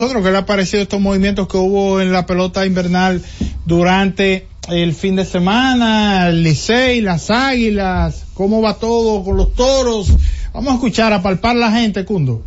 [0.00, 3.22] nosotros qué le ha parecido estos movimientos que hubo en la pelota invernal
[3.66, 10.08] durante el fin de semana, el Licey, las Águilas, cómo va todo con los toros.
[10.54, 12.42] Vamos a escuchar, a palpar la gente, Cundo.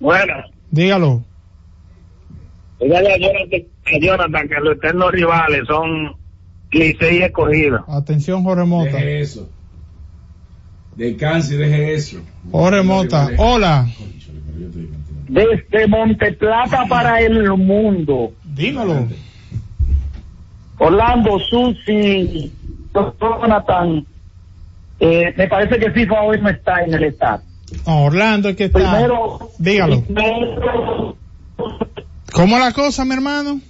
[0.00, 0.46] Buenas.
[0.70, 1.24] Dígalo.
[2.80, 6.16] Dígale a Jonathan, a Jonathan que los eternos rivales son
[6.70, 7.84] Licey y escogido.
[7.88, 8.92] Atención, Jorge Mota.
[8.92, 9.48] Deje eso.
[10.94, 12.20] Descanse y deje eso.
[12.50, 13.30] Jorge Mota.
[13.38, 13.88] Hola.
[15.28, 18.32] Desde Monteplata para el mundo.
[18.58, 19.06] Dímelo.
[20.78, 22.52] Orlando, Susi,
[22.92, 24.04] Jonathan.
[25.00, 27.42] Eh, me parece que FIFA hoy no está en el estado.
[27.86, 28.78] No, Orlando es que está.
[28.78, 30.02] Primero, Dígalo.
[30.02, 31.16] primero,
[32.32, 33.60] ¿Cómo es la cosa, mi hermano?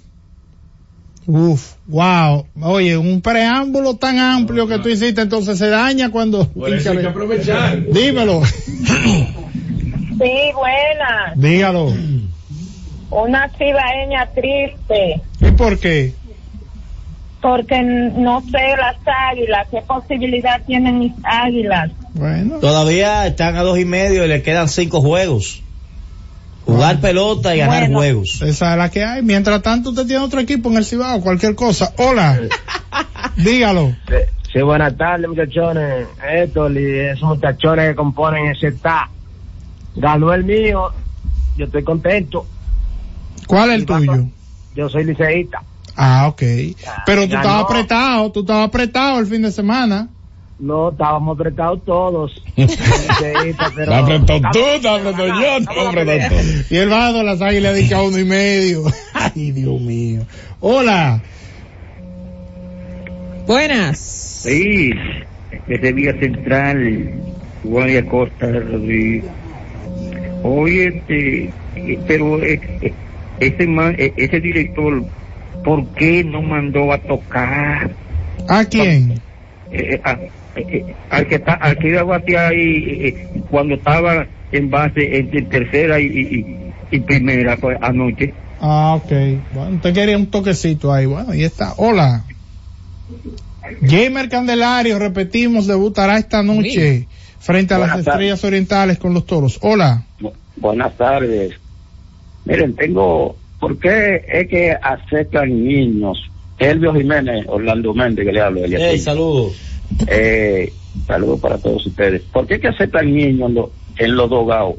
[1.27, 2.47] Uf, wow.
[2.61, 6.47] Oye, un preámbulo tan amplio que tú hiciste, entonces se daña cuando...
[6.49, 7.85] Por eso hay que aprovechar.
[7.91, 8.41] Dímelo.
[8.45, 11.33] Sí, buena.
[11.35, 11.93] Dígalo.
[13.11, 16.13] Una cibaeña triste, ¿Y por qué?
[17.41, 18.97] porque no sé las
[19.31, 21.89] águilas, qué posibilidad tienen mis águilas.
[22.13, 22.59] Bueno.
[22.59, 25.63] Todavía están a dos y medio y le quedan cinco juegos.
[26.65, 27.97] Jugar pelota y ganar Bueno.
[27.99, 28.41] juegos.
[28.41, 29.21] Esa es la que hay.
[29.23, 31.93] Mientras tanto, usted tiene otro equipo en el Cibao, cualquier cosa.
[31.97, 32.39] Hola.
[33.37, 33.95] Dígalo.
[34.51, 36.07] Sí, buenas tardes, muchachones.
[36.29, 39.09] Héctor y esos muchachones que componen ese está.
[39.95, 40.91] Ganó el mío.
[41.57, 42.45] Yo estoy contento.
[43.47, 44.25] ¿Cuál es el tuyo?
[44.75, 45.61] Yo soy liceísta.
[45.95, 46.41] Ah, ok.
[47.05, 50.07] Pero tú estabas apretado, tú estabas apretado el fin de semana.
[50.59, 52.43] No, estábamos apretados todos.
[52.55, 52.67] Pero-
[53.75, 56.35] Te apretó tú, te apretó yo, te apretó tú.
[56.69, 58.83] Y el vaso las águilas dice a uno y medio.
[59.13, 60.21] Ay, Dios mío.
[60.59, 61.21] Hola.
[63.47, 63.97] Buenas.
[63.99, 64.91] Sí,
[65.67, 67.09] desde Vía Central,
[67.63, 69.25] Guardia Costa Rodríguez.
[70.43, 71.53] Oye, este,
[72.07, 72.93] pero eh, eh,
[73.39, 75.03] ese, man- eh, ese director,
[75.63, 77.95] ¿por qué no mandó a tocar
[78.47, 79.21] ¿A quién?
[79.71, 80.17] eh, a-
[80.55, 85.17] eh, al que está, al que iba a batear ahí eh, cuando estaba en base
[85.17, 88.33] entre tercera y, y, primera pues, anoche?
[88.59, 89.11] Ah, ok.
[89.51, 91.05] Bueno, usted quería un toquecito ahí.
[91.05, 91.73] Bueno, ahí está.
[91.77, 92.25] Hola.
[93.81, 97.07] Gamer Candelario, repetimos, debutará esta noche
[97.39, 98.07] frente a las tardes.
[98.07, 99.59] estrellas orientales con los toros.
[99.61, 100.05] Hola.
[100.19, 101.53] Bu- Buenas tardes.
[102.49, 106.17] Miren, tengo, ¿por qué es que aceptan niños?
[106.57, 108.61] Elvio Jiménez, Orlando Méndez, que le hablo.
[108.65, 109.53] Hey, saludos.
[110.07, 110.73] Eh,
[111.07, 112.21] saludos para todos ustedes.
[112.33, 114.75] ¿Por qué es que aceptan niños en, lo- en los dogados?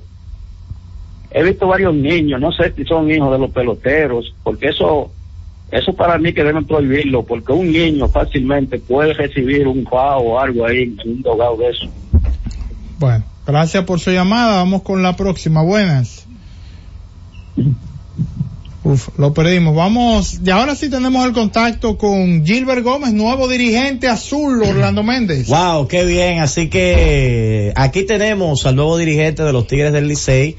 [1.30, 5.12] He visto varios niños, no sé si son hijos de los peloteros, porque eso,
[5.70, 10.38] eso para mí que deben prohibirlo, porque un niño fácilmente puede recibir un FAO o
[10.40, 11.86] algo ahí en un dogado de eso.
[12.98, 14.56] Bueno, gracias por su llamada.
[14.56, 15.62] Vamos con la próxima.
[15.62, 16.26] Buenas.
[18.82, 19.74] Uf, lo perdimos.
[19.74, 25.48] Vamos, y ahora sí tenemos el contacto con Gilbert Gómez, nuevo dirigente azul, Orlando Méndez.
[25.48, 26.40] Wow, qué bien.
[26.40, 30.56] Así que aquí tenemos al nuevo dirigente de los Tigres del Licey,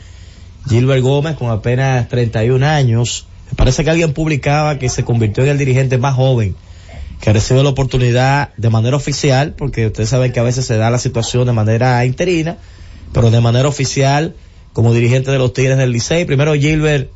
[0.70, 3.26] Gilbert Gómez, con apenas 31 años.
[3.50, 6.56] Me parece que alguien publicaba que se convirtió en el dirigente más joven
[7.22, 10.90] que recibe la oportunidad de manera oficial, porque ustedes saben que a veces se da
[10.90, 12.58] la situación de manera interina,
[13.14, 14.36] pero de manera oficial
[14.74, 16.26] como dirigente de los Tigres del Licey.
[16.26, 17.10] Primero, Gilbert,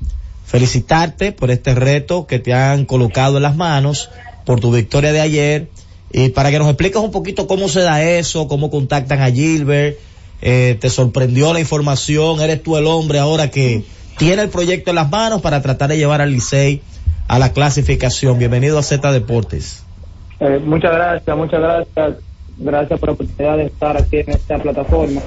[0.46, 4.10] felicitarte por este reto que te han colocado en las manos,
[4.46, 5.68] por tu victoria de ayer,
[6.12, 9.98] y para que nos expliques un poquito cómo se da eso, cómo contactan a Gilbert,
[10.42, 13.84] eh, te sorprendió la información, eres tú el hombre ahora que
[14.18, 16.82] tiene el proyecto en las manos para tratar de llevar al Licey
[17.28, 18.38] a la clasificación.
[18.38, 19.84] Bienvenido a Z Deportes.
[20.40, 22.24] Eh, muchas gracias, muchas gracias.
[22.58, 25.22] Gracias por la oportunidad de estar aquí en esta plataforma.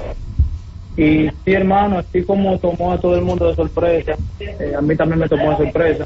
[0.99, 4.97] Y sí, hermano, así como tomó a todo el mundo de sorpresa, eh, a mí
[4.97, 6.05] también me tomó de sorpresa.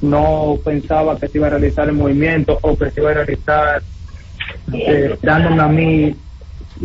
[0.00, 3.82] No pensaba que se iba a realizar el movimiento o que se iba a realizar
[4.72, 6.14] eh, dándome a mí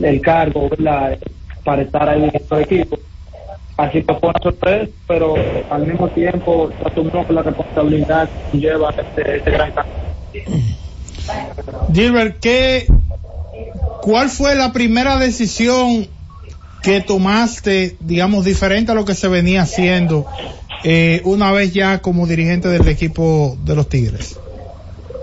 [0.02, 1.20] el cargo ¿verdad?
[1.64, 2.98] para estar ahí en este equipo.
[3.78, 5.36] Así que fue una sorpresa, pero
[5.70, 9.94] al mismo tiempo asumimos la responsabilidad lleva este, este gran cambio.
[11.94, 12.88] Gilbert, ¿qué,
[14.02, 16.17] ¿cuál fue la primera decisión
[16.88, 20.26] que tomaste, digamos, diferente a lo que se venía haciendo
[20.86, 24.40] eh, una vez ya como dirigente del equipo de los Tigres?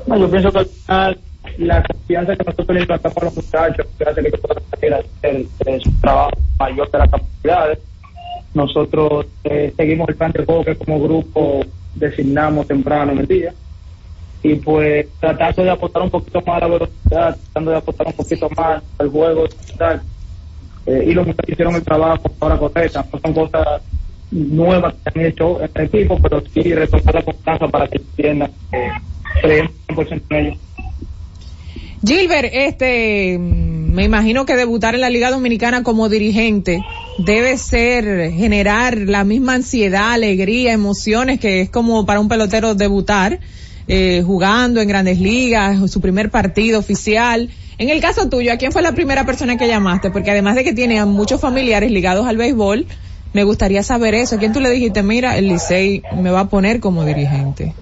[0.06, 1.20] No, yo pienso que al final
[1.56, 4.62] la confianza que nosotros le implantamos a los muchachos, que hace que puedan
[4.92, 7.78] hacer su trabajo mayor de las capacidades.
[8.52, 11.64] Nosotros eh, seguimos el plan de juego que como grupo
[11.94, 13.54] designamos temprano en el día
[14.42, 18.12] y pues tratando de aportar un poquito más a la velocidad, tratando de aportar un
[18.12, 19.46] poquito más al juego
[19.78, 20.02] tal.
[20.86, 23.82] Eh, y los muchachos hicieron el trabajo ahora correcta, no son cosas
[24.30, 28.50] nuevas que han hecho en el equipo, pero sí retomar la confianza para que entiendan
[28.70, 28.90] que
[29.42, 30.58] creemos 100% en ellos.
[32.06, 36.84] Gilbert, este, me imagino que debutar en la Liga Dominicana como dirigente
[37.18, 43.40] debe ser generar la misma ansiedad, alegría, emociones que es como para un pelotero debutar,
[43.88, 47.48] eh, jugando en grandes ligas, su primer partido oficial.
[47.78, 50.10] En el caso tuyo, ¿a quién fue la primera persona que llamaste?
[50.10, 52.86] Porque además de que tiene a muchos familiares ligados al béisbol,
[53.32, 54.36] me gustaría saber eso.
[54.36, 57.74] ¿A quién tú le dijiste, mira, el Licey me va a poner como dirigente?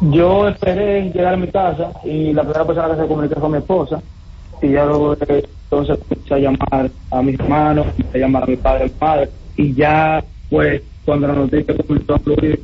[0.00, 3.58] Yo esperé llegar a mi casa y la primera persona que se comunicó fue mi
[3.58, 4.02] esposa.
[4.60, 8.84] Y ya luego entonces comencé a llamar a mis hermanos, a llamar a mi padre,
[8.84, 9.30] a mi madre.
[9.56, 12.62] Y ya, pues, cuando la noticia comenzó a fluir,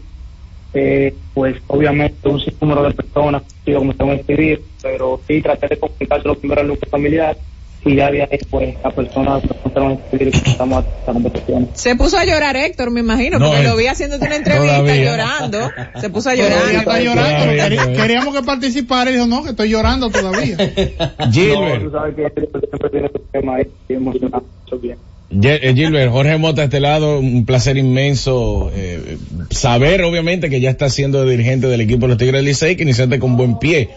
[0.75, 5.79] eh, pues obviamente un sinnúmero de personas sí, comenzaron a escribir, pero sí traté de
[5.79, 7.37] comunicarse lo primero al núcleo familiar
[7.85, 11.69] y ya de ahí, pues, las personas comenzaron a escribir y comenzamos a esta conversación.
[11.75, 14.79] Se puso a llorar Héctor, me imagino, No, porque eh, lo vi haciéndote una entrevista
[14.79, 15.05] todavía.
[15.05, 15.71] llorando.
[16.01, 16.75] Se puso a Todavía llorar.
[16.75, 20.57] está llorando, queri- queríamos que participara y dijo, no, que estoy llorando todavía.
[21.33, 21.83] Gilbert.
[21.85, 22.31] No, tú sabes que
[22.69, 24.99] siempre tiene su tema ahí y emocionado, eso bien.
[25.31, 29.19] Eh, Gilbert, Jorge Mota, este lado, un placer inmenso eh,
[29.51, 32.85] saber, obviamente, que ya está siendo dirigente del equipo de los Tigres del Licey, que
[32.85, 33.91] iniciaste con buen pie.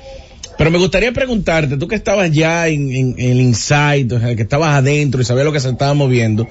[0.58, 4.36] Pero me gustaría preguntarte, tú que estabas ya en, en- en el insight, o sea,
[4.36, 6.48] que estabas adentro y sabías lo que se estaba moviendo,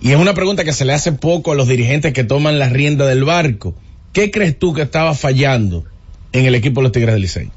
[0.00, 2.68] y es una pregunta que se le hace poco a los dirigentes que toman la
[2.70, 3.74] rienda del barco.
[4.14, 5.84] ¿Qué crees tú que estaba fallando
[6.32, 7.50] en el equipo de los Tigres del Licey?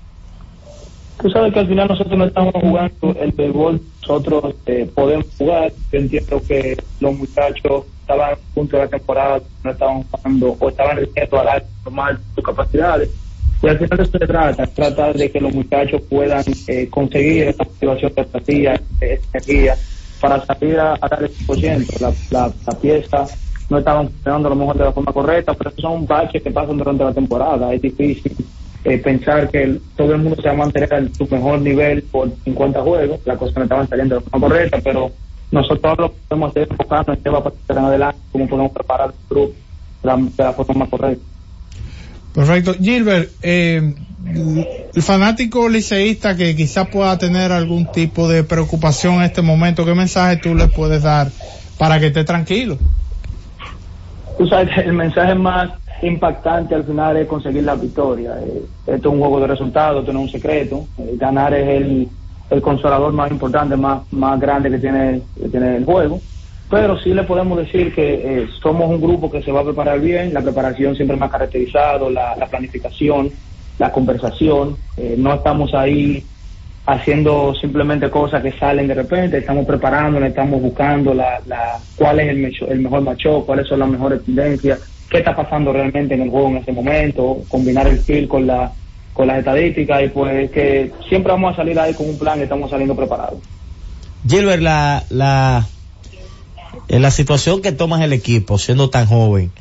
[1.22, 5.72] Tú sabes que al final nosotros no estamos jugando el béisbol, nosotros eh, podemos jugar.
[5.92, 10.70] Yo entiendo que los muchachos estaban a punto de la temporada, no estaban jugando o
[10.70, 13.10] estaban recibiendo al alto normal sus capacidades.
[13.62, 17.64] Y al final eso se trata, trata de que los muchachos puedan eh, conseguir esa
[17.64, 19.76] motivación empatía, esa energía,
[20.20, 22.00] para salir a, a dar el 100%.
[22.00, 23.26] La, la, la pieza
[23.70, 26.50] no estaban funcionando a lo mejor de la forma correcta, pero esos son baches que
[26.50, 27.74] pasan durante la temporada.
[27.74, 28.36] Es difícil
[28.84, 32.04] eh, pensar que el- todo el mundo se va a mantener en su mejor nivel
[32.04, 35.12] por 50 juegos, las cosas no estaban saliendo de la forma correcta, pero
[35.52, 38.72] nosotros lo podemos hacer es enfocarnos en qué va a pasar en adelante, cómo podemos
[38.72, 39.54] preparar el grupo
[40.04, 41.26] de la, forma más correcta.
[42.34, 42.74] Perfecto.
[42.76, 43.96] Gilbert, eh,
[44.94, 49.96] el fanático liceísta que quizás pueda tener algún tipo de preocupación en este momento, ¿qué
[49.96, 51.30] mensaje tú le puedes dar
[51.78, 52.78] para que esté tranquilo?
[54.38, 55.72] Tú sabes el mensaje más
[56.04, 58.36] impactante al final es conseguir la victoria.
[58.42, 60.86] Eh, esto es un juego de resultados, esto no es un secreto.
[60.98, 62.07] Eh, ganar es el,
[62.50, 66.19] el consolador más importante, más, más grande que tiene, que tiene el juego.
[66.69, 70.00] Pero sí le podemos decir que eh, somos un grupo que se va a preparar
[70.00, 73.31] bien, la preparación siempre más caracterizado, la, la planificación,
[73.80, 74.78] la conversación.
[75.18, 76.24] No estamos ahí
[76.86, 82.30] haciendo simplemente cosas que salen de repente, estamos preparándonos, estamos buscando la, la, cuál es
[82.30, 84.80] el, el mejor macho, cuáles son las mejores tendencias,
[85.10, 88.72] qué está pasando realmente en el juego en ese momento, combinar el feel con la
[89.14, 92.44] con las estadísticas y pues que siempre vamos a salir ahí con un plan y
[92.44, 93.40] estamos saliendo preparados.
[94.26, 95.68] Gilbert, la, la,
[96.88, 99.51] la situación que tomas el equipo, siendo tan joven,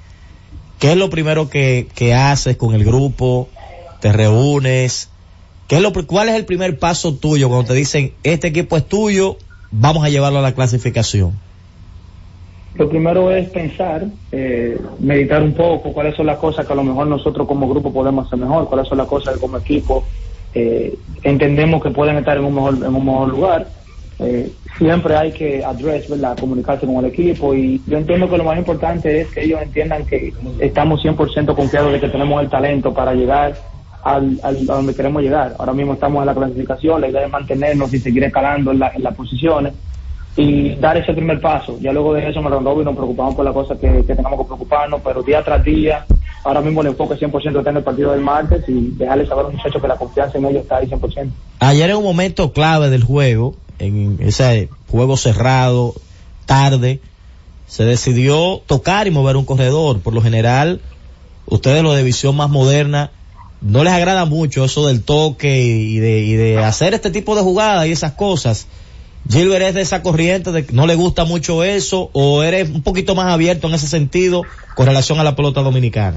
[0.79, 3.49] ¿qué es lo primero que, que haces con el grupo?
[4.01, 5.11] ¿Te reúnes?
[5.67, 8.87] ¿Qué es lo, ¿Cuál es el primer paso tuyo cuando te dicen, este equipo es
[8.87, 9.39] tuyo,
[9.73, 11.48] vamos a llevarlo a la clasificación?
[12.79, 16.85] Lo primero es pensar, eh, meditar un poco, cuáles son las cosas que a lo
[16.85, 20.09] mejor nosotros como grupo podemos hacer mejor, cuáles son las cosas que como equipo
[20.55, 23.73] eh, entendemos que pueden estar en un mejor, en un mejor lugar.
[24.21, 26.39] Eh, siempre hay que address, ¿verdad?
[26.39, 30.07] comunicarse con el equipo y yo entiendo que lo más importante es que ellos entiendan
[30.07, 33.61] que estamos 100% confiados de que tenemos el talento para llegar
[34.03, 35.57] al, al- a donde queremos llegar.
[35.59, 38.93] Ahora mismo estamos en la clasificación, la idea es mantenernos y seguir escalando en, la-
[38.95, 39.75] en las posiciones
[40.39, 41.77] y dar ese primer paso.
[41.81, 44.47] Ya luego de eso, me y nos preocupamos por las cosas que, que tengamos que
[44.47, 46.07] preocuparnos, pero día tras día,
[46.45, 49.49] ahora mismo el enfoque 100% está en el partido del martes y dejarles saber a
[49.49, 51.31] los muchachos que la confianza en ellos está ahí 100%.
[51.59, 55.95] Ayer en un momento clave del juego, en ese juego cerrado,
[56.47, 57.01] tarde,
[57.67, 59.99] se decidió tocar y mover un corredor.
[59.99, 60.81] Por lo general,
[61.47, 63.11] ustedes los de visión más moderna,
[63.61, 67.43] no les agrada mucho eso del toque y de, y de hacer este tipo de
[67.43, 68.69] jugadas y esas cosas.
[69.29, 72.83] Gilbert es de esa corriente de que no le gusta mucho eso o eres un
[72.83, 76.17] poquito más abierto en ese sentido con relación a la pelota dominicana.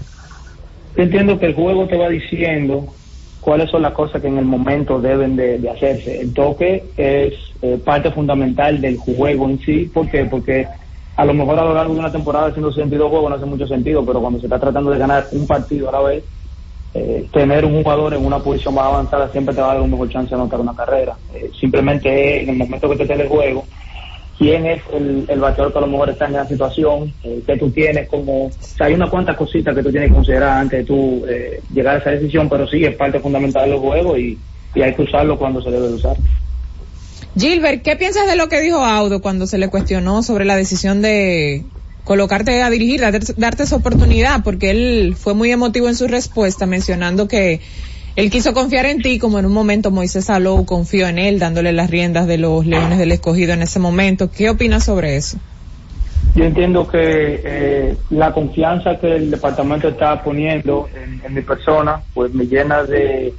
[0.96, 2.94] Yo entiendo que el juego te va diciendo
[3.41, 6.22] cuáles son las cosas que en el momento deben de, hacerse.
[6.22, 10.25] El toque es eh, parte fundamental del juego en sí, ¿por qué?
[10.25, 10.68] Porque
[11.15, 13.68] a lo mejor a lo largo de una temporada haciendo 62 juegos no hace mucho
[13.68, 16.24] sentido, pero cuando se está tratando de ganar un partido a la vez,
[16.94, 19.92] eh, tener un jugador en una posición más avanzada siempre te va a dar un
[19.92, 21.16] mejor chance de anotar una carrera.
[21.34, 23.66] Eh, simplemente en el momento que te esté el juego,
[24.38, 27.58] quién es el, el bateador que a lo mejor está en esa situación, eh, que
[27.58, 30.80] tú tienes como, o sea, hay unas cuantas cositas que tú tienes que considerar antes
[30.80, 34.38] de tú eh, llegar a esa decisión, pero sí es parte fundamental del juego y,
[34.74, 36.18] y hay que usarlo cuando se debe de usar.
[37.38, 41.02] Gilbert, ¿qué piensas de lo que dijo Audo cuando se le cuestionó sobre la decisión
[41.02, 41.64] de
[42.03, 44.43] colocarte a dirigir, darte, darte esa oportunidad?
[44.43, 47.62] Porque él fue muy emotivo en su respuesta, mencionando que
[48.15, 51.72] él quiso confiar en ti, como en un momento Moisés Alou confió en él, dándole
[51.72, 54.29] las riendas de los Leones del Escogido en ese momento.
[54.29, 55.38] ¿Qué opinas sobre eso?
[56.36, 62.01] Yo entiendo que eh, la confianza que el departamento está poniendo en, en mi persona,
[62.13, 63.34] pues me llena de,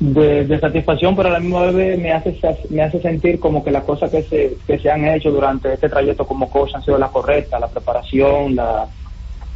[0.00, 2.38] de, satisfacción, pero a la misma vez me hace
[2.70, 5.88] me hace sentir como que las cosas que se, que se han hecho durante este
[5.88, 8.86] trayecto como coach han sido las correctas, la preparación, la,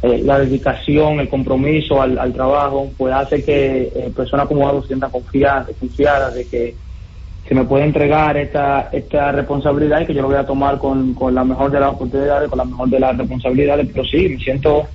[0.01, 4.87] eh, la dedicación, el compromiso al, al, trabajo, pues hace que eh, personas como se
[4.87, 6.75] sientan confiadas, confiadas de que
[7.47, 11.13] se me puede entregar esta, esta responsabilidad y que yo lo voy a tomar con,
[11.13, 14.37] con la mejor de las oportunidades, con la mejor de las responsabilidades, pero sí, me
[14.39, 14.87] siento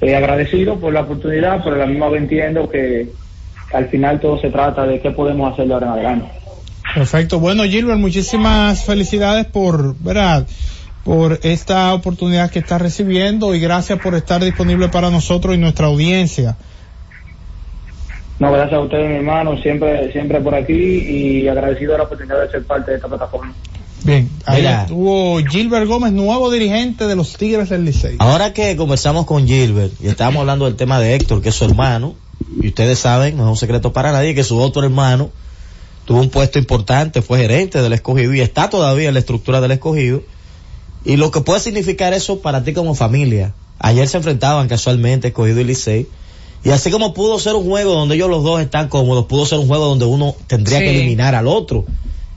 [0.00, 3.08] eh, agradecido por la oportunidad, pero a la misma vez entiendo que
[3.72, 6.30] al final todo se trata de qué podemos hacer de ahora en adelante.
[6.94, 7.38] Perfecto.
[7.38, 10.46] Bueno, Gilbert, muchísimas felicidades por, ¿verdad?
[11.04, 15.86] por esta oportunidad que está recibiendo y gracias por estar disponible para nosotros y nuestra
[15.86, 16.56] audiencia.
[18.38, 22.40] No, gracias a ustedes, mi hermano, siempre, siempre por aquí y agradecido a la oportunidad
[22.40, 23.52] de ser parte de esta plataforma.
[24.02, 28.16] Bien, ahí Mira, estuvo Gilbert Gómez, nuevo dirigente de los Tigres del Licey.
[28.18, 31.66] Ahora que conversamos con Gilbert y estábamos hablando del tema de Héctor, que es su
[31.66, 32.14] hermano,
[32.60, 35.30] y ustedes saben, no es un secreto para nadie, que su otro hermano
[36.04, 39.72] tuvo un puesto importante, fue gerente del escogido y está todavía en la estructura del
[39.72, 40.22] escogido.
[41.04, 43.54] Y lo que puede significar eso para ti como familia.
[43.78, 46.06] Ayer se enfrentaban casualmente escogido y Licey.
[46.62, 49.58] Y así como pudo ser un juego donde ellos los dos están cómodos, pudo ser
[49.58, 50.84] un juego donde uno tendría sí.
[50.84, 51.86] que eliminar al otro.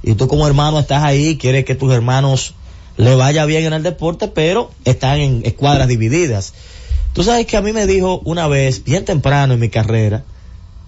[0.01, 2.53] Y tú como hermano estás ahí, quieres que tus hermanos
[2.95, 6.53] le vaya bien en el deporte, pero están en escuadras divididas.
[7.13, 10.23] Tú sabes que a mí me dijo una vez, bien temprano en mi carrera,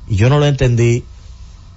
[0.08, 1.04] y yo no lo entendí,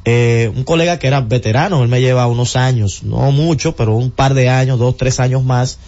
[0.05, 4.11] eh, un colega que era veterano, él me lleva unos años, no mucho, pero un
[4.11, 5.79] par de años, dos, tres años más,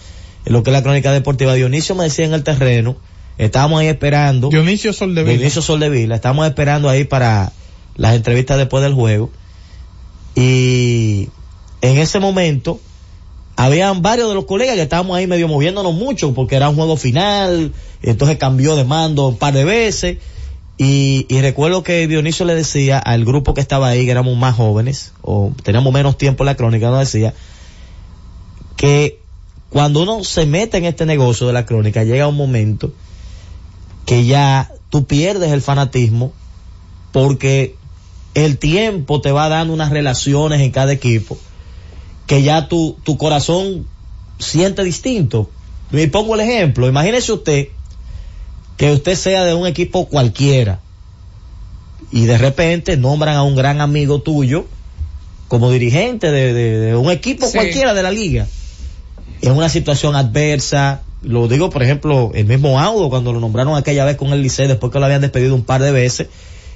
[0.44, 1.54] en lo que es la crónica deportiva.
[1.54, 2.96] Dionisio me decía en el terreno,
[3.38, 4.50] estábamos ahí esperando.
[4.50, 5.32] Dionisio Soldevila.
[5.32, 7.52] Dionisio Soldevila, estábamos esperando ahí para
[7.96, 9.30] las entrevistas después del juego.
[10.34, 11.30] Y
[11.80, 12.78] en ese momento,
[13.60, 16.96] habían varios de los colegas que estábamos ahí medio moviéndonos mucho porque era un juego
[16.96, 20.16] final, entonces cambió de mando un par de veces.
[20.78, 25.12] Y, recuerdo que Dionisio le decía al grupo que estaba ahí, que éramos más jóvenes,
[25.20, 27.34] o teníamos menos tiempo en la crónica, nos decía
[28.76, 29.20] que
[29.68, 32.94] cuando uno se mete en este negocio de la crónica, llega un momento
[34.06, 36.32] que ya tú pierdes el fanatismo
[37.12, 37.76] porque
[38.32, 41.36] el tiempo te va dando unas relaciones en cada equipo
[42.30, 43.88] que ya tu, tu corazón
[44.38, 45.50] siente distinto.
[45.90, 47.68] Me pongo el ejemplo, imagínese usted
[48.76, 50.78] que usted sea de un equipo cualquiera
[52.12, 54.66] y de repente nombran a un gran amigo tuyo
[55.48, 57.54] como dirigente de, de, de un equipo sí.
[57.54, 58.46] cualquiera de la liga
[59.42, 64.04] en una situación adversa lo digo por ejemplo el mismo Audo cuando lo nombraron aquella
[64.04, 66.28] vez con el Licey después que lo habían despedido un par de veces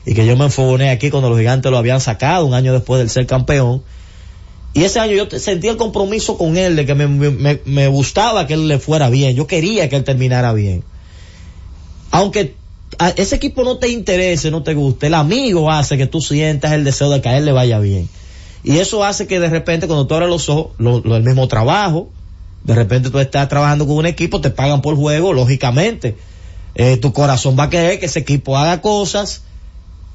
[0.05, 2.99] y que yo me enfogoné aquí cuando los gigantes lo habían sacado un año después
[2.99, 3.85] del ser campeón
[4.75, 7.07] y ese año yo sentí el compromiso con él de que me,
[7.65, 10.85] me, gustaba que él le fuera bien yo quería que él terminara bien
[12.11, 12.55] aunque
[13.17, 16.85] ese equipo no te interese, no te guste, el amigo hace que tú sientas el
[16.85, 18.09] deseo de que a él le vaya bien.
[18.63, 21.49] Y eso hace que de repente cuando tú abres los ojos, lo, lo, el mismo
[21.49, 22.09] trabajo,
[22.63, 26.17] de repente tú estás trabajando con un equipo, te pagan por juego, lógicamente.
[26.75, 29.43] Eh, tu corazón va a querer que ese equipo haga cosas,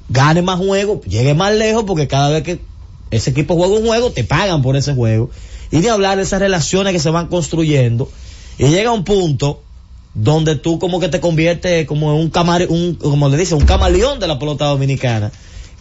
[0.09, 2.59] gane más juegos, llegue más lejos, porque cada vez que
[3.11, 5.29] ese equipo juega un juego, te pagan por ese juego.
[5.71, 8.09] Y de hablar de esas relaciones que se van construyendo.
[8.57, 9.61] Y llega un punto
[10.13, 13.65] donde tú como que te conviertes como en un camar, un, como le dice, un
[13.65, 15.31] camaleón de la pelota dominicana.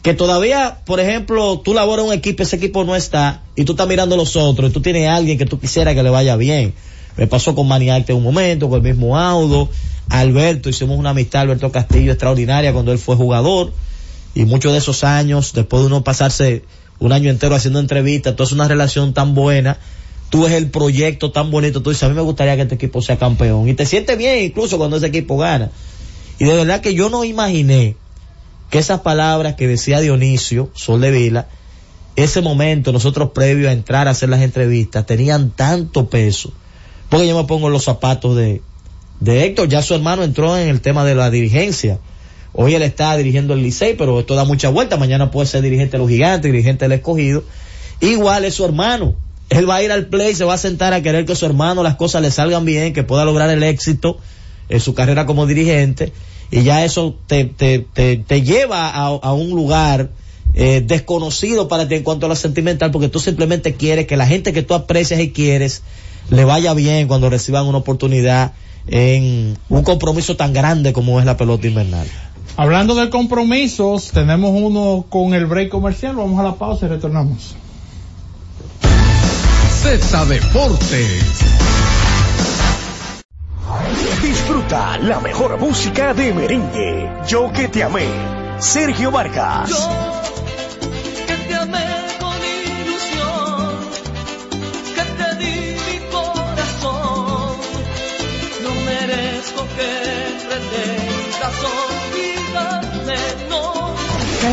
[0.03, 3.89] Que todavía, por ejemplo, tú laboras un equipo, ese equipo no está, y tú estás
[3.89, 6.37] mirando a los otros, y tú tienes a alguien que tú quisieras que le vaya
[6.37, 6.73] bien.
[7.17, 9.69] Me pasó con Maniacte un momento, con el mismo Audo,
[10.09, 13.73] Alberto, hicimos una amistad, Alberto Castillo, extraordinaria cuando él fue jugador,
[14.37, 16.63] y muchos de esos años, después de uno pasarse
[17.01, 19.79] un año entero haciendo entrevistas, toda es una relación tan buena,
[20.31, 23.03] tú ves el proyecto tan bonito, tú dices, a mí me gustaría que este equipo
[23.03, 23.69] sea campeón.
[23.69, 25.71] Y te sientes bien incluso cuando ese equipo gana.
[26.39, 27.97] Y de verdad que yo no imaginé
[28.71, 31.49] que esas palabras que decía Dionisio, Sol de Vila,
[32.17, 36.53] ese momento, nosotros previo a entrar a hacer las entrevistas, tenían tanto peso.
[37.09, 38.61] Porque yo me pongo los zapatos de,
[39.21, 42.01] de Héctor, ya su hermano entró en el tema de la dirigencia.
[42.61, 44.97] Hoy él está dirigiendo el Licey, pero esto da mucha vuelta.
[44.97, 47.45] Mañana puede ser dirigente de los gigantes, dirigente del escogido.
[48.01, 49.15] Igual es su hermano.
[49.49, 51.85] Él va a ir al play, se va a sentar a querer que su hermano
[51.85, 54.19] las cosas le salgan bien, que pueda lograr el éxito
[54.69, 56.13] en su carrera como dirigente.
[56.51, 60.11] Y ya eso te, te, te, lleva a, a un lugar
[60.55, 64.27] eh, desconocido para ti en cuanto a lo sentimental, porque tú simplemente quieres que la
[64.27, 65.83] gente que tú aprecias y quieres
[66.29, 68.55] le vaya bien cuando reciban una oportunidad
[68.89, 72.09] en un compromiso tan grande como es la pelota invernal.
[72.57, 76.17] Hablando de compromisos, tenemos uno con el break comercial.
[76.17, 77.57] Vamos a la pausa y retornamos.
[79.83, 81.45] Z Deportes.
[84.23, 87.11] Disfruta la mejor música de merengue.
[87.29, 88.07] Yo que te amé.
[88.59, 89.89] Sergio Vargas.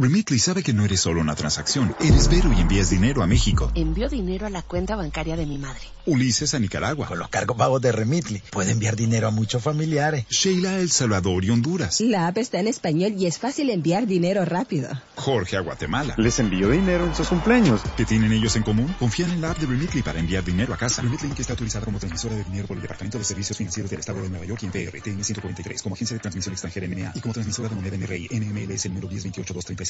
[0.00, 3.70] Remitly sabe que no eres solo una transacción, eres Vero y envías dinero a México.
[3.74, 5.82] Envío dinero a la cuenta bancaria de mi madre.
[6.06, 7.06] Ulises a Nicaragua.
[7.06, 10.24] Con los cargos pagos de Remitly, puede enviar dinero a muchos familiares.
[10.30, 12.00] Sheila a El Salvador y Honduras.
[12.00, 14.88] La app está en español y es fácil enviar dinero rápido.
[15.16, 16.14] Jorge a Guatemala.
[16.16, 17.82] Les envío dinero en sus cumpleaños.
[17.98, 18.94] ¿Qué tienen ellos en común?
[18.98, 21.02] Confían en la app de Remitly para enviar dinero a casa.
[21.02, 24.00] Remitly que está autorizada como transmisora de dinero por el Departamento de Servicios Financieros del
[24.00, 27.20] Estado de Nueva York y en PRTN 143 como agencia de transmisión extranjera NMA y
[27.20, 29.89] como transmisora de moneda NRI NMLS número 1028236.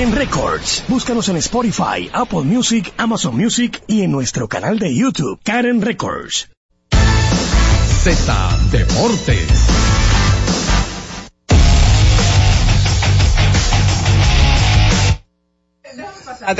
[0.00, 0.82] Karen Records.
[0.88, 6.48] Búscanos en Spotify, Apple Music, Amazon Music y en nuestro canal de YouTube, Karen Records.
[8.02, 9.46] Z Deportes.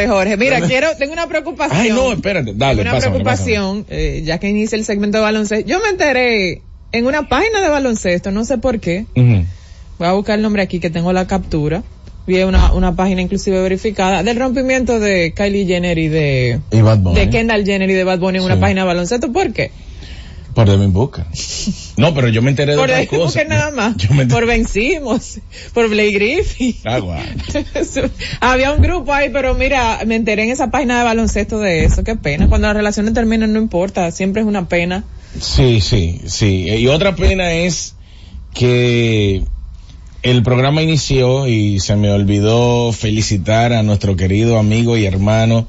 [0.07, 0.37] Jorge.
[0.37, 1.81] Mira, quiero, tengo una preocupación.
[1.81, 5.66] Ay, no, espérate, dale, Una pásame, preocupación, eh, ya que inicia el segmento de baloncesto.
[5.66, 6.61] Yo me enteré
[6.92, 9.07] en una página de baloncesto, no sé por qué.
[9.14, 11.83] Voy a buscar el nombre aquí que tengo la captura.
[12.30, 16.98] Vi una, una página inclusive verificada del rompimiento de Kylie Jenner y de, Y Bad
[16.98, 17.18] Bunny.
[17.18, 19.32] de Kendall Jenner y de Bad Bunny en una página de baloncesto.
[19.32, 19.72] ¿Por qué?
[20.54, 21.24] Por Devin Booker.
[21.96, 23.24] No, pero yo me enteré de Por otra ahí cosa.
[23.24, 23.96] porque nada más.
[23.96, 25.38] Yo me enteré- Por vencimos.
[25.74, 26.74] Por Blake Griffin.
[26.84, 27.18] Ah, guau.
[28.40, 32.02] Había un grupo ahí, pero mira, me enteré en esa página de baloncesto de eso.
[32.04, 32.48] Qué pena.
[32.48, 34.10] Cuando las relaciones terminan no importa.
[34.12, 35.04] Siempre es una pena.
[35.40, 36.64] Sí, sí, sí.
[36.68, 37.94] Y otra pena es
[38.54, 39.42] que
[40.22, 45.66] el programa inició y se me olvidó felicitar a nuestro querido amigo y hermano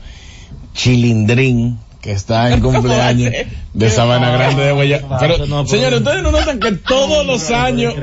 [0.74, 3.32] Chilindrín, que está en cumpleaños
[3.74, 5.02] de Sabana Grande de Guaya.
[5.20, 7.94] Pero, no, señores, ustedes no notan que todos los años,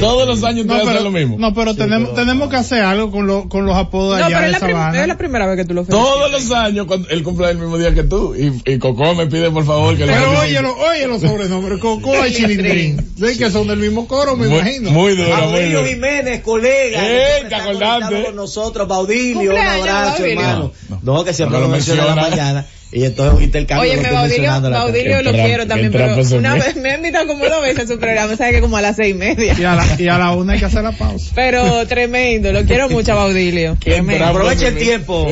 [0.00, 1.36] todos los años No, pero, lo mismo.
[1.38, 4.40] no, pero tenemos, tenemos que hacer algo con, lo- con los apodos No, allá pero
[4.50, 5.02] de es la, Sabana.
[5.02, 6.08] es la primera vez que tú lo felicitas.
[6.14, 9.26] Todos los años, cuando él cumple el mismo día que tú, y, y Coco me
[9.26, 10.46] pide por favor que le Pero felicite.
[10.58, 13.12] oye, lo- oye los sobrenombres, Coco y Chilindrín.
[13.18, 14.90] Sí, que son del mismo coro, me Muy- imagino.
[14.92, 15.90] muy duro, muy Baudilio duro.
[15.90, 17.06] Jiménez, colega.
[17.08, 18.22] ¡Ey, que siempre te acordaste!
[18.24, 20.72] con nosotros, Baudilio, un abrazo, hermano.
[21.02, 22.66] No, que siempre No lo menciona en la mañana.
[22.92, 26.90] Y entonces un intercambio Oye, me Baudilio, Baudilio lo quiero también, pero una vez me
[26.90, 29.18] han invitado como dos veces a su programa, sabe que como a las seis y
[29.18, 29.56] media.
[29.58, 31.32] Y a, la, y a la una hay que hacer la pausa.
[31.34, 33.76] Pero tremendo, lo quiero mucho a Baudilio.
[33.80, 34.26] Tremendo.
[34.26, 35.26] Aprovecha el tiempo,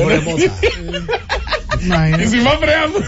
[2.43, 3.05] más preámbulo.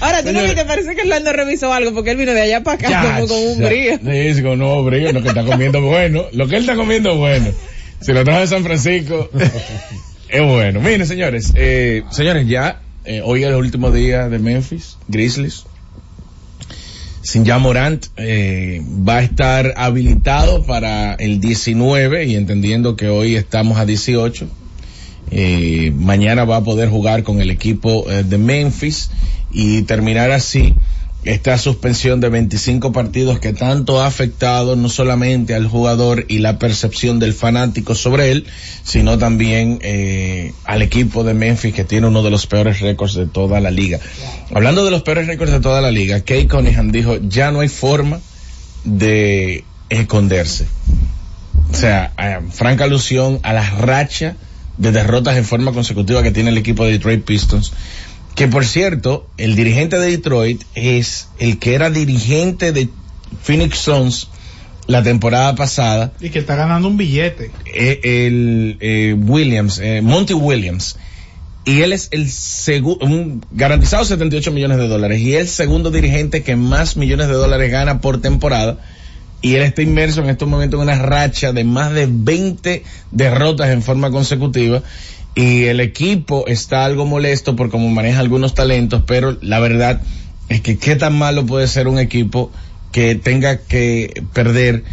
[0.00, 0.54] Ahora, ¿tú no Señores.
[0.54, 1.92] te parece que Orlando revisó algo?
[1.92, 3.68] Porque él vino de allá para acá Ya, como con un ya.
[3.68, 3.98] brío.
[4.34, 6.24] Sí, con un nuevo brío, lo que está comiendo bueno.
[6.32, 7.46] Lo que él está comiendo es bueno.
[8.00, 9.30] Si lo trajo de San Francisco,
[10.28, 10.80] es bueno.
[10.80, 15.64] Miren, señores, eh, señores, ya, eh, hoy es el último día de Memphis, Grizzlies.
[17.22, 23.36] Sin ya Morant, eh, va a estar habilitado para el 19 y entendiendo que hoy
[23.36, 24.48] estamos a 18.
[25.30, 29.10] Eh, mañana va a poder jugar con el equipo de Memphis
[29.52, 30.74] y terminar así
[31.24, 36.58] esta suspensión de 25 partidos que tanto ha afectado no solamente al jugador y la
[36.58, 38.46] percepción del fanático sobre él,
[38.82, 43.26] sino también eh, al equipo de Memphis que tiene uno de los peores récords de
[43.26, 44.00] toda la liga.
[44.52, 47.68] Hablando de los peores récords de toda la liga, Kay Cunningham dijo, ya no hay
[47.68, 48.18] forma
[48.84, 50.66] de esconderse.
[51.70, 52.12] O sea,
[52.50, 54.36] franca alusión a la racha
[54.76, 57.72] de derrotas en forma consecutiva que tiene el equipo de Detroit Pistons.
[58.34, 62.88] Que por cierto, el dirigente de Detroit es el que era dirigente de
[63.42, 64.28] Phoenix Suns
[64.86, 67.50] la temporada pasada, Y que está ganando un billete.
[67.66, 70.96] eh, el eh, Williams, eh, Monty Williams.
[71.64, 75.20] Y él es el segundo, garantizado 78 millones de dólares.
[75.20, 78.78] Y es el segundo dirigente que más millones de dólares gana por temporada.
[79.42, 83.70] Y él está inmerso en estos momentos en una racha de más de 20 derrotas
[83.70, 84.82] en forma consecutiva.
[85.34, 90.02] Y el equipo está algo molesto por cómo maneja algunos talentos, pero la verdad
[90.48, 92.50] es que qué tan malo puede ser un equipo
[92.92, 94.84] que tenga que perder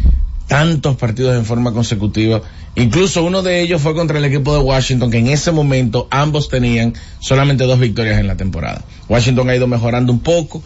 [0.46, 2.42] tantos partidos en forma consecutiva.
[2.74, 6.48] Incluso uno de ellos fue contra el equipo de Washington, que en ese momento ambos
[6.48, 8.82] tenían solamente dos victorias en la temporada.
[9.08, 10.62] Washington ha ido mejorando un poco,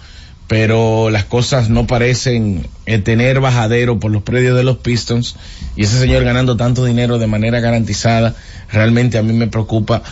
[0.49, 5.37] pero las cosas no parecen eh, tener bajadero por los predios de los Pistons
[5.77, 8.35] y ese señor ganando tanto dinero de manera garantizada,
[8.71, 10.03] realmente a mí me preocupa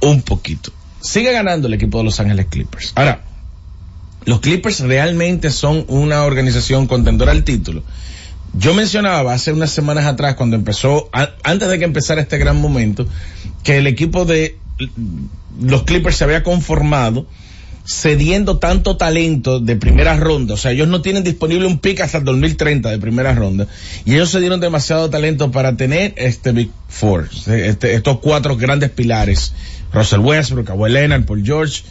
[0.00, 0.72] un poquito.
[1.00, 2.92] Sigue ganando el equipo de Los Ángeles Clippers.
[2.96, 3.22] Ahora,
[4.24, 7.84] los Clippers realmente son una organización contendora al título.
[8.54, 11.10] Yo mencionaba hace unas semanas atrás, cuando empezó,
[11.44, 13.06] antes de que empezara este gran momento,
[13.62, 14.58] que el equipo de
[15.60, 17.26] los Clippers se había conformado
[17.86, 22.18] cediendo tanto talento de primera ronda, o sea, ellos no tienen disponible un pick hasta
[22.18, 23.68] el 2030 de primera ronda,
[24.04, 28.90] y ellos se dieron demasiado talento para tener este Big Four, este- estos cuatro grandes
[28.90, 29.52] pilares,
[29.92, 31.82] Russell Westbrook, Kawhi Leonard, Paul George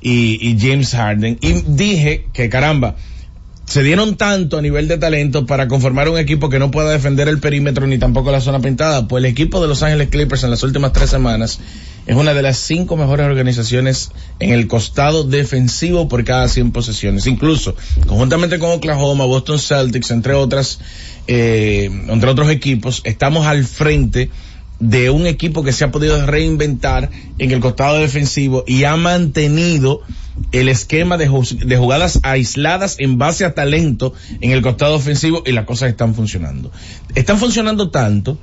[0.00, 2.96] y, y James Harden, y dije que caramba,
[3.66, 7.28] se dieron tanto a nivel de talento para conformar un equipo que no pueda defender
[7.28, 9.08] el perímetro ni tampoco la zona pintada.
[9.08, 11.58] Pues el equipo de Los Ángeles Clippers en las últimas tres semanas
[12.06, 17.26] es una de las cinco mejores organizaciones en el costado defensivo por cada 100 posesiones.
[17.26, 17.74] Incluso,
[18.06, 20.78] conjuntamente con Oklahoma, Boston Celtics, entre otras,
[21.26, 24.30] eh, entre otros equipos, estamos al frente
[24.78, 30.02] de un equipo que se ha podido reinventar en el costado defensivo y ha mantenido
[30.52, 35.42] el esquema de, ju- de jugadas aisladas en base a talento en el costado ofensivo
[35.46, 36.70] y las cosas están funcionando.
[37.14, 38.38] Están funcionando tanto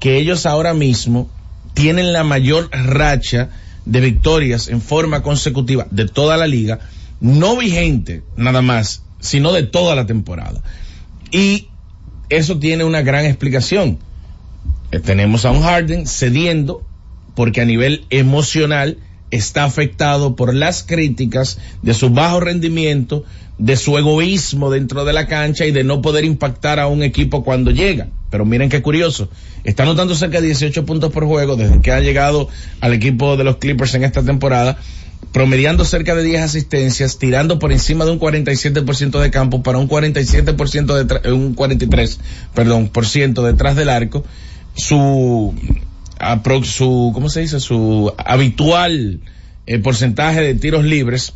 [0.00, 1.28] que ellos ahora mismo
[1.74, 3.50] tienen la mayor racha
[3.84, 6.78] de victorias en forma consecutiva de toda la liga,
[7.20, 10.62] no vigente nada más, sino de toda la temporada.
[11.30, 11.68] Y
[12.30, 13.98] eso tiene una gran explicación.
[14.94, 16.84] Eh, tenemos a un Harden cediendo
[17.34, 18.98] porque a nivel emocional
[19.32, 23.24] está afectado por las críticas de su bajo rendimiento,
[23.58, 27.42] de su egoísmo dentro de la cancha y de no poder impactar a un equipo
[27.42, 28.06] cuando llega.
[28.30, 29.28] Pero miren qué curioso,
[29.64, 32.48] está anotando cerca de 18 puntos por juego desde que ha llegado
[32.80, 34.78] al equipo de los Clippers en esta temporada,
[35.32, 39.88] promediando cerca de 10 asistencias, tirando por encima de un 47% de campo para un
[39.88, 42.20] 47% detrás, un 43,
[42.54, 44.24] perdón, por ciento detrás del arco
[44.74, 45.54] su,
[46.64, 47.60] su ¿cómo se dice?
[47.60, 49.20] Su habitual
[49.66, 51.32] eh, porcentaje de tiros libres,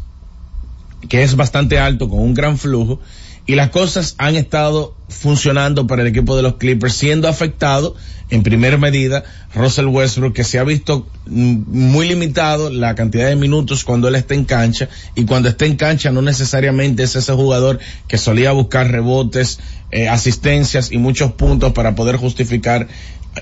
[1.09, 3.01] que es bastante alto, con un gran flujo,
[3.47, 7.97] y las cosas han estado funcionando para el equipo de los Clippers, siendo afectado
[8.31, 9.25] en primera medida
[9.55, 14.17] Russell Westbrook, que se ha visto mm, muy limitado la cantidad de minutos cuando él
[14.17, 18.53] está en cancha, y cuando está en cancha no necesariamente es ese jugador que solía
[18.53, 22.89] buscar rebotes, eh, asistencias y muchos puntos para poder justificar,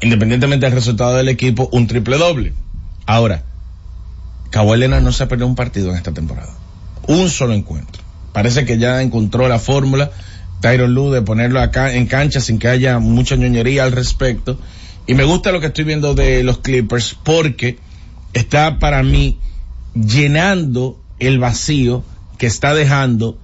[0.03, 2.53] independientemente del resultado del equipo, un triple doble.
[3.07, 3.45] Ahora,
[4.51, 6.53] Kawhi Leonard no se ha perdido un partido en esta temporada.
[7.07, 8.03] Un solo encuentro.
[8.33, 10.11] Parece que ya encontró la fórmula
[10.61, 14.59] Tyron Lue de ponerlo acá en cancha sin que haya mucha ñoñería al respecto.
[15.07, 17.79] Y me gusta lo que estoy viendo de los Clippers porque
[18.33, 19.39] está para mí
[19.95, 22.05] llenando el vacío
[22.39, 23.39] que está dejando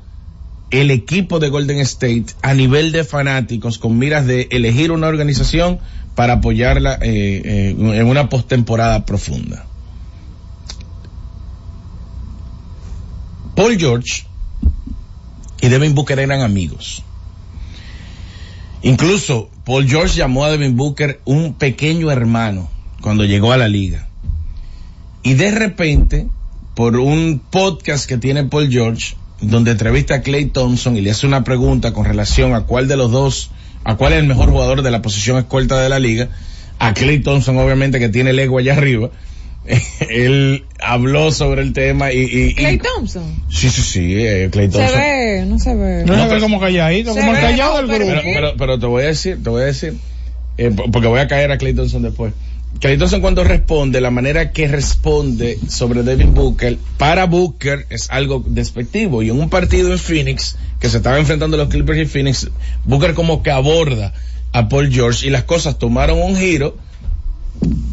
[0.70, 5.78] el equipo de Golden State a nivel de fanáticos con miras de elegir una organización
[6.14, 9.66] para apoyarla eh, eh, en una postemporada profunda.
[13.54, 14.24] Paul George
[15.60, 17.02] y Devin Booker eran amigos.
[18.82, 22.68] Incluso Paul George llamó a Devin Booker un pequeño hermano
[23.00, 24.08] cuando llegó a la liga.
[25.22, 26.28] Y de repente,
[26.74, 31.26] por un podcast que tiene Paul George, donde entrevista a Clay Thompson y le hace
[31.26, 33.50] una pregunta con relación a cuál de los dos,
[33.84, 36.28] a cuál es el mejor jugador de la posición escolta de la liga,
[36.78, 39.10] a Clay Thompson obviamente que tiene el ego allá arriba,
[40.10, 42.20] él habló sobre el tema y...
[42.22, 43.22] y Clay Thompson.
[43.48, 44.90] Sí, sí, sí, eh, Clay Thompson.
[44.90, 46.04] Se ve, no se ve.
[46.04, 48.22] No, se ve como calladito, como el callado no, del pero- grupo.
[48.22, 49.94] Pero, pero, pero te voy a decir, te voy a decir,
[50.58, 52.32] eh, porque voy a caer a Clay Thompson después.
[52.80, 59.22] Thompson cuando responde, la manera que responde sobre Devin Booker, para Booker es algo despectivo.
[59.22, 62.48] Y en un partido en Phoenix, que se estaba enfrentando los Clippers y Phoenix,
[62.84, 64.12] Booker como que aborda
[64.52, 66.76] a Paul George y las cosas tomaron un giro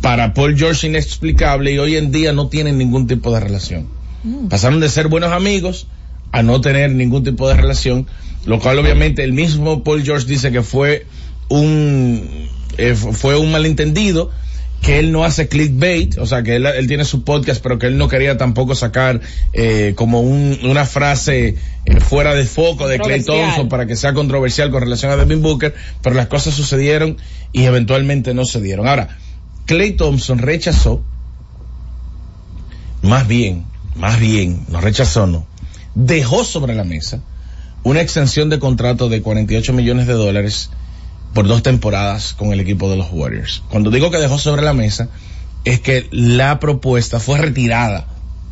[0.02, 3.88] para Paul George inexplicable y hoy en día no tienen ningún tipo de relación.
[4.50, 5.88] Pasaron de ser buenos amigos
[6.32, 8.08] a no tener ningún tipo de relación,
[8.46, 11.06] lo cual obviamente el mismo Paul George dice que fue
[11.48, 14.32] un eh, fu- fue un malentendido
[14.82, 17.88] que él no hace clickbait, o sea que él, él tiene su podcast, pero que
[17.88, 19.20] él no quería tampoco sacar
[19.54, 23.24] eh, como un- una frase eh, fuera de foco de Clay.
[23.26, 27.18] Thompson para que sea controversial con relación a Devin Booker, pero las cosas sucedieron
[27.52, 28.88] y eventualmente no se dieron.
[28.88, 29.18] Ahora,
[29.66, 31.04] Clay Thompson rechazó,
[33.02, 33.66] más bien,
[33.96, 35.46] más bien, no rechazó, no,
[35.96, 37.22] dejó sobre la mesa
[37.84, 40.70] una extensión de contrato de 48 millones de dólares
[41.34, 43.64] por dos temporadas con el equipo de los Warriors.
[43.70, 45.10] Cuando digo que dejó sobre la mesa,
[45.66, 48.08] es que la propuesta fue retirada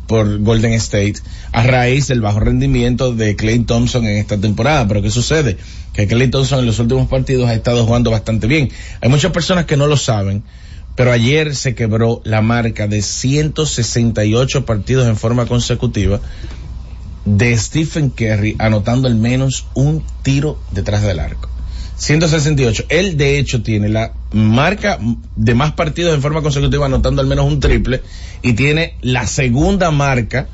[0.06, 1.16] por Golden State
[1.52, 4.88] a raíz del bajo rendimiento de Clay Thompson en esta temporada.
[4.88, 5.58] Pero ¿qué sucede?
[5.92, 8.70] Que Clay Thompson en los últimos partidos ha estado jugando bastante bien.
[9.00, 10.42] Hay muchas personas que no lo saben,
[10.96, 16.20] pero ayer se quebró la marca de 168 partidos en forma consecutiva
[17.24, 21.50] de Stephen Curry anotando al menos un tiro detrás del arco.
[21.98, 22.84] 168.
[22.88, 24.98] Él de hecho tiene la marca
[25.36, 28.02] de más partidos en forma consecutiva anotando al menos un triple
[28.42, 30.48] y tiene la segunda marca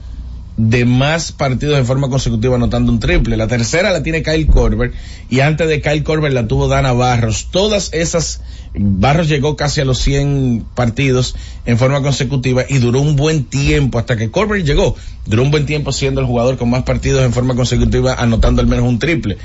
[0.56, 3.36] de más partidos en forma consecutiva anotando un triple.
[3.36, 4.92] La tercera la tiene Kyle Korver
[5.28, 7.48] y antes de Kyle Korver la tuvo Dana Barros.
[7.50, 8.40] Todas esas,
[8.74, 11.34] Barros llegó casi a los 100 partidos
[11.66, 14.96] en forma consecutiva y duró un buen tiempo hasta que Korver llegó.
[15.26, 18.68] Duró un buen tiempo siendo el jugador con más partidos en forma consecutiva anotando al
[18.68, 19.38] menos un triple.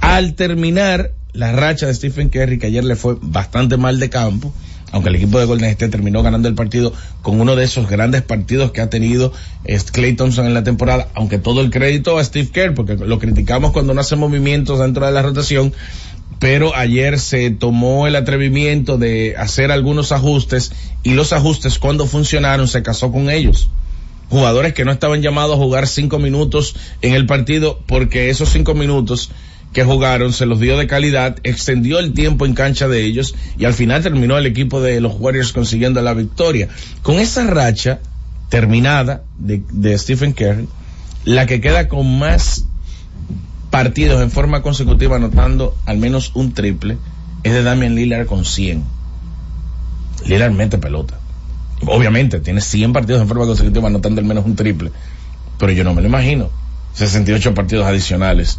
[0.00, 4.54] Al terminar la racha de Stephen Curry, que ayer le fue bastante mal de campo,
[4.94, 8.22] aunque el equipo de Golden State terminó ganando el partido con uno de esos grandes
[8.22, 9.32] partidos que ha tenido
[9.90, 13.72] Clay Thompson en la temporada, aunque todo el crédito a Steve Kerr, porque lo criticamos
[13.72, 15.72] cuando no hace movimientos dentro de la rotación,
[16.38, 20.70] pero ayer se tomó el atrevimiento de hacer algunos ajustes
[21.02, 23.70] y los ajustes cuando funcionaron se casó con ellos.
[24.30, 28.74] Jugadores que no estaban llamados a jugar cinco minutos en el partido porque esos cinco
[28.74, 29.32] minutos
[29.74, 33.64] que jugaron se los dio de calidad, extendió el tiempo en cancha de ellos y
[33.64, 36.68] al final terminó el equipo de los Warriors consiguiendo la victoria.
[37.02, 37.98] Con esa racha
[38.48, 40.68] terminada de, Stephen Curry,
[41.24, 42.66] la que queda con más
[43.70, 46.96] partidos en forma consecutiva anotando al menos un triple
[47.42, 48.84] es de Damian Lillard con 100.
[50.26, 51.18] Lillard mete pelota.
[51.84, 54.92] Obviamente tiene 100 partidos en forma consecutiva anotando al menos un triple,
[55.58, 56.48] pero yo no me lo imagino.
[56.92, 58.58] 68 partidos adicionales.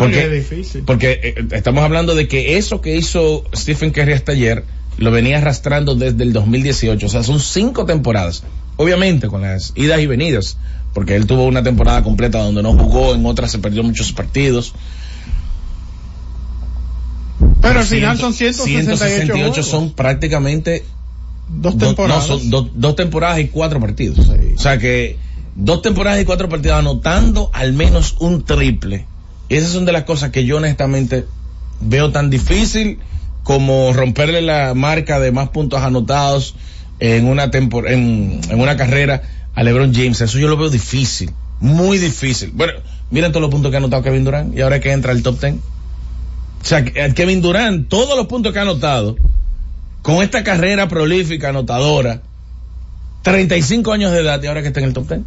[0.00, 0.82] Porque, es difícil.
[0.84, 4.64] porque eh, estamos hablando de que eso que hizo Stephen Curry hasta ayer
[4.98, 7.06] lo venía arrastrando desde el 2018.
[7.06, 8.42] O sea, son cinco temporadas.
[8.76, 10.56] Obviamente con las idas y venidas.
[10.92, 14.74] Porque él tuvo una temporada completa donde no jugó, en otras se perdió muchos partidos.
[17.62, 19.66] Pero al final son 168 168 juegos.
[19.66, 20.84] son prácticamente
[21.48, 22.28] Dos do- temporadas.
[22.28, 24.18] no, son do- dos temporadas y cuatro partidos.
[24.28, 25.16] O sea que
[25.54, 29.06] dos temporadas y cuatro partidos anotando al menos un triple
[29.50, 31.26] Y esas son de las cosas que yo honestamente
[31.80, 33.00] veo tan difícil
[33.42, 36.54] como romperle la marca de más puntos anotados
[37.00, 39.22] en una tempor en, una carrera
[39.54, 40.20] a LeBron James.
[40.20, 42.52] Eso yo lo veo difícil, muy difícil.
[42.54, 42.74] Bueno,
[43.10, 45.40] miren todos los puntos que ha anotado Kevin Durant y ahora que entra al top
[45.40, 45.54] 10.
[45.54, 45.58] O
[46.62, 49.16] sea, que- Kevin Durant, todos los puntos que ha anotado,
[50.02, 52.22] con esta carrera prolífica, anotadora,
[53.22, 55.20] 35 años de edad y ahora que está en el top 10.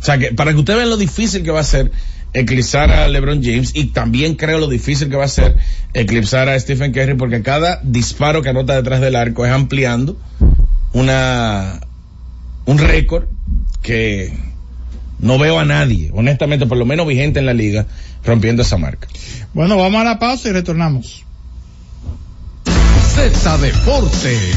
[0.00, 1.92] O sea, que para que ustedes vean lo difícil que va a ser
[2.32, 5.56] eclipsar a LeBron James y también creo lo difícil que va a ser
[5.94, 10.16] eclipsar a Stephen Curry porque cada disparo que anota detrás del arco es ampliando
[10.92, 11.80] una
[12.66, 13.24] un récord
[13.82, 14.32] que
[15.18, 17.86] no veo a nadie, honestamente, por lo menos vigente en la liga,
[18.24, 19.08] rompiendo esa marca.
[19.52, 21.24] Bueno, vamos a la pausa y retornamos.
[23.14, 24.56] Z Deportes.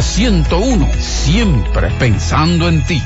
[0.00, 3.00] Z101, siempre pensando en ti.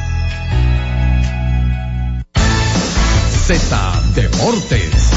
[3.46, 5.10] Z Deportes.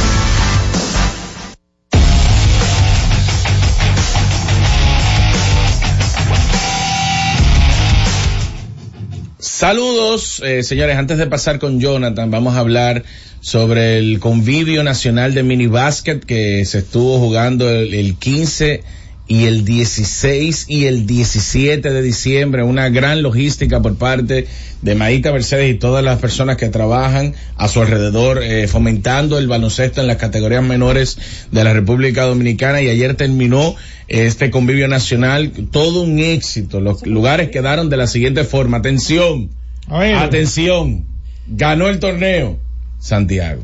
[9.40, 10.98] Saludos, eh, señores.
[10.98, 13.04] Antes de pasar con Jonathan, vamos a hablar
[13.40, 18.84] sobre el convivio nacional de mini básquet que se estuvo jugando el, el 15
[19.32, 22.64] y el 16 y el 17 de diciembre.
[22.64, 24.46] Una gran logística por parte
[24.82, 29.48] de Maíta Mercedes y todas las personas que trabajan a su alrededor, eh, fomentando el
[29.48, 31.18] baloncesto en las categorías menores
[31.50, 32.82] de la República Dominicana.
[32.82, 33.74] Y ayer terminó
[34.10, 36.82] este convivio nacional, todo un éxito.
[36.82, 38.80] Los lugares quedaron de la siguiente forma.
[38.80, 39.50] Atención,
[39.88, 41.06] atención,
[41.48, 42.60] ganó el torneo
[43.00, 43.64] Santiago.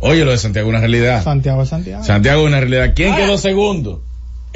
[0.00, 1.22] Oye, lo de Santiago es una realidad.
[1.22, 2.02] Santiago es Santiago.
[2.02, 2.92] Santiago es una realidad.
[2.96, 4.02] ¿Quién quedó segundo?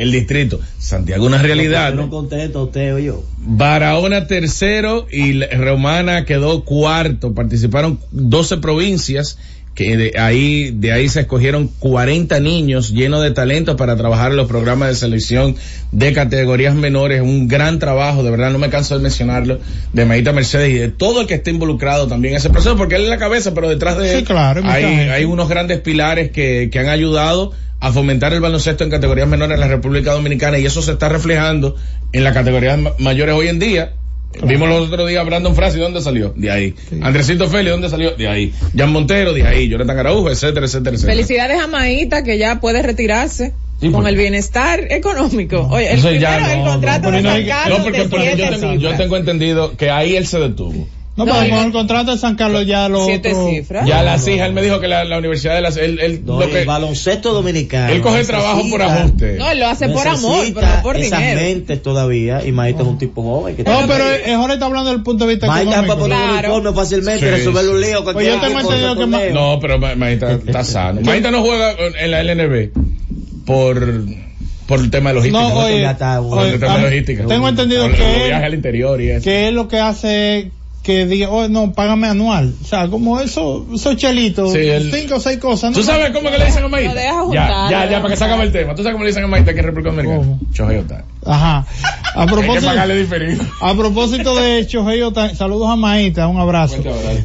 [0.01, 0.59] El distrito.
[0.79, 1.93] Santiago una realidad.
[1.93, 3.23] No contento usted o yo.
[3.37, 7.35] Barahona tercero y Romana quedó cuarto.
[7.35, 9.37] Participaron 12 provincias
[9.75, 14.37] que de ahí, de ahí se escogieron 40 niños llenos de talento para trabajar en
[14.37, 15.57] los programas de selección
[15.93, 17.23] de categorías menores.
[17.23, 19.59] Un gran trabajo, de verdad, no me canso de mencionarlo,
[19.93, 22.97] de Maíta Mercedes y de todo el que esté involucrado también en ese proceso, porque
[22.97, 26.31] él es la cabeza, pero detrás de Sí, él claro, hay hay, unos grandes pilares
[26.31, 30.59] que, que han ayudado a fomentar el baloncesto en categorías menores en la República Dominicana
[30.59, 31.77] y eso se está reflejando
[32.13, 33.93] en las categorías ma- mayores hoy en día.
[34.45, 36.33] Vimos los otros días a Brandon Frassi, ¿dónde salió?
[36.37, 36.75] De ahí.
[37.03, 38.13] Andresito Félix, ¿dónde salió?
[38.13, 38.53] De ahí.
[38.77, 39.69] Jan Montero, de ahí.
[39.69, 41.15] Jonathan Araujo, etcétera, etcétera, etcétera.
[41.15, 45.67] Felicidades a Maíta que ya puede retirarse Sí, con el bienestar económico.
[45.71, 48.51] Oye, el, Eso ya primero, el no, contrato no, de no, no, porque, porque yo,
[48.51, 50.87] tengo, yo tengo entendido que ahí él se detuvo.
[51.25, 53.87] No, No, pero con el contrato de San Carlos ya lo Siete otro- cifras.
[53.87, 56.39] Ya las hijas, él me dijo que la, la universidad de las, él, él, No,
[56.39, 57.93] lo el que, baloncesto dominicano.
[57.93, 59.37] él coge necesita- trabajo por ajuste.
[59.39, 61.41] No, él lo hace por amor, pero no por esas dinero.
[61.41, 62.45] mentes todavía.
[62.47, 63.57] Y Maite es un tipo joven.
[63.57, 66.09] Que No, pero eh, ahora está hablando del punto de vista Maite es para económico.
[66.09, 66.55] poner un Claro.
[66.55, 68.05] uniforme fácilmente, Sí, resolver un lío.
[68.05, 71.01] Pues yo tengo entendido que Ma- No, pero Ma- Maíta está sano.
[71.03, 72.71] Maíta no juega en la LNB
[73.47, 74.05] por,
[74.67, 75.41] por el tema de logística.
[75.43, 77.27] No, oye, oye, el tema de logística.
[77.27, 79.25] tengo entendido que él- al interior y eso.
[79.25, 80.51] que es lo que hace
[80.83, 82.55] que diga, oh, no, págame anual.
[82.63, 85.71] O sea, como eso, esos chelitos, Sí, él- cinco o seis cosas.
[85.73, 85.77] ¿no?
[85.77, 86.95] ¿Tú sabes cómo que le dicen a Maíta?
[86.95, 88.75] Ya, ya, ya, para que se acabe el tema.
[88.75, 90.39] ¿Tú sabes cómo le dicen a Maíta aquí en República Dominicana?
[90.79, 91.03] Otani.
[91.27, 91.67] Ajá.
[92.15, 92.27] A
[93.75, 96.77] propósito, a de Shohei Ohtani, saludos a Maíta, un abrazo.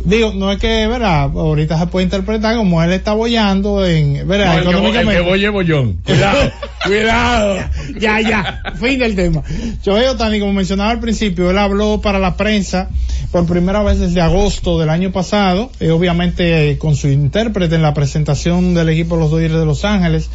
[0.04, 1.24] Digo, no es que, ¿verdad?
[1.24, 4.54] Ahorita se puede interpretar como él está bollando en, ¿verdad?
[4.54, 5.22] No, el, que, bo- el Económicamente.
[5.24, 5.94] que bolle bollón.
[6.06, 6.52] Cuidado,
[6.86, 7.56] cuidado.
[8.00, 9.42] ya, ya, fin del tema.
[9.84, 12.90] Shohei Otani, como mencionaba al principio, él habló para la prensa
[13.32, 17.82] por primera vez desde agosto del año pasado, eh, obviamente eh, con su intérprete en
[17.82, 20.30] la presentación del equipo de los Dodgers de Los Ángeles,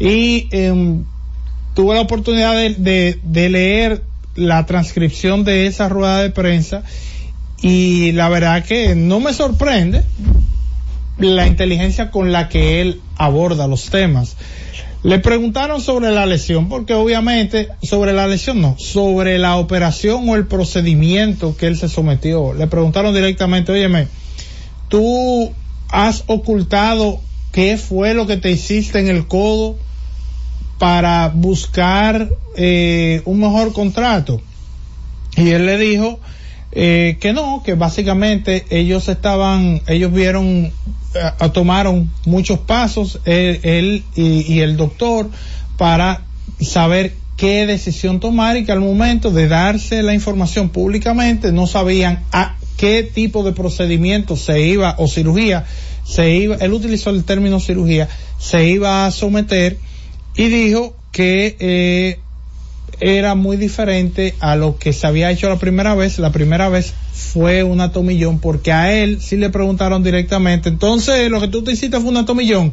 [0.00, 1.04] y em,
[1.74, 4.02] tuve la oportunidad de, de- de leer
[4.34, 6.82] la transcripción de esa rueda de prensa
[7.60, 10.02] y la verdad que no me sorprende
[11.18, 14.36] la inteligencia con la que él aborda los temas.
[15.04, 20.36] Le preguntaron sobre la lesión, porque obviamente sobre la lesión no, sobre la operación o
[20.36, 22.54] el procedimiento que él se sometió.
[22.54, 24.06] Le preguntaron directamente, óyeme,
[24.88, 25.52] tú
[25.88, 27.20] has ocultado
[27.50, 29.76] qué fue lo que te hiciste en el codo
[30.78, 34.40] para buscar eh, un mejor contrato.
[35.36, 36.20] Y él le dijo
[36.72, 40.72] eh, que no, que básicamente ellos estaban, ellos vieron,
[41.14, 45.30] eh, tomaron muchos pasos, él, y, y el doctor,
[45.76, 46.22] para
[46.60, 52.22] saber qué decisión tomar y que al momento de darse la información públicamente no sabían
[52.32, 55.64] a qué tipo de procedimiento se iba o cirugía
[56.04, 58.08] se iba, él utilizó el término cirugía,
[58.38, 59.78] se iba a someter
[60.36, 62.18] y dijo que eh,
[63.00, 66.18] era muy diferente a lo que se había hecho la primera vez.
[66.18, 71.40] La primera vez fue una tomillón porque a él sí le preguntaron directamente, entonces lo
[71.40, 72.72] que tú te hiciste fue una tomillón.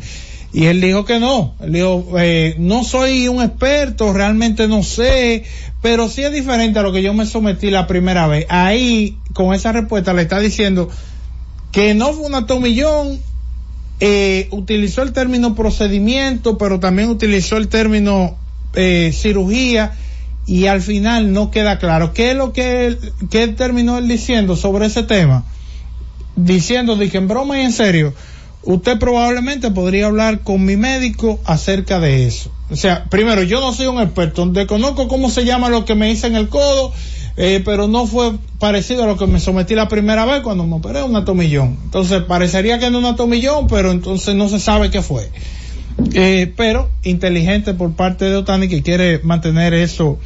[0.52, 5.44] Y él dijo que no, él dijo, eh, no soy un experto, realmente no sé,
[5.82, 8.48] pero sí es diferente a lo que yo me sometí la primera vez.
[8.50, 10.90] Ahí, con esa respuesta, le está diciendo
[11.72, 13.20] que no fue una tomillón,
[14.00, 18.38] eh, utilizó el término procedimiento, pero también utilizó el término
[18.76, 19.94] eh, cirugía
[20.46, 22.14] y al final no queda claro.
[22.14, 25.44] ¿Qué es lo que, él- terminó él diciendo sobre ese tema?
[26.36, 28.14] Diciendo que en broma y en serio,
[28.64, 32.52] usted probablemente podría hablar con mi médico acerca de eso.
[32.72, 36.12] O sea, primero, yo no soy un experto, desconozco cómo se llama lo que me
[36.12, 36.94] hice en el codo,
[37.42, 40.76] eh, pero no fue parecido a lo que me sometí la primera vez cuando me
[40.76, 41.78] operé una tomillón.
[41.86, 45.32] Entonces, parecería que no una tomillón, pero entonces no se sabe qué fue.
[46.14, 50.20] Eh, pero inteligente por parte de Otani que quiere mantener eso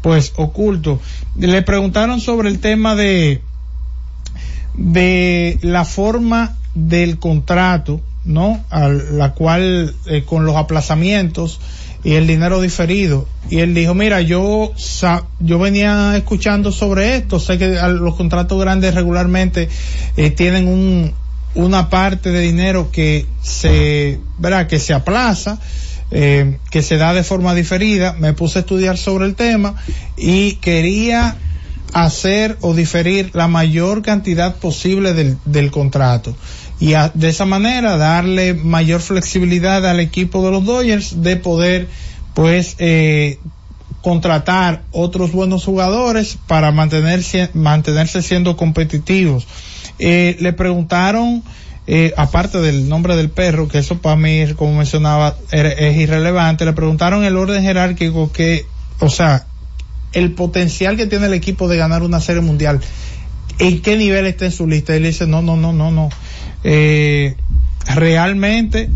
[0.00, 1.00] pues oculto.
[1.36, 3.42] Le preguntaron sobre el tema de
[4.74, 8.62] de la forma del contrato, ¿no?
[8.70, 11.58] A la cual eh, con los aplazamientos
[12.02, 13.26] y el dinero diferido.
[13.48, 14.72] Y él dijo, mira, yo
[15.40, 19.68] yo venía escuchando sobre esto, sé que los contratos grandes regularmente
[20.16, 21.12] eh, tienen un
[21.54, 24.68] una parte de dinero que se, ¿verdad?
[24.68, 25.58] que se aplaza,
[26.10, 28.12] eh, que se da de forma diferida.
[28.12, 29.74] Me puse a estudiar sobre el tema
[30.16, 31.36] y quería
[31.92, 36.36] hacer o diferir la mayor cantidad posible del, del contrato
[36.80, 41.88] y a- de esa manera darle mayor flexibilidad al equipo de los Dodgers de poder
[42.34, 43.38] pues eh,
[44.02, 49.46] contratar otros buenos jugadores para mantenerse mantenerse siendo competitivos
[50.02, 51.42] Eh, le preguntaron
[51.86, 56.72] eh, aparte del nombre del perro que eso para mí como mencionaba es irrelevante le
[56.72, 58.64] preguntaron el orden jerárquico que
[59.00, 59.44] o sea
[60.12, 62.80] el potencial que tiene el equipo de ganar una serie mundial,
[63.60, 64.92] en qué nivel está en su lista.
[64.92, 66.08] Y él dice, no, no, no, no, no.
[66.64, 67.36] Eh,
[67.86, 68.90] realmente,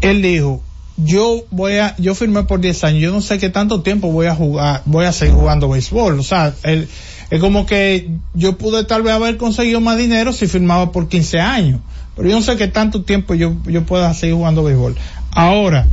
[0.00, 0.62] él dijo,
[0.96, 4.26] yo voy a, yo firmé por 10 años, yo no sé qué tanto tiempo voy
[4.26, 6.18] a jugar, voy a seguir jugando béisbol.
[6.18, 6.88] O sea, él,
[7.30, 11.40] es como que yo pude tal vez haber conseguido más dinero si firmaba por 15
[11.40, 11.80] años.
[12.16, 14.96] Pero yo no sé qué tanto tiempo yo, yo pueda seguir jugando béisbol.
[15.32, 15.86] Ahora,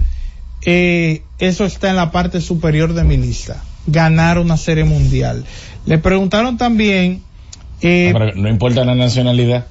[0.65, 3.61] eh, eso está en la parte superior de mi lista.
[3.87, 5.43] Ganar una serie mundial.
[5.85, 7.21] Le preguntaron también,
[7.81, 9.67] eh, No, importa la nacionalidad,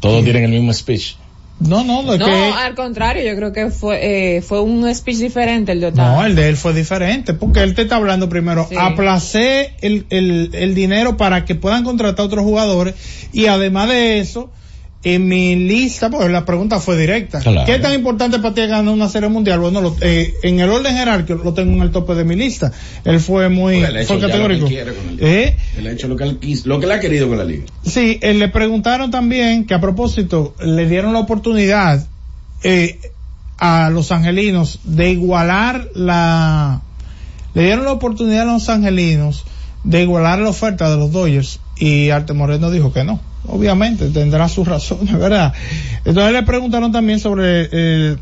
[0.00, 1.16] todos tienen el mismo speech.
[1.58, 2.24] No, no, no, que...
[2.24, 6.16] al contrario, yo creo que fue, eh, fue un speech diferente el de Otani.
[6.16, 8.76] No, el de él fue diferente, porque él te está hablando primero, Sí.
[8.78, 12.94] aplacé el, el, el dinero para que puedan contratar otros jugadores
[13.32, 14.50] y además de eso,
[15.14, 17.64] en mi lista, porque la pregunta fue directa, Claro.
[17.64, 19.60] ¿qué tan importante para ti ganar una serie mundial?
[19.60, 22.72] Bueno, lo- eh, en el orden jerárquico lo tengo en el tope de mi lista.
[23.04, 24.66] Él fue muy, Porque él ha hecho fue ya lo que categórico.
[24.66, 25.56] quiere con el- ¿Eh?
[25.78, 27.64] Él ha hecho lo que él, quis- lo que él ha querido con la liga.
[27.84, 32.04] Sí, eh, le preguntaron también que a propósito le dieron la oportunidad
[32.64, 32.98] eh,
[33.58, 36.80] a los angelinos de igualar la
[37.54, 39.44] le dieron la oportunidad a los angelinos
[39.86, 43.20] de igualar la oferta de los Dodgers y Arte Moreno dijo que no.
[43.46, 45.54] Obviamente tendrá sus razones, ¿verdad?
[46.04, 48.16] Entonces le preguntaron también sobre eh,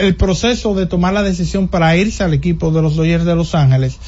[0.00, 3.54] el proceso de tomar la decisión para irse al equipo de los Dodgers de Los
[3.54, 3.98] Ángeles.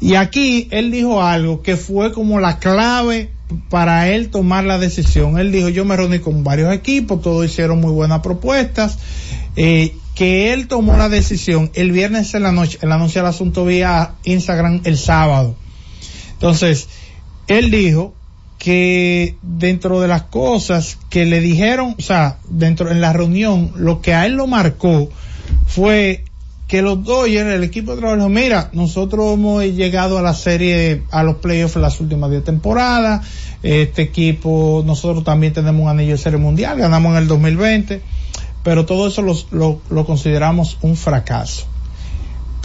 [0.00, 3.30] Y aquí él dijo algo que fue como la clave
[3.70, 5.38] para él tomar la decisión.
[5.38, 8.98] Él dijo, yo me reuní con varios equipos, todos hicieron muy buenas propuestas,
[9.54, 13.64] eh, que él tomó la decisión el viernes en la noche, él anunció el asunto
[13.64, 15.54] vía Instagram el sábado.
[16.46, 16.88] Entonces,
[17.48, 18.14] él dijo
[18.56, 24.00] que dentro de las cosas que le dijeron, o sea, dentro en la reunión, lo
[24.00, 25.08] que a él lo marcó
[25.66, 26.22] fue
[26.68, 31.24] que los Dodgers, el equipo de trabajo, mira, nosotros hemos llegado a la serie, a
[31.24, 33.26] los playoffs las últimas 10 temporadas,
[33.64, 38.02] este equipo, nosotros también tenemos un anillo de serie mundial, ganamos en el 2020,
[38.62, 41.66] pero todo eso lo consideramos un fracaso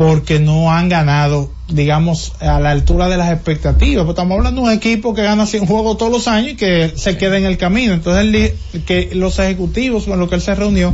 [0.01, 3.97] porque no han ganado, digamos, a la altura de las expectativas.
[4.03, 6.91] Porque estamos hablando de un equipo que gana 100 juegos todos los años y que
[6.95, 7.93] se queda en el camino.
[7.93, 8.31] Entonces,
[8.73, 10.91] di- que los ejecutivos con los que él se reunió,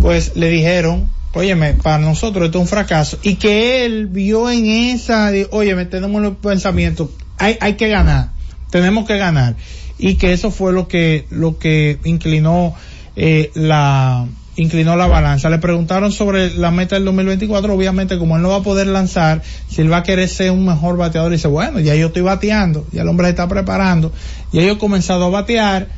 [0.00, 3.18] pues le dijeron, óyeme, para nosotros esto es un fracaso.
[3.22, 8.32] Y que él vio en esa, óyeme, tenemos los pensamientos, hay, hay que ganar,
[8.70, 9.54] tenemos que ganar.
[9.96, 12.74] Y que eso fue lo que, lo que inclinó
[13.14, 14.26] eh, la,
[14.60, 15.48] inclinó la balanza.
[15.48, 19.42] Le preguntaron sobre la meta del 2024, obviamente como él no va a poder lanzar,
[19.68, 22.86] si él va a querer ser un mejor bateador, dice, bueno, ya yo estoy bateando,
[22.92, 24.12] ya el hombre se está preparando,
[24.52, 25.88] ya yo he comenzado a batear,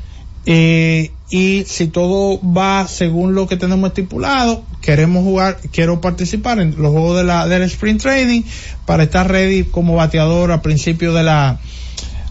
[0.47, 6.75] eh, y si todo va según lo que tenemos estipulado, queremos jugar, quiero participar en
[6.79, 8.43] los juegos de la, del sprint training
[8.87, 11.59] para estar ready como bateador al principio de la,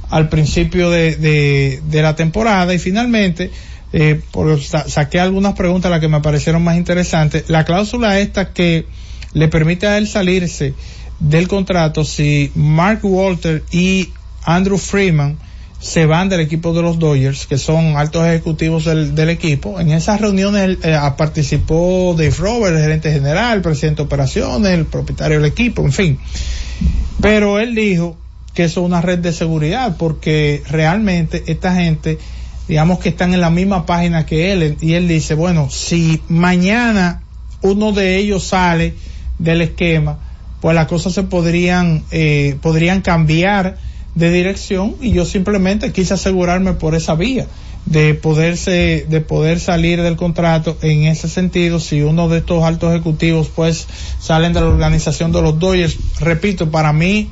[0.10, 3.52] al principio de la temporada y finalmente
[3.94, 8.54] eh, por, sa- saqué algunas preguntas las que me parecieron más interesantes la cláusula esta
[8.54, 8.86] que
[9.34, 10.74] le permite a él salirse
[11.20, 14.10] del contrato si Mark Walter y
[14.44, 15.38] Andrew Freeman
[15.80, 19.80] se van del equipo de los Dodgers, que son altos ejecutivos del, equipo.
[19.80, 24.86] En esas reuniones eh, participó Dave Roberts, el gerente general, el presidente de operaciones, el
[24.86, 26.20] propietario del equipo, en fin.
[27.20, 28.16] Pero él dijo
[28.54, 32.20] que eso es una red de seguridad porque realmente esta gente,
[32.72, 37.22] digamos que están en la misma página que él y él dice, bueno, si mañana
[37.62, 38.94] uno de ellos sale
[39.40, 40.20] del esquema,
[40.62, 43.78] pues las cosas se podrían, eh, podrían cambiar
[44.16, 47.46] de dirección y yo simplemente quise asegurarme por esa vía
[47.88, 51.78] de poderse de poder salir del contrato en ese sentido.
[51.82, 53.86] Si uno de estos altos ejecutivos pues
[54.22, 57.32] salen de la organización de los Dodgers repito para mí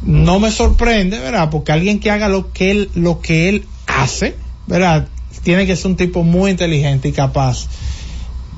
[0.00, 4.40] no me sorprende verdad porque alguien que haga lo que él lo que él hace
[4.66, 5.08] verdad
[5.42, 7.66] tiene que ser un tipo muy inteligente y capaz.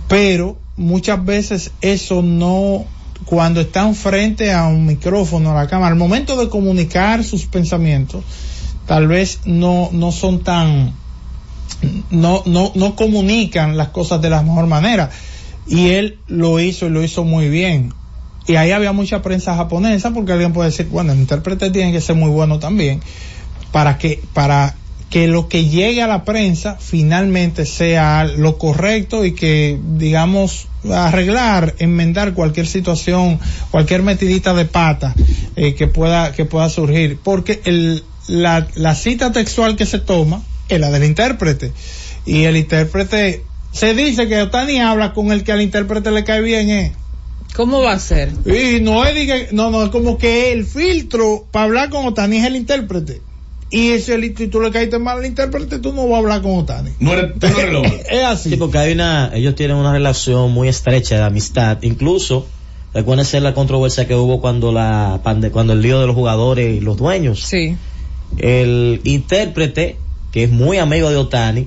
[0.08, 2.84] Pero muchas veces eso no
[3.24, 8.24] cuando están frente a un micrófono a la cámara al momento de comunicar sus pensamientos
[8.86, 10.92] tal vez no no son tan
[12.10, 15.10] no no no comunican las cosas de la mejor manera.
[15.66, 17.94] Y él lo hizo y lo hizo muy bien.
[18.46, 22.00] Y ahí había mucha prensa japonesa porque alguien puede decir bueno el intérprete tiene que
[22.00, 23.00] ser muy bueno también
[23.72, 24.74] para que para
[25.14, 31.76] que lo que llegue a la prensa finalmente sea lo correcto y que digamos arreglar,
[31.78, 33.38] enmendar cualquier situación,
[33.70, 35.14] cualquier metidita de pata
[35.54, 40.42] eh, que pueda que pueda surgir, porque el, la, la cita textual que se toma
[40.68, 41.70] es la del intérprete
[42.26, 46.40] y el intérprete se dice que Otani habla con el que al intérprete le cae
[46.40, 46.92] bien, ¿eh?
[47.54, 48.32] ¿Cómo va a ser?
[48.46, 52.46] Y no es, no, no, es como que el filtro para hablar con Otani es
[52.46, 53.22] el intérprete.
[53.76, 56.42] Y si, el, si tú le caíste mal al intérprete, tú no vas a hablar
[56.42, 56.90] con Otani.
[57.00, 58.02] No eres, tú no eres el hombre.
[58.10, 58.50] Es así.
[58.50, 61.78] Sí, porque hay una, ellos tienen una relación muy estrecha de amistad.
[61.82, 62.46] Incluso,
[62.92, 66.80] recuérdense la controversia que hubo cuando la pande- cuando el lío de los jugadores y
[66.80, 67.42] los dueños.
[67.42, 67.76] Sí.
[68.36, 69.96] El intérprete,
[70.32, 71.66] que es muy amigo de Otani,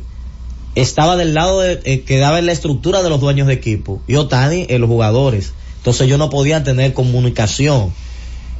[0.75, 4.01] estaba del lado de, eh, que daba en la estructura de los dueños de equipo.
[4.07, 5.53] Y Otani en los jugadores.
[5.77, 7.91] Entonces ellos no podían tener comunicación.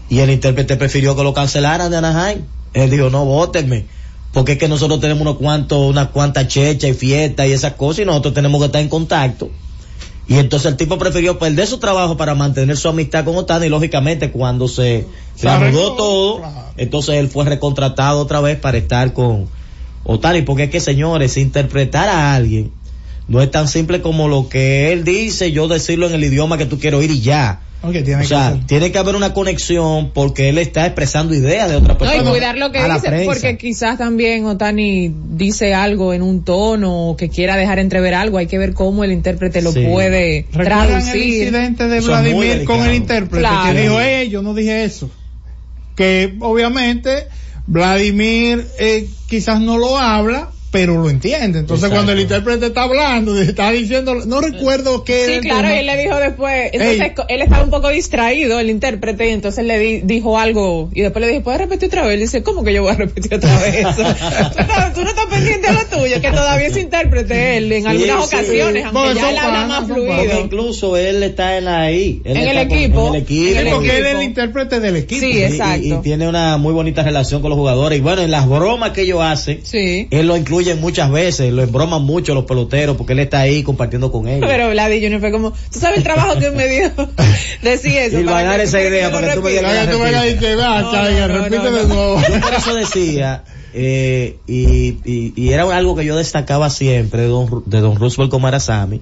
[0.10, 2.42] Y el intérprete prefirió que lo cancelaran de Anaheim.
[2.82, 3.86] Él dijo, no, votenme.
[4.34, 8.00] porque es que nosotros tenemos unos cuantos, unas cuantas chechas y fiestas y esas cosas
[8.04, 9.50] y nosotros tenemos que estar en contacto.
[10.28, 13.70] Y entonces el tipo prefirió perder su trabajo para mantener su amistad con Otani y
[13.70, 16.42] lógicamente cuando se Se arregló, todo,
[16.76, 19.48] entonces él fue recontratado otra vez para estar con
[20.04, 22.72] Otani, porque es que señores, interpretar a alguien
[23.28, 26.66] no es tan simple como lo que él dice, yo decirlo en el idioma que
[26.66, 27.62] tú quieres oír y ya.
[27.82, 28.66] Tiene O sea, que ser.
[28.68, 32.24] tiene que haber una conexión porque él está expresando ideas de otra No, persona.
[32.24, 33.26] y cuidar lo que a la dice, prensa.
[33.26, 38.40] porque quizás también Otani dice algo en un tono o que quiera dejar entrever algo,
[38.40, 39.86] hay que ver cómo el intérprete lo Sí.
[39.86, 41.26] puede ¿Recuerdan el traducir.
[41.26, 43.74] incidente de Eso Vladimir con el intérprete Claro.
[43.74, 45.10] que dijo, eh, yo no dije eso.
[45.96, 47.28] Que obviamente
[47.68, 51.60] Vladimir eh, quizás no lo habla, pero lo entiende.
[51.60, 51.96] Entonces Exacto.
[51.96, 55.76] cuando el intérprete está hablando, está diciendo, no recuerdo qué Sí, claro, tema.
[55.76, 57.12] y él le dijo después, entonces Ey.
[57.30, 61.22] él estaba un poco distraído, el intérprete, y entonces le di- dijo algo, y después
[61.22, 62.14] le dije, ¿puedes repetir otra vez?
[62.14, 63.92] Él dice, ¿cómo que yo voy a repetir otra vez eso?
[64.56, 67.82] tú, no, tú no estás pendiente de lo tuyo, que todavía es intérprete él en
[67.84, 68.36] Sí, algunas sí.
[68.36, 70.42] ocasiones, aunque Porque ya él habla más Porque fluido.
[70.44, 72.22] incluso él está en la ahí.
[72.24, 73.08] Él En el con- equipo.
[73.08, 73.48] en el equipo.
[73.48, 75.22] En Sí, el porque él es el intérprete del equipo.
[75.22, 75.86] Sí, Y- y- exacto.
[75.88, 77.98] Y, tiene una muy bonita relación con los jugadores.
[77.98, 80.08] Y bueno, en las bromas que ellos hacen, Sí.
[80.12, 84.12] él lo incluye muchas veces, lo embroman mucho los peloteros porque él está ahí compartiendo
[84.12, 84.48] con ellos.
[84.50, 86.92] Pero Vladi Junior fue como, ¿tú sabes el trabajo que me dio?
[87.62, 88.20] Decir eso.
[88.20, 90.06] Y va a dar que- esa idea para que tú me digas Para tú no,
[91.28, 92.22] repite no, de nuevo.
[92.28, 93.44] Yo por eso decía,
[93.74, 98.32] eh, y, y, y era algo que yo destacaba siempre de don, de don Roosevelt
[98.32, 99.02] Comarazami,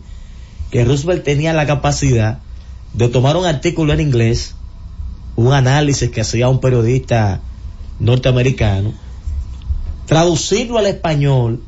[0.71, 2.39] que Roosevelt tenía la capacidad
[2.93, 4.55] de tomar un artículo en inglés,
[5.35, 7.41] un análisis que hacía un periodista
[7.99, 8.93] norteamericano,
[10.05, 11.61] traducirlo al español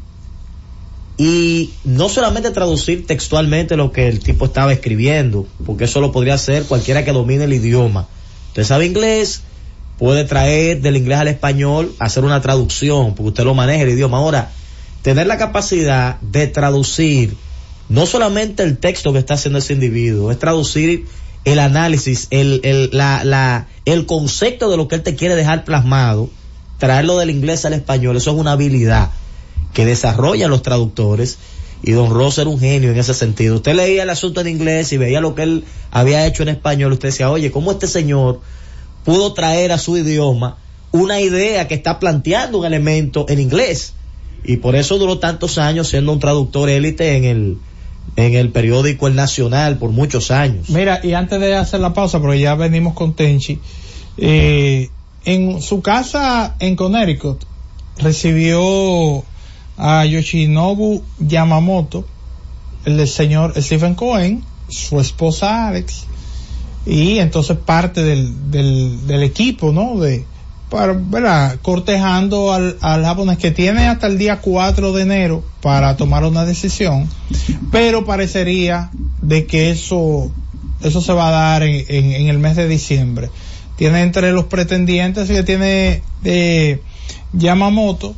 [1.17, 6.35] y no solamente traducir textualmente lo que el tipo estaba escribiendo, porque eso lo podría
[6.35, 8.07] hacer cualquiera que domine el idioma.
[8.49, 9.41] Usted sabe inglés,
[9.97, 14.17] puede traer del inglés al español, hacer una traducción, porque usted lo maneja el idioma.
[14.17, 14.51] Ahora,
[15.01, 17.35] tener la capacidad de traducir
[17.89, 21.05] no solamente el texto que está haciendo ese individuo, es traducir
[21.45, 25.63] el análisis, el, el, la, la, el concepto de lo que él te quiere dejar
[25.63, 26.29] plasmado,
[26.77, 29.11] traerlo del inglés al español, eso es una habilidad
[29.73, 31.37] que desarrollan los traductores
[31.83, 33.55] y don Ross era un genio en ese sentido.
[33.55, 36.93] Usted leía el asunto en inglés y veía lo que él había hecho en español,
[36.93, 38.41] usted decía, oye, ¿cómo este señor
[39.03, 40.57] pudo traer a su idioma
[40.91, 43.93] una idea que está planteando un elemento en inglés?
[44.43, 47.57] Y por eso duró tantos años siendo un traductor élite en el,
[48.15, 50.69] en el periódico El Nacional por muchos años.
[50.69, 53.59] Mira, y antes de hacer la pausa, porque ya venimos con Tenchi,
[54.17, 54.89] eh,
[55.25, 57.43] en su casa en Connecticut
[57.97, 59.23] recibió
[59.77, 62.05] a Yoshinobu Yamamoto,
[62.85, 66.05] el señor Stephen Cohen, su esposa Alex,
[66.85, 69.99] y entonces parte del, del, equipo, ¿no?
[69.99, 70.25] De,
[70.69, 71.57] para.
[71.61, 76.45] Cortejando al, al japonés que tiene hasta el día 4 de enero para tomar una
[76.45, 77.09] decisión,
[77.71, 78.89] pero parecería
[79.21, 80.31] de que eso,
[80.81, 83.29] eso se va a dar en, en, en el mes de diciembre.
[83.77, 86.81] Tiene entre los pretendientes que tiene eh,
[87.33, 88.15] Yamamoto,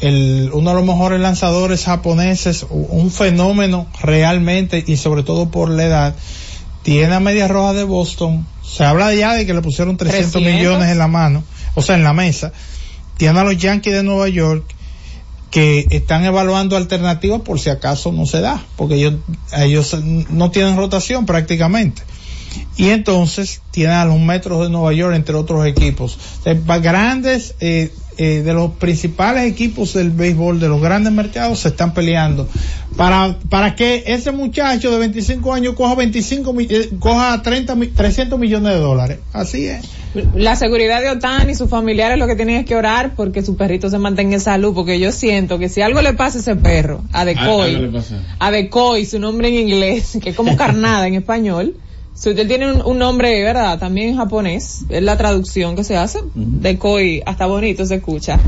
[0.00, 5.84] el, uno de los mejores lanzadores japoneses, un fenómeno realmente y sobre todo por la
[5.84, 6.14] edad,
[6.82, 10.58] tiene a Media Roja de Boston, se habla ya de que le pusieron 300, 300.
[10.60, 11.42] millones en la mano,
[11.74, 12.52] o sea, en la mesa,
[13.16, 14.64] tiene a los Yankees de Nueva York
[15.50, 19.14] que están evaluando alternativas por si acaso no se da, porque ellos,
[19.56, 19.96] ellos
[20.30, 22.02] no tienen rotación prácticamente.
[22.76, 26.18] Y entonces tiene a los Metros de Nueva York, entre otros equipos.
[26.68, 31.68] Va- grandes, eh, eh, de los principales equipos del béisbol, de los grandes mercados, se
[31.68, 32.48] están peleando
[32.96, 37.86] para, para que ese muchacho de 25 años coja 25, mi- eh, coja 30, mi-
[37.88, 39.18] 300 millones de dólares.
[39.32, 39.84] Así es.
[40.34, 43.56] La seguridad de Otani y sus familiares lo que tienen es que orar porque su
[43.56, 46.56] perrito se mantenga en salud, porque yo siento que si algo le pasa a ese
[46.56, 47.74] perro, a Decoy,
[48.40, 51.76] a Decoy, su nombre en inglés, que es como carnada en español,
[52.18, 53.78] si usted tiene un, un nombre, ¿verdad?
[53.78, 58.40] También en japonés, es la traducción que se hace, Decoy, hasta bonito se escucha.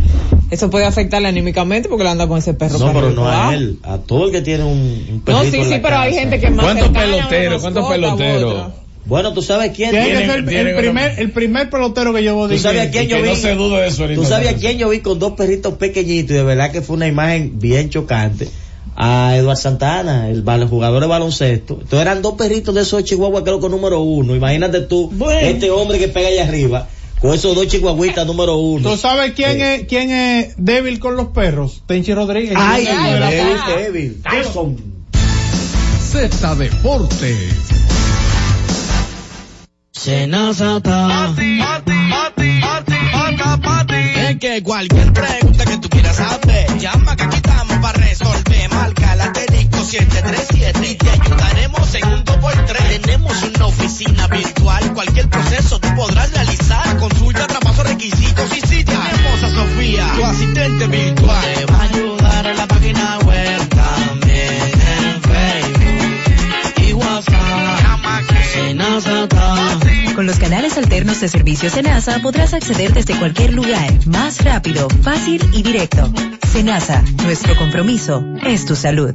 [0.50, 2.78] Eso puede afectarle anímicamente porque le anda con ese perro.
[2.78, 5.58] No, pero no a él, a todo el que tiene un, un No, perrito sí,
[5.58, 7.60] en sí, la pero hay gente que es más ¿Cuántos peloteros?
[7.62, 8.72] ¿Cuántos peloteros?
[9.06, 10.44] Bueno, tú sabes quién Tiene que ser el,
[10.76, 12.62] primer, el primer pelotero que yo ¿Tú dije.
[12.62, 13.28] sabes a quién yo vi?
[13.30, 14.06] no se dude de eso.
[14.14, 16.96] ¿Tú sabes a quién yo vi con dos perritos pequeñitos y de verdad que fue
[16.96, 18.48] una imagen bien chocante?
[18.96, 21.74] A Eduard Santana, el, jugador de baloncesto.
[21.74, 24.36] Entonces eran dos perritos de esos chihuahuas creo que número uno.
[24.36, 25.10] Imagínate tú,
[25.40, 26.86] este hombre que pega allá arriba,
[27.20, 28.90] con esos dos chihuahuitas número uno.
[28.90, 29.62] ¿Tú sabes quién Sí.
[29.62, 31.82] es quién es débil con los perros?
[31.86, 32.54] Tenchi Rodríguez.
[32.56, 34.22] Ay, Ay, débil, débil.
[34.22, 34.76] Tyson.
[36.10, 37.36] Z Deportes.
[44.16, 46.78] Es que cualquier pregunta que tú quieras saber.
[46.78, 47.59] Llama que aquí estamos
[49.90, 53.00] 737 y te ayudaremos en un 2x3.
[53.00, 54.94] Tenemos una oficina virtual.
[54.94, 56.96] Cualquier proceso tú podrás realizar.
[56.98, 61.54] Consulta, traspaso, requisitos y si tenemos a Sofía, tu asistente virtual.
[61.56, 64.62] Te va a ayudar en la página web también
[65.02, 68.00] en Facebook y WhatsApp.
[69.24, 69.80] Está.
[70.14, 75.42] Con los canales alternos de servicio Senasa podrás acceder desde cualquier lugar, más rápido, fácil
[75.52, 76.12] y directo.
[76.52, 79.14] Senasa, nuestro compromiso es tu salud.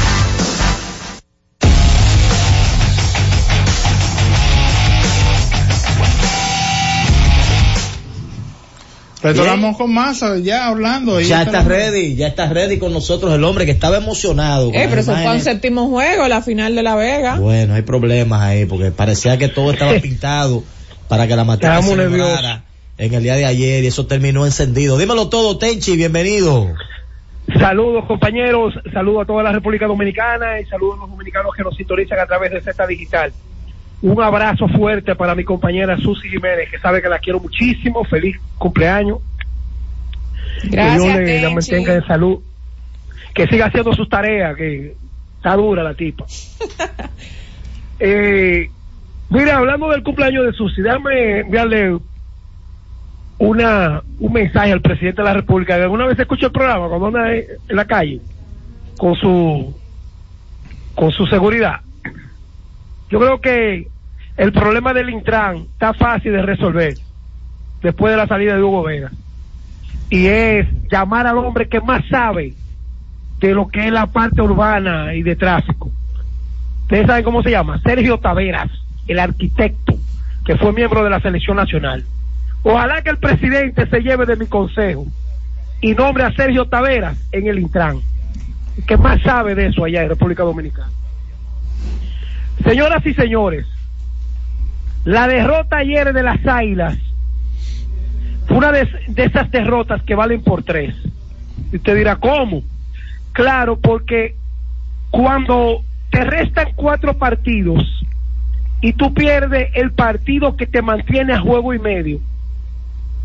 [9.23, 11.19] Retornamos con más ya hablando.
[11.19, 14.69] Ya está tenemos- ready, ya está ready con nosotros el hombre que estaba emocionado.
[14.73, 17.35] Eh, pero eso fue un séptimo juego, la final de La Vega.
[17.35, 20.63] Bueno, hay problemas ahí porque parecía que todo estaba pintado
[21.07, 21.91] para que la materia se
[22.97, 24.97] en el día de ayer y eso terminó encendido.
[24.97, 26.67] Dímelo todo, Tenchi, bienvenido.
[27.59, 31.75] Saludos compañeros, saludos a toda la República Dominicana y saludos a los dominicanos que nos
[31.75, 33.33] sintonizan a través de Z Digital.
[34.01, 38.03] Un abrazo fuerte para mi compañera Susy Jiménez, que sabe que la quiero muchísimo.
[38.03, 39.19] Feliz cumpleaños.
[40.63, 42.39] Gracias, que Dios le, la mantenga en salud.
[43.33, 44.95] Que siga haciendo sus tareas, que
[45.37, 46.25] está dura la tipa.
[47.99, 48.69] eh,
[49.29, 51.97] mira, hablando del cumpleaños de Susy, déjame enviarle
[53.37, 55.75] una, un mensaje al presidente de la República.
[55.75, 58.19] ¿Alguna vez escucha el programa cuando anda en la calle
[58.97, 59.75] con su
[60.95, 61.81] con su seguridad?
[63.11, 63.87] Yo creo que
[64.37, 66.95] el problema del Intran está fácil de resolver
[67.83, 69.11] después de la salida de Hugo Vega.
[70.09, 72.53] Y es llamar al hombre que más sabe
[73.39, 75.91] de lo que es la parte urbana y de tráfico.
[76.83, 78.71] Ustedes saben cómo se llama, Sergio Taveras,
[79.07, 79.93] el arquitecto
[80.45, 82.05] que fue miembro de la selección nacional.
[82.63, 85.05] Ojalá que el presidente se lleve de mi consejo
[85.81, 87.99] y nombre a Sergio Taveras en el Intran,
[88.87, 91.00] que más sabe de eso allá en República Dominicana.
[92.63, 93.65] Señoras y señores,
[95.03, 96.97] la derrota ayer de las Águilas
[98.47, 100.95] fue una de, esas derrotas que valen por tres.
[101.71, 102.61] Y usted dirá, ¿cómo?
[103.31, 104.35] Claro, porque
[105.09, 108.03] cuando te restan cuatro partidos
[108.81, 112.19] y tú pierdes el partido que te mantiene a juego y medio,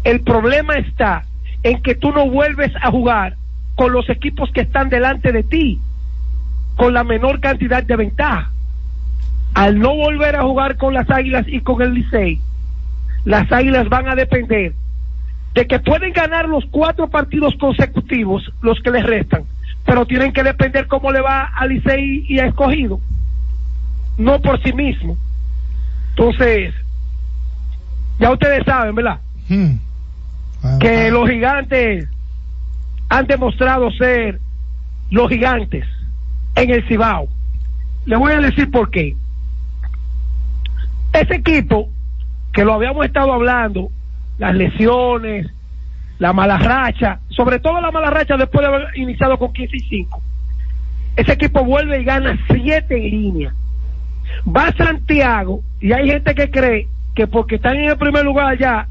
[0.05, 1.24] el problema está
[1.62, 3.37] en que tú no vuelves a jugar
[3.74, 5.80] con los equipos que están delante de ti,
[6.76, 8.53] con la menor cantidad de ventaja.
[9.57, 12.38] Al no volver a jugar con las Águilas y con el Licey,
[13.24, 14.74] las Águilas van a depender
[15.54, 19.44] de que pueden ganar los cuatro partidos consecutivos, los que les restan,
[19.86, 23.00] pero tienen que depender cómo le va a Licey y a Escogido,
[24.18, 25.16] no por sí mismo.
[26.11, 26.74] Entonces,
[28.18, 29.20] ya ustedes saben, ¿verdad?
[29.48, 29.76] Hmm.
[30.62, 32.07] Ah, que los gigantes
[33.09, 34.38] han demostrado ser
[35.11, 35.86] los gigantes
[36.57, 37.26] en el Cibao.
[38.04, 39.16] Le voy a decir por qué.
[41.16, 41.88] Ese equipo,
[42.52, 43.88] que lo habíamos estado hablando,
[44.36, 45.46] las lesiones,
[46.18, 49.80] la mala racha, sobre todo la mala racha después de haber iniciado con 15 y
[49.80, 50.22] 5.
[51.16, 53.54] Ese equipo vuelve y gana 7 en línea.
[54.46, 58.58] Va a Santiago y hay gente que cree que porque están en el primer lugar
[58.58, 58.86] ya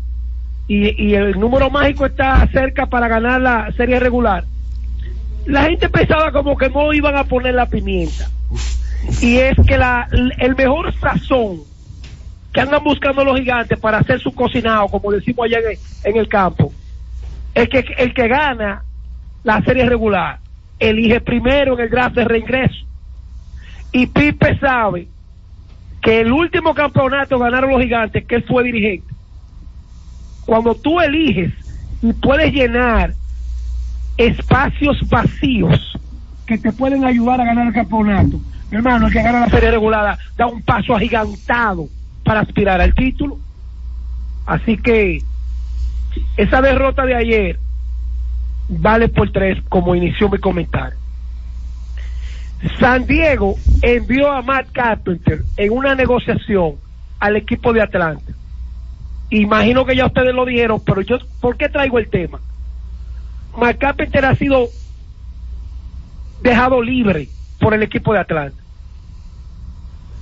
[0.67, 4.45] y, el número mágico está cerca para ganar la serie regular,
[5.45, 8.31] la gente pensaba como que no iban a poner la pimienta.
[9.21, 10.07] Y es que la,
[10.39, 11.59] el mejor sazón
[12.55, 15.57] que andan buscando los gigantes para hacer su cocinado, como decimos allá
[16.05, 16.71] en, el campo,
[17.53, 18.81] es que el que gana
[19.43, 20.39] la serie regular
[20.79, 22.85] elige primero en el draft de reingreso.
[23.91, 25.09] Y Pipe sabe
[26.01, 29.13] que el último campeonato ganaron los gigantes, que él fue dirigente.
[30.45, 31.51] Cuando tú eliges
[32.01, 33.11] y puedes llenar
[34.15, 35.99] espacios vacíos
[36.45, 38.39] que te pueden ayudar a ganar el campeonato,
[38.71, 41.89] mi hermano, el que gana la serie regular da un paso agigantado
[42.25, 43.37] para aspirar al título.
[44.45, 45.21] Así que
[46.35, 47.59] esa derrota de ayer
[48.67, 50.97] vale por tres, como inició mi comentario.
[52.79, 56.75] San Diego envió a Matt Carpenter en una negociación
[57.19, 58.33] al equipo de Atlanta.
[59.29, 62.39] Imagino que ya ustedes lo dijeron, pero yo, ¿por qué traigo el tema?
[63.57, 64.67] Matt Carpenter ha sido
[66.41, 68.64] dejado libre por el equipo de Atlanta.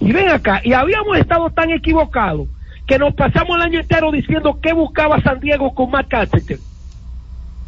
[0.04, 2.50] Y ven acá, y habíamos estado tan equivocados
[2.86, 6.58] que nos pasamos el año entero diciendo qué buscaba San Diego con Matt Carpenter.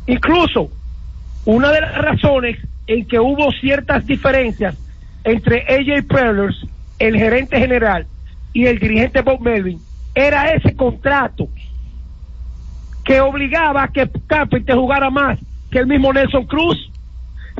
[0.05, 0.69] Incluso,
[1.45, 2.57] una de las razones
[2.87, 4.75] en que hubo ciertas diferencias
[5.23, 6.67] entre AJ Perlers,
[6.99, 8.05] el gerente general,
[8.51, 9.79] y el dirigente Bob Melvin,
[10.13, 11.47] era ese contrato
[13.05, 15.39] que obligaba a que Carpenter jugara más
[15.71, 16.91] que el mismo Nelson Cruz.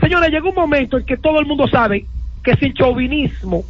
[0.01, 2.05] Señores, llegó un momento en que todo el mundo sabe
[2.43, 3.63] que sin chauvinismo,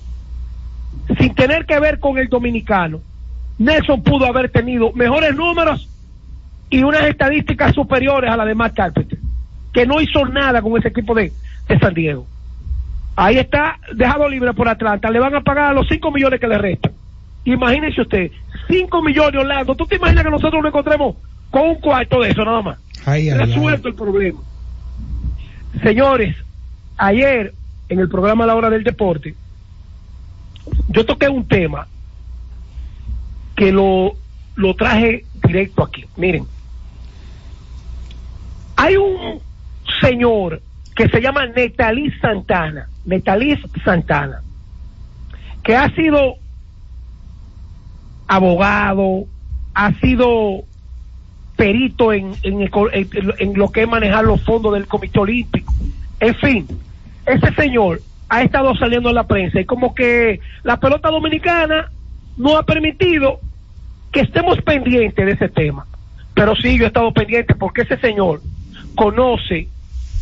[1.20, 3.02] sin tener que ver con el dominicano,
[3.58, 5.90] Nelson pudo haber tenido mejores números
[6.70, 9.18] y unas estadísticas superiores a la de Matt Carpenter,
[9.74, 11.32] que no hizo nada con ese equipo de,
[11.68, 12.26] de San Diego.
[13.16, 16.58] Ahí está dejado libre por Atlanta, le van a pagar los 5 millones que le
[16.58, 16.92] restan.
[17.46, 18.32] Imagínense usted,
[18.68, 21.16] 5 millones Orlando, ¿tú te imaginas que nosotros nos encontremos
[21.52, 22.80] con un cuarto de eso nada más?
[23.06, 24.40] Ay, ay, Resuelto el problema.
[25.82, 26.36] Señores,
[26.98, 27.54] ayer
[27.88, 29.36] en el programa La Hora del Deporte,
[30.90, 31.88] yo toqué un tema
[33.56, 34.14] que lo,
[34.56, 36.06] lo traje directo aquí.
[36.18, 36.46] Miren,
[38.76, 39.40] hay un
[40.02, 40.62] señor
[40.96, 44.42] que se llama Netalis Santana, Netalis Santana,
[45.64, 46.36] que ha sido
[48.28, 49.26] abogado,
[49.74, 50.64] ha sido
[51.56, 52.70] perito en, en,
[53.40, 55.74] en lo que es manejar los fondos del Comité Olímpico.
[56.20, 56.68] En fin,
[57.26, 61.92] ese señor ha estado saliendo en la prensa y como que la pelota dominicana
[62.38, 63.40] no ha permitido
[64.12, 65.86] que estemos pendientes de ese tema.
[66.34, 68.42] Pero sí, yo he estado pendiente porque ese señor
[68.96, 69.70] conoce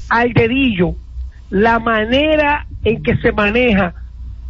[0.09, 0.95] al dedillo
[1.49, 3.93] la manera en que se maneja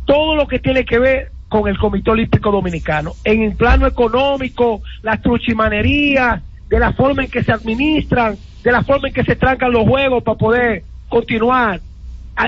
[0.06, 4.82] todo lo que tiene que ver con el Comité Olímpico Dominicano, en el plano económico,
[5.04, 9.36] las truchimanerías, de la forma en que se administran, de la forma en que se
[9.36, 11.80] trancan los juegos para poder continuar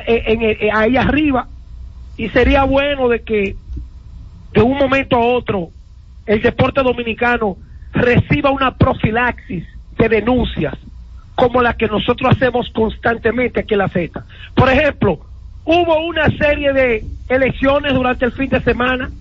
[0.05, 1.47] en- en- ahí arriba.
[2.17, 3.55] Y sería bueno de que
[4.53, 5.69] de un momento a otro
[6.25, 7.57] el deporte dominicano
[7.91, 9.65] reciba una profilaxis
[9.97, 10.73] de denuncias
[11.35, 14.23] como la que nosotros hacemos constantemente aquí en la Z.
[14.55, 15.19] Por ejemplo,
[15.65, 19.11] hubo una serie de elecciones durante el fin de semana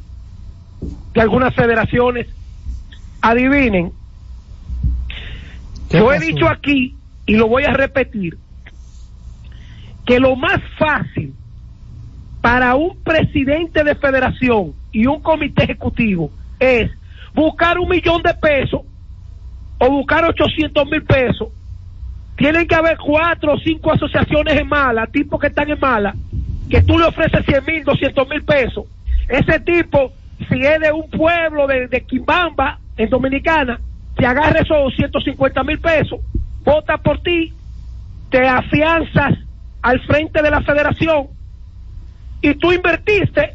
[1.12, 2.28] de algunas federaciones.
[3.20, 3.92] Adivinen,
[5.90, 6.96] ¿Qué yo he dicho aquí
[7.26, 8.36] y lo voy a repetir,
[10.04, 11.34] que lo más fácil
[12.40, 16.90] para un presidente de federación y un comité ejecutivo es
[17.34, 18.82] buscar un millón de pesos
[19.78, 21.48] o buscar 800 mil pesos.
[22.36, 26.14] Tienen que haber cuatro o cinco asociaciones en mala, tipos que están en mala,
[26.68, 28.84] que tú le ofreces 100 mil, 200 mil pesos.
[29.28, 30.12] Ese tipo,
[30.48, 33.80] si es de un pueblo de, de Quimbamba, en Dominicana,
[34.16, 36.20] te agarra esos 150 mil pesos,
[36.64, 37.52] vota por ti,
[38.30, 39.38] te afianzas
[39.84, 41.26] al frente de la federación
[42.40, 43.54] y tú invertiste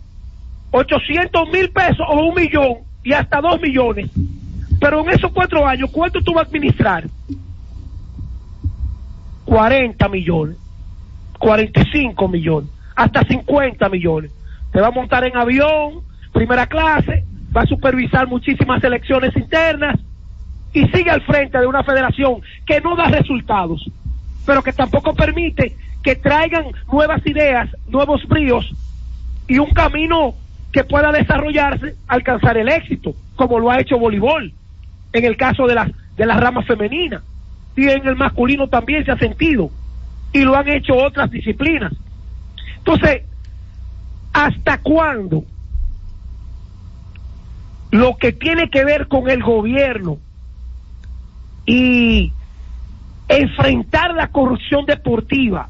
[0.70, 4.12] 800 mil pesos o un millón y hasta dos millones.
[4.80, 7.06] Pero en esos cuatro años, ¿cuánto tú vas a administrar?
[9.46, 10.58] 40 millones,
[11.40, 14.32] 45 millones, hasta 50 millones.
[14.72, 17.26] Te va a montar en avión, primera clase,
[17.58, 20.00] va a supervisar muchísimas elecciones internas
[20.74, 23.84] y sigue al frente de una federación que no da resultados,
[24.46, 25.76] pero que tampoco permite
[26.10, 28.68] que traigan nuevas ideas, nuevos bríos
[29.48, 30.34] y un camino
[30.72, 34.52] que pueda desarrollarse, alcanzar el éxito, como lo ha hecho voleibol,
[35.14, 37.22] en el caso de las, de las ramas femeninas,
[37.76, 39.70] y en el masculino también se ha sentido,
[40.34, 41.94] y lo han hecho otras disciplinas.
[42.80, 43.22] Entonces,
[44.34, 45.44] ¿hasta cuándo
[47.92, 50.18] lo que tiene que ver con el gobierno
[51.68, 52.34] y
[53.28, 55.70] enfrentar la corrupción deportiva,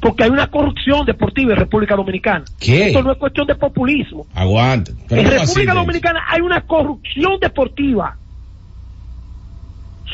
[0.00, 2.44] porque hay una corrupción deportiva en República Dominicana.
[2.60, 2.88] ¿Qué?
[2.88, 4.26] Esto no es cuestión de populismo.
[4.34, 4.92] Aguante.
[5.08, 5.74] Pero En ¿cómo así, República?
[5.74, 8.16] Dominicana hay una corrupción deportiva.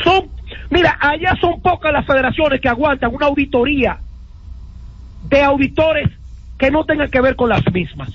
[0.02, 0.28] Son,
[0.70, 3.98] mira, allá son pocas las federaciones que aguantan una auditoría
[5.28, 6.10] de auditores
[6.58, 8.10] que no tengan que ver con las mismas.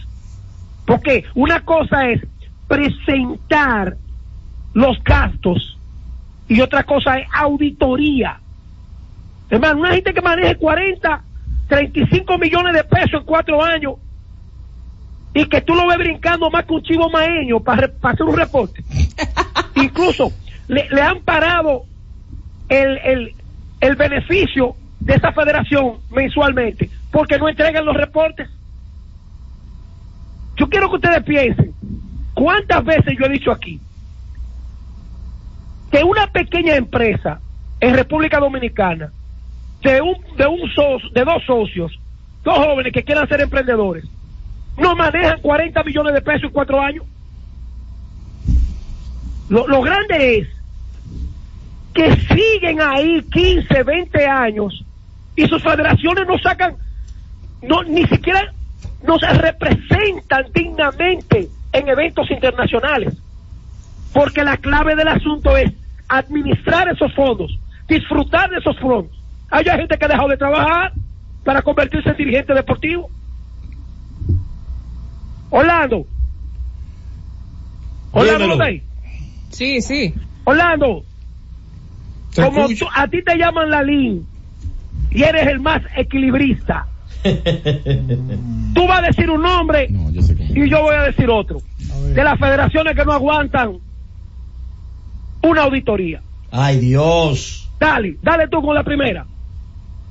[0.85, 2.21] Porque una cosa es
[2.67, 3.95] presentar
[4.73, 5.77] los gastos
[6.47, 8.39] y otra cosa es auditoría.
[9.49, 11.23] Hermano, una gente que maneje 40,
[11.69, 13.93] 35 millones de pesos en cuatro años
[15.33, 18.83] y que tú lo ves brincando más que un chivo maeño para, hacer un reporte.
[19.75, 20.33] Incluso
[20.67, 21.83] le, le han parado
[22.67, 23.35] el, el,
[23.79, 28.49] el beneficio de esa federación mensualmente porque no entregan los reportes.
[30.57, 31.73] Yo quiero que ustedes piensen,
[32.33, 33.79] ¿cuántas veces yo he dicho aquí
[35.91, 37.39] que una pequeña empresa
[37.79, 39.11] en República Dominicana
[39.81, 41.99] de un de un socio, de dos socios,
[42.43, 44.05] dos jóvenes que quieran ser emprendedores,
[44.77, 47.05] no manejan 40 millones de pesos en cuatro años?
[49.49, 50.47] Lo, lo grande es
[51.93, 54.85] que siguen ahí 15, 20 años
[55.35, 56.75] y sus federaciones no sacan,
[57.61, 58.53] no ni siquiera
[59.03, 63.15] no se representan dignamente en eventos internacionales.
[64.13, 65.71] Porque la clave del asunto es
[66.07, 67.57] administrar esos fondos,
[67.87, 69.18] disfrutar de esos fondos.
[69.51, 70.93] Hay gente que ha dejado de trabajar
[71.43, 73.09] para convertirse en dirigente deportivo.
[75.49, 76.05] Orlando.
[78.11, 78.55] Orlando, Dímelo.
[78.55, 78.83] ¿lo ves?
[79.49, 80.13] Sí, sí.
[80.43, 81.03] Orlando,
[82.35, 84.27] como tú- a ti te llaman Lalín
[85.11, 86.85] y eres el más equilibrista,
[87.23, 91.61] tú vas a decir un nombre y yo voy a decir otro.
[92.13, 93.77] De las federaciones que no aguantan
[95.43, 96.21] una auditoría.
[96.51, 97.69] Ay, Dios.
[97.79, 99.25] Dale, dale tú con la primera.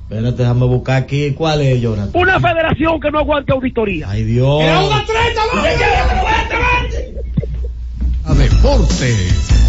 [0.09, 1.33] Espérate, déjame buscar aquí.
[1.33, 2.19] ¿Cuál es, Jonathan?
[2.19, 4.09] Una federación que no aguante auditoría.
[4.09, 4.63] Ay, Dios.
[8.25, 9.68] A deportes.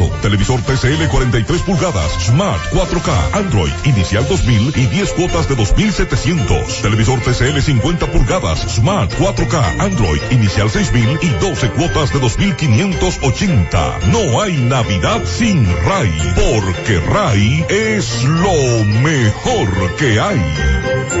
[0.21, 6.81] Televisor TCL 43 pulgadas Smart 4K Android inicial 2000 y 10 cuotas de 2700.
[6.81, 13.99] Televisor TCL 50 pulgadas Smart 4K Android inicial 6000 y 12 cuotas de 2580.
[14.11, 21.20] No hay Navidad sin Ray, porque Ray es lo mejor que hay.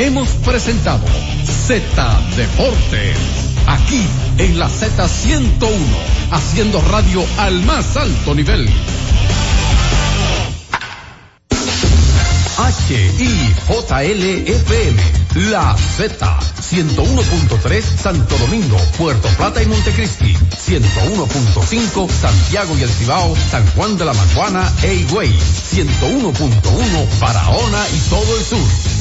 [0.00, 1.04] Hemos presentado
[1.44, 3.18] Z Deportes,
[3.66, 4.02] aquí
[4.38, 5.68] en la Z101
[6.30, 8.66] haciendo radio al más alto nivel.
[13.68, 14.96] HIJLFM,
[15.50, 23.66] La Z, 101.3 Santo Domingo, Puerto Plata y Montecristi, 101.5 Santiago y El Cibao, San
[23.72, 28.99] Juan de la Maguana e Higüey, 101.1 Barahona y todo el sur.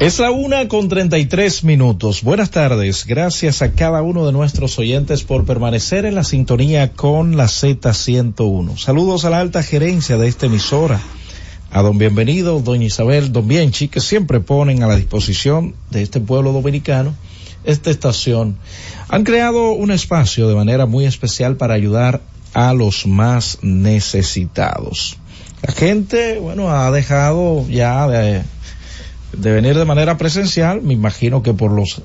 [0.00, 2.22] Es la una con 33 minutos.
[2.22, 3.04] Buenas tardes.
[3.04, 8.78] Gracias a cada uno de nuestros oyentes por permanecer en la sintonía con la Z101.
[8.78, 10.98] Saludos a la alta gerencia de esta emisora.
[11.70, 16.18] A don Bienvenido, doña Isabel, don Bienchi, que siempre ponen a la disposición de este
[16.18, 17.14] pueblo dominicano
[17.64, 18.56] esta estación.
[19.10, 22.22] Han creado un espacio de manera muy especial para ayudar
[22.54, 25.18] a los más necesitados.
[25.60, 28.44] La gente, bueno, ha dejado ya de,
[29.32, 32.02] de venir de manera presencial, me imagino que por los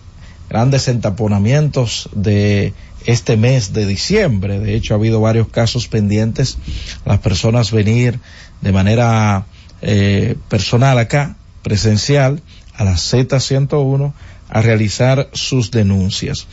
[0.50, 2.74] grandes entaponamientos de
[3.06, 4.60] este mes de diciembre.
[4.60, 6.58] De hecho, ha habido varios casos pendientes.
[7.06, 8.20] Las personas venir
[8.62, 9.46] de manera
[9.82, 12.42] eh, personal acá, presencial,
[12.76, 14.14] a la Z101,
[14.50, 16.48] a realizar sus denuncias.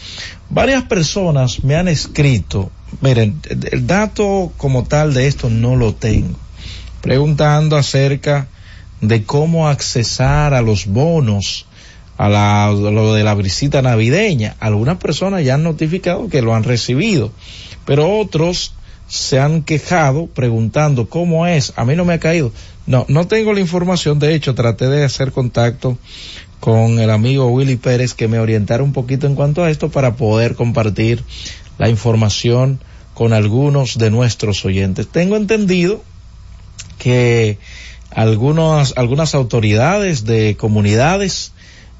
[0.48, 2.70] Varias personas me han escrito,
[3.00, 6.38] miren, el dato como tal de esto no lo tengo,
[7.02, 8.48] preguntando acerca
[9.02, 11.66] de cómo accesar a los bonos,
[12.16, 14.56] a, la, lo de la visita navideña.
[14.60, 17.32] Algunas personas ya han notificado que lo han recibido,
[17.84, 18.72] pero otros
[19.08, 21.74] se han quejado preguntando cómo es.
[21.76, 22.52] A mí no me ha caído.
[22.86, 24.18] No, no tengo la información.
[24.18, 25.98] De hecho, traté de hacer contacto
[26.60, 30.14] con el amigo Willy Pérez que me orientara un poquito en cuanto a esto para
[30.14, 31.24] poder compartir
[31.76, 32.78] la información
[33.14, 35.08] con algunos de nuestros oyentes.
[35.08, 36.04] Tengo entendido
[36.98, 37.58] que
[38.14, 41.52] algunos, algunas autoridades de comunidades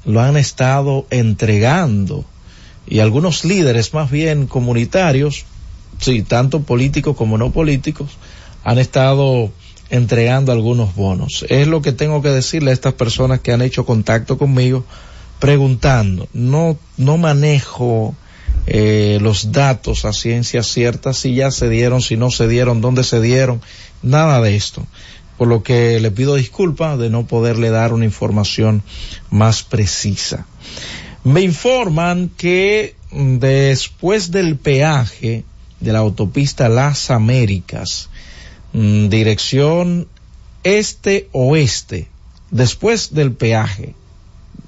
[0.05, 2.25] lo han estado entregando
[2.87, 5.45] y algunos líderes más bien comunitarios,
[5.99, 8.11] sí, tanto políticos como no políticos,
[8.63, 9.51] han estado
[9.89, 11.45] entregando algunos bonos.
[11.49, 14.85] Es lo que tengo que decirle a estas personas que han hecho contacto conmigo
[15.39, 16.27] preguntando.
[16.33, 18.15] No, no manejo
[18.65, 23.03] eh, los datos a ciencia cierta, si ya se dieron, si no se dieron, dónde
[23.03, 23.61] se dieron,
[24.01, 24.85] nada de esto.
[25.37, 28.83] Por lo que le pido disculpas de no poderle dar una información
[29.29, 30.45] más precisa.
[31.23, 35.43] Me informan que después del peaje
[35.79, 38.09] de la autopista Las Américas,
[38.73, 40.07] mm, dirección
[40.63, 42.07] este-oeste,
[42.51, 43.95] después del peaje,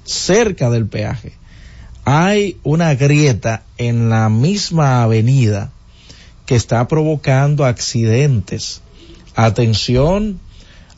[0.04, 1.32] cerca del peaje,
[2.04, 5.72] hay una grieta en la misma avenida
[6.46, 8.80] que está provocando accidentes.
[9.34, 10.40] Atención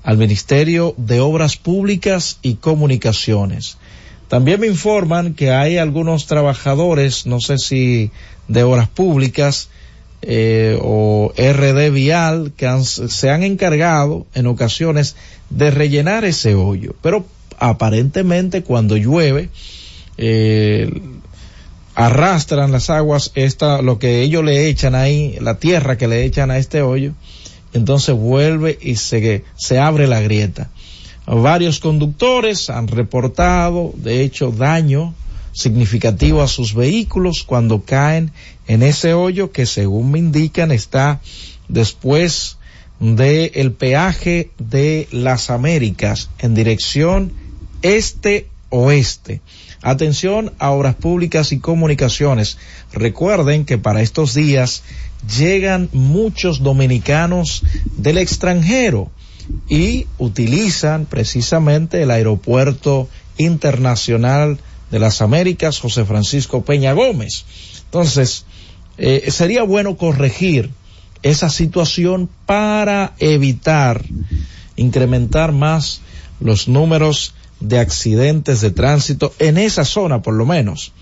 [0.09, 3.77] al Ministerio de Obras Públicas y Comunicaciones.
[4.29, 8.11] También me informan que hay algunos trabajadores, no sé si
[8.49, 9.69] de obras públicas
[10.23, 15.15] eh, o RD Vial, que se han encargado en ocasiones
[15.51, 16.95] de rellenar ese hoyo.
[17.03, 17.27] Pero
[17.59, 19.51] aparentemente cuando llueve,
[20.17, 20.91] eh,
[21.95, 26.51] arrastran las aguas, esta, lo que ellos le echan ahí, la tierra que le echan
[26.51, 27.13] a este hoyo,
[27.73, 29.45] entonces vuelve y se,
[29.79, 30.71] abre la grieta.
[31.27, 35.15] Varios conductores han reportado, de hecho, daño
[35.53, 38.31] significativo a sus vehículos cuando caen
[38.67, 41.21] en ese hoyo que según me indican está
[41.69, 42.59] después
[43.01, 47.33] del el peaje de las Américas en dirección
[47.83, 49.41] este-oeste.
[49.83, 52.59] Atención a obras públicas y comunicaciones.
[52.93, 54.83] Recuerden que para estos días
[55.27, 57.63] llegan muchos dominicanos
[57.97, 59.11] del extranjero
[59.69, 64.59] y utilizan precisamente el aeropuerto internacional
[64.91, 67.45] de las Américas José Francisco Peña Gómez.
[67.85, 68.45] Entonces,
[68.97, 70.71] eh, sería bueno corregir
[71.23, 74.05] esa situación para evitar
[74.77, 76.01] incrementar más
[76.41, 80.93] los números de accidentes de tránsito en esa zona por lo menos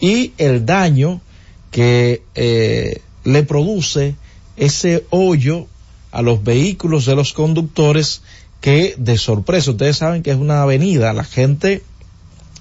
[0.00, 1.22] y el daño
[1.70, 4.14] que eh, le produce
[4.56, 5.66] ese hoyo
[6.12, 8.22] a los vehículos de los conductores
[8.60, 11.82] que de sorpresa, ustedes saben que es una avenida, la gente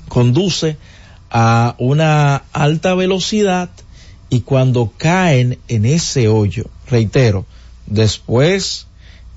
[0.10, 0.78] conduce
[1.30, 3.70] a una alta velocidad
[4.30, 7.46] y cuando caen en ese hoyo, reitero,
[7.86, 8.88] después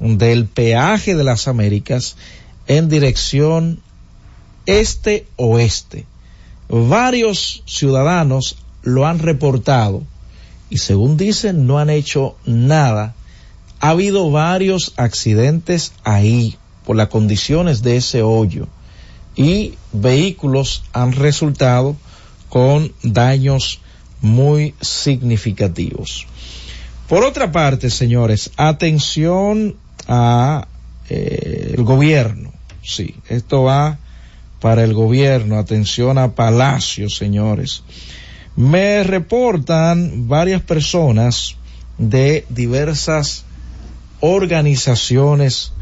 [0.01, 2.17] del peaje de las Américas
[2.67, 3.81] en dirección
[4.67, 6.07] este-oeste,
[6.69, 10.03] varios ciudadanos lo han reportado
[10.71, 13.15] y según dicen no han hecho nada.
[13.81, 18.67] Ha habido varios accidentes ahí por las condiciones de ese hoyo
[19.37, 21.97] y vehículos han resultado
[22.49, 23.81] con daños
[24.21, 26.27] muy significativos.
[27.09, 29.77] Por otra parte, señores, atención
[30.09, 30.67] a
[31.09, 32.53] eh, el gobierno.
[32.83, 33.99] Sí, esto va
[34.61, 35.59] para el gobierno.
[35.59, 37.83] Atención a Palacio, señores.
[38.57, 41.57] Me reportan varias personas
[41.99, 43.45] de diversas
[44.21, 45.73] organizaciones.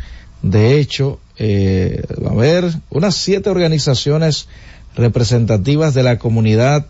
[0.43, 4.49] De hecho, eh, a ver, unas siete organizaciones
[4.97, 6.87] representativas de la comunidad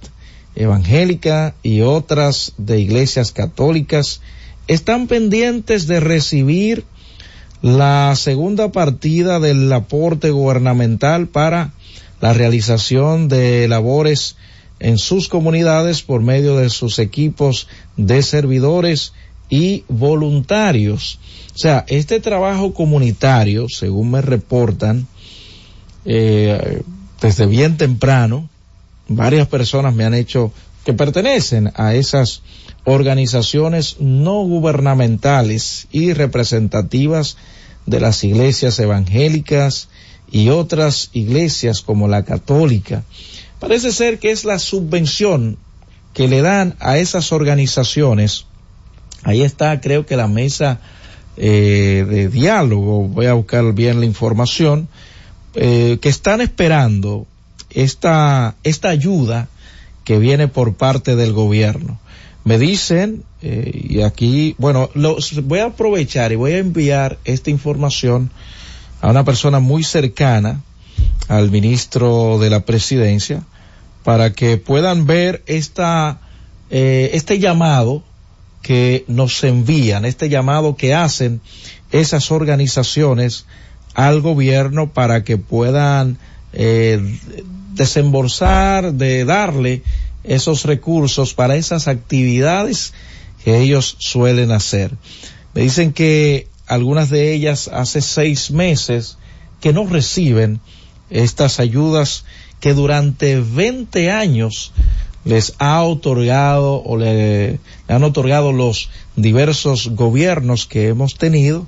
[0.54, 4.20] evangélica y otras de iglesias católicas
[4.68, 6.84] están pendientes de recibir
[7.60, 11.72] la segunda partida del aporte gubernamental para
[12.20, 14.36] la realización de labores
[14.84, 19.14] en sus comunidades por medio de sus equipos de servidores
[19.48, 21.18] y voluntarios.
[21.54, 25.06] O sea, este trabajo comunitario, según me reportan,
[26.04, 26.82] eh,
[27.18, 28.50] desde bien temprano,
[29.08, 30.52] varias personas me han hecho
[30.84, 32.42] que pertenecen a esas
[32.84, 37.38] organizaciones no gubernamentales y representativas
[37.86, 39.88] de las iglesias evangélicas
[40.30, 43.02] y otras iglesias como la católica.
[43.64, 45.56] Parece ser que es la subvención
[46.12, 48.44] que le dan a esas organizaciones.
[49.22, 50.80] Ahí está, creo que la mesa
[51.38, 54.86] eh, de diálogo, voy a buscar bien la información,
[55.54, 57.26] eh, que están esperando
[57.70, 59.48] esta, esta ayuda
[60.04, 61.98] que viene por parte del gobierno.
[62.44, 67.48] Me dicen, eh, y aquí, bueno, los, voy a aprovechar y voy a enviar esta
[67.48, 68.30] información
[69.00, 70.60] a una persona muy cercana
[71.28, 73.42] al ministro de la presidencia
[74.04, 76.20] para que puedan ver esta,
[76.70, 78.04] eh, este llamado
[78.62, 81.40] que nos envían, este llamado que hacen
[81.90, 83.46] esas organizaciones
[83.94, 86.18] al gobierno para que puedan
[86.52, 87.18] eh,
[87.72, 89.82] desembolsar, de darle
[90.22, 92.92] esos recursos para esas actividades
[93.44, 94.92] que ellos suelen hacer.
[95.54, 99.18] Me dicen que algunas de ellas hace seis meses
[99.60, 100.60] que no reciben
[101.10, 102.24] estas ayudas
[102.64, 104.72] que durante 20 años
[105.26, 111.66] les ha otorgado o le, han otorgado los diversos gobiernos que hemos tenido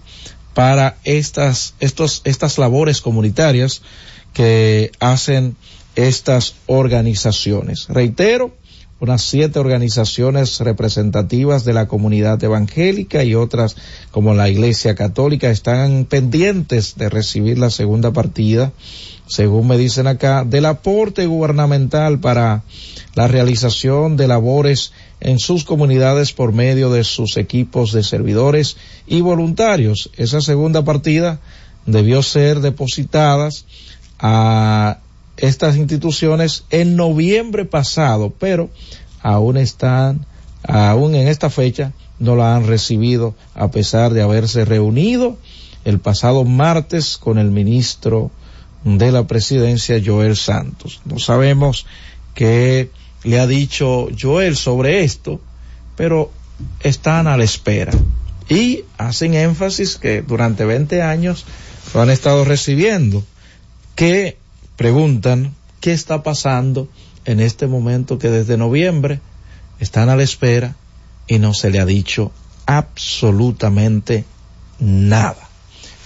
[0.55, 3.82] para estas, estos, estas labores comunitarias
[4.32, 5.59] que hacen
[5.97, 7.89] estas organizaciones.
[7.90, 8.56] Reitero,
[8.98, 13.77] unas siete organizaciones representativas de la comunidad evangélica y otras
[14.10, 18.73] como la Iglesia Católica están pendientes de recibir la segunda partida,
[19.27, 22.62] según me dicen acá, del aporte gubernamental para
[23.14, 29.20] la realización de labores en sus comunidades por medio de sus equipos de servidores y
[29.20, 30.10] voluntarios.
[30.16, 31.40] Esa segunda partida
[31.86, 33.51] debió ser depositada
[34.18, 34.98] a
[35.36, 38.70] estas instituciones en noviembre pasado, pero
[39.20, 40.26] aún están,
[40.62, 45.36] aún en esta fecha, no la han recibido a pesar de haberse reunido
[45.84, 48.30] el pasado martes con el ministro
[48.84, 51.00] de la presidencia, Joel Santos.
[51.04, 51.86] No sabemos
[52.34, 52.90] qué
[53.24, 55.40] le ha dicho Joel sobre esto,
[55.96, 56.30] pero
[56.80, 57.92] están a la espera.
[58.48, 61.44] Y hacen énfasis que durante 20 años
[61.92, 63.24] lo han estado recibiendo,
[63.96, 64.38] que
[64.76, 66.88] preguntan qué está pasando
[67.24, 69.20] en este momento que desde noviembre
[69.80, 70.76] están a la espera
[71.26, 72.32] y no se le ha dicho
[72.66, 74.24] absolutamente
[74.78, 75.48] nada.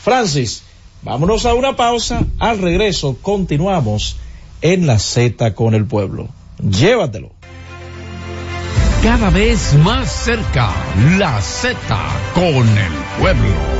[0.02, 0.62] Francis,
[1.02, 2.24] vámonos a una pausa.
[2.38, 4.16] Al regreso continuamos
[4.62, 6.28] en la Z con el pueblo.
[6.58, 7.32] Llévatelo.
[9.02, 10.70] Cada vez más cerca,
[11.18, 11.78] la Z
[12.34, 13.79] con el pueblo.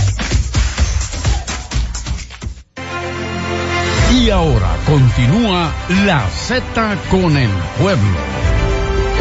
[4.13, 5.73] Y ahora continúa
[6.05, 8.17] la Z con el pueblo.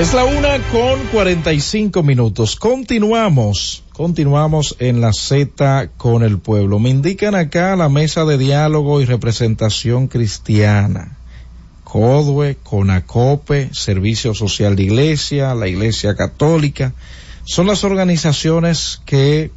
[0.01, 2.57] Es la una con 45 minutos.
[2.57, 6.81] Continuamos, continuamos en la Z con el pueblo.
[6.81, 11.17] Me indican acá la mesa de diálogo y representación cristiana.
[11.85, 16.95] CODUE, CONACOPE, Servicio Social de Iglesia, la Iglesia Católica,
[17.45, 19.53] son las organizaciones que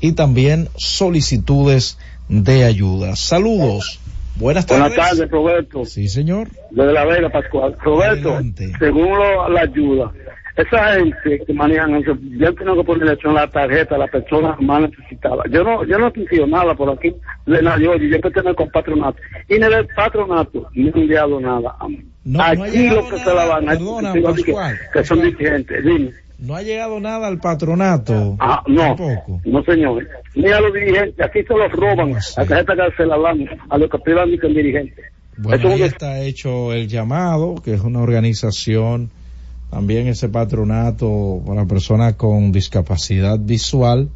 [0.00, 1.96] y también solicitudes
[2.28, 3.16] de ayuda.
[3.16, 4.01] Saludos.
[4.36, 4.88] Buenas tardes.
[4.96, 5.84] Buenas tardes, Roberto.
[5.84, 6.48] Sí, señor.
[6.70, 7.76] Desde La Vega, Pascual.
[7.82, 8.40] Roberto,
[8.78, 10.10] según lo- la ayuda,
[10.56, 14.56] esa gente que manejan eso, yo tengo que ponerle en la tarjeta a la persona
[14.60, 15.42] más necesitada.
[15.50, 17.14] Yo no, yo no he sentido nada por aquí
[17.46, 19.18] de nadie, oye, yo pertenezco con patronato.
[19.48, 21.74] Y en el patronato no he enviado nada.
[21.78, 22.02] a mí.
[22.38, 24.78] aquí lo que se la van a perdona, que, Pascual.
[24.92, 26.12] que son dirigentes, dime.
[26.42, 28.36] No ha llegado nada al patronato.
[28.40, 28.96] Ah, no,
[29.44, 30.08] no señor.
[30.34, 33.78] Ni a los dirigentes, aquí se los roban, la tarjeta que se la dan a
[33.78, 35.04] los que privan ni con dirigentes.
[35.36, 39.12] Bueno, ahí está hecho el llamado, que es una organización,
[39.70, 44.08] también ese patronato para personas con discapacidad visual.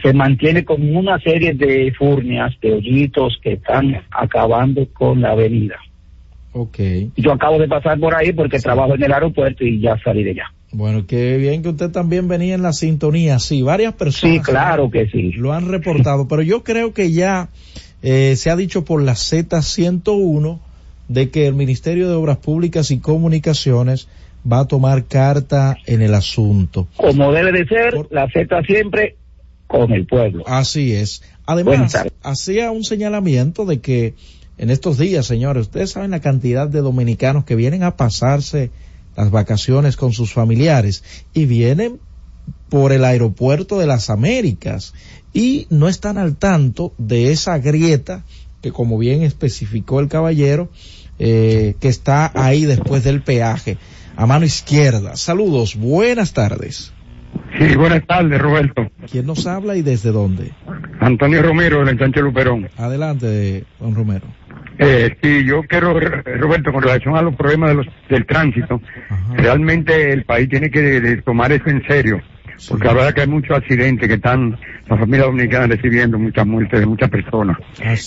[0.02, 5.76] se mantiene con una serie de furnias, de hoyitos que están acabando con la avenida.
[6.58, 6.78] Ok.
[7.16, 10.30] Yo acabo de pasar por ahí porque trabajo en el aeropuerto y ya salí de
[10.30, 10.52] allá.
[10.72, 13.38] Bueno, qué bien que usted también venía en la sintonía.
[13.38, 14.36] Sí, varias personas.
[14.36, 15.32] Sí, claro que sí.
[15.32, 17.50] Lo han reportado, pero yo creo que ya
[18.02, 20.58] eh, se ha dicho por la Z101
[21.08, 24.08] de que el Ministerio de Obras Públicas y Comunicaciones
[24.50, 26.88] va a tomar carta en el asunto.
[26.96, 29.16] Como debe de ser, la Z siempre
[29.66, 30.44] con el pueblo.
[30.46, 31.22] Así es.
[31.44, 34.14] Además, hacía un señalamiento de que
[34.58, 38.70] en estos días, señores, ustedes saben la cantidad de dominicanos que vienen a pasarse
[39.16, 41.04] las vacaciones con sus familiares
[41.34, 42.00] y vienen
[42.68, 44.94] por el aeropuerto de las Américas
[45.32, 48.24] y no están al tanto de esa grieta
[48.62, 50.70] que como bien especificó el caballero,
[51.18, 53.78] eh, que está ahí después del peaje,
[54.16, 55.16] a mano izquierda.
[55.16, 56.92] Saludos, buenas tardes.
[57.58, 58.90] Sí, buenas tardes, Roberto.
[59.10, 60.50] ¿Quién nos habla y desde dónde?
[61.00, 62.68] Antonio Romero, del ensanche Luperón.
[62.76, 64.26] Adelante, don Romero.
[64.78, 68.80] Eh, sí, yo quiero, Roberto, con relación a los problemas de los, del tránsito,
[69.34, 72.20] realmente el país tiene que de- de tomar eso en serio,
[72.68, 74.58] porque la verdad que hay muchos accidentes que están
[74.88, 77.56] la familia dominicana recibiendo muchas muertes de muchas personas.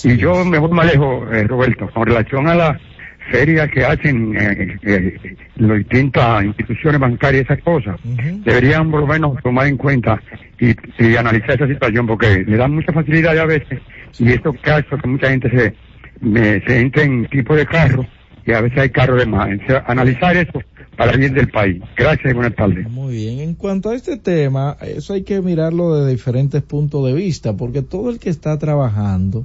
[0.04, 2.80] y yo me voy más lejos, eh, Roberto, con relación a las
[3.30, 7.96] ferias que hacen eh, eh, las distintas instituciones bancarias, esas cosas,
[8.44, 10.20] deberían por lo menos tomar en cuenta
[10.58, 10.70] y,
[11.04, 13.78] y analizar esa situación, porque le dan mucha facilidad a veces,
[14.18, 15.74] y estos casos que mucha gente se,
[16.20, 18.06] me- se entra en tipo de carro,
[18.46, 19.48] y a veces hay carros de más.
[19.86, 20.60] Analizar eso
[20.96, 21.80] para bien del país.
[21.96, 22.88] Gracias y buenas tardes.
[22.90, 27.12] Muy bien, en cuanto a este tema, eso hay que mirarlo de diferentes puntos de
[27.12, 29.44] vista, porque todo el que está trabajando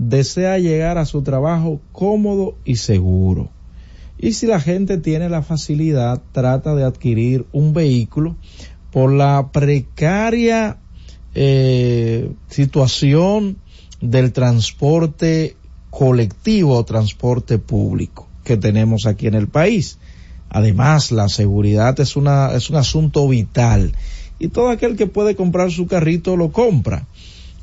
[0.00, 3.50] desea llegar a su trabajo cómodo y seguro.
[4.18, 8.34] Y si la gente tiene la facilidad, trata de adquirir un vehículo
[8.90, 10.78] por la precaria
[11.34, 13.58] eh, situación
[14.00, 15.56] del transporte
[15.90, 19.98] colectivo o transporte público que tenemos aquí en el país.
[20.48, 23.92] Además, la seguridad es una, es un asunto vital
[24.38, 27.06] y todo aquel que puede comprar su carrito lo compra.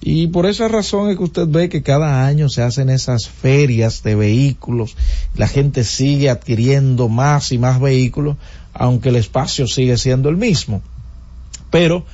[0.01, 4.03] Y por esa razón es que usted ve que cada año se hacen esas ferias
[4.03, 4.95] de vehículos,
[5.35, 8.37] la gente sigue adquiriendo más y más vehículos,
[8.73, 10.81] aunque el espacio sigue siendo el mismo.
[11.71, 12.05] Pero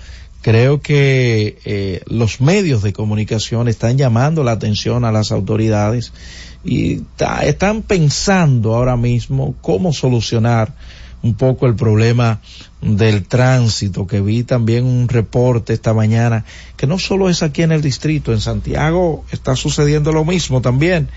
[0.41, 6.13] creo que eh, los medios de comunicación están llamando la atención a las autoridades
[6.63, 7.01] y
[7.41, 10.73] están pensando ahora mismo cómo solucionar
[11.23, 12.41] un poco el problema
[12.81, 16.45] del tránsito, que vi también un reporte esta mañana,
[16.77, 21.07] que no solo es aquí en el distrito, en Santiago está sucediendo lo mismo también,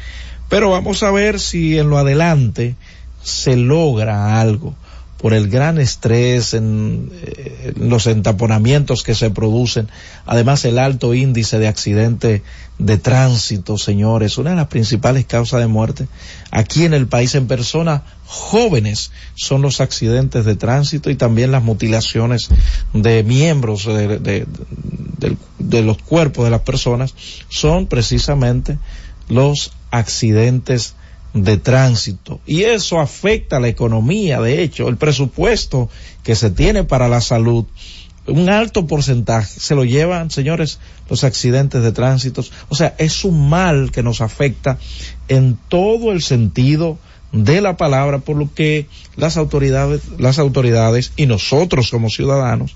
[0.48, 2.76] pero vamos a ver si en lo adelante
[3.22, 4.74] se logra algo
[5.18, 9.88] por el gran estrés en, eh, los entaponamientos que se producen,
[10.26, 12.43] además el alto índice de accidente
[12.78, 16.09] de tránsito, señores, una de las principales causas de muerte
[16.51, 21.62] aquí en el país en personas jóvenes son los accidentes de tránsito y también las
[21.62, 22.48] mutilaciones
[22.93, 24.47] de miembros de,
[25.59, 27.14] de los cuerpos de las personas.
[27.48, 28.78] Son precisamente
[29.28, 30.94] los accidentes
[31.34, 32.40] de tránsito.
[32.46, 35.88] Y eso afecta a la economía de hecho el presupuesto
[36.22, 37.64] que se tiene para la salud.
[38.26, 43.48] Un alto porcentaje se lo llevan señores los accidentes de tránsito o sea es un
[43.48, 44.78] mal que nos afecta
[45.28, 46.98] en todo el sentido
[47.30, 52.74] de la palabra por lo que las autoridades las autoridades y nosotros como ciudadanos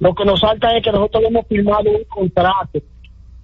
[0.00, 2.80] lo que nos salta es que nosotros hemos firmado un contrato.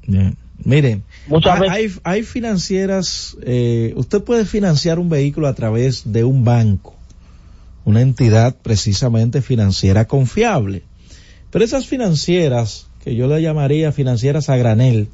[0.07, 0.37] Bien.
[0.65, 6.45] Miren, Muchas hay, hay financieras, eh, usted puede financiar un vehículo a través de un
[6.45, 6.95] banco,
[7.85, 10.83] una entidad precisamente financiera confiable.
[11.51, 15.09] Pero esas financieras, que yo le llamaría financieras a granel,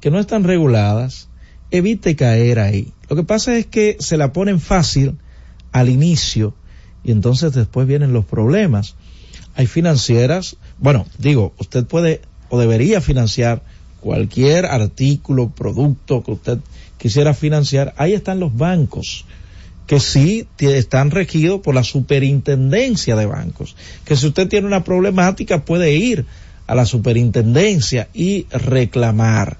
[0.00, 1.28] que no están reguladas,
[1.70, 2.92] evite caer ahí.
[3.10, 5.18] Lo que pasa es que se la ponen fácil
[5.72, 6.54] al inicio
[7.04, 8.94] y entonces después vienen los problemas.
[9.54, 13.62] Hay financieras, bueno, digo, usted puede o debería financiar
[14.00, 16.58] cualquier artículo, producto que usted
[16.98, 19.24] quisiera financiar, ahí están los bancos
[19.86, 25.64] que sí están regidos por la superintendencia de bancos, que si usted tiene una problemática
[25.64, 26.24] puede ir
[26.66, 29.58] a la superintendencia y reclamar.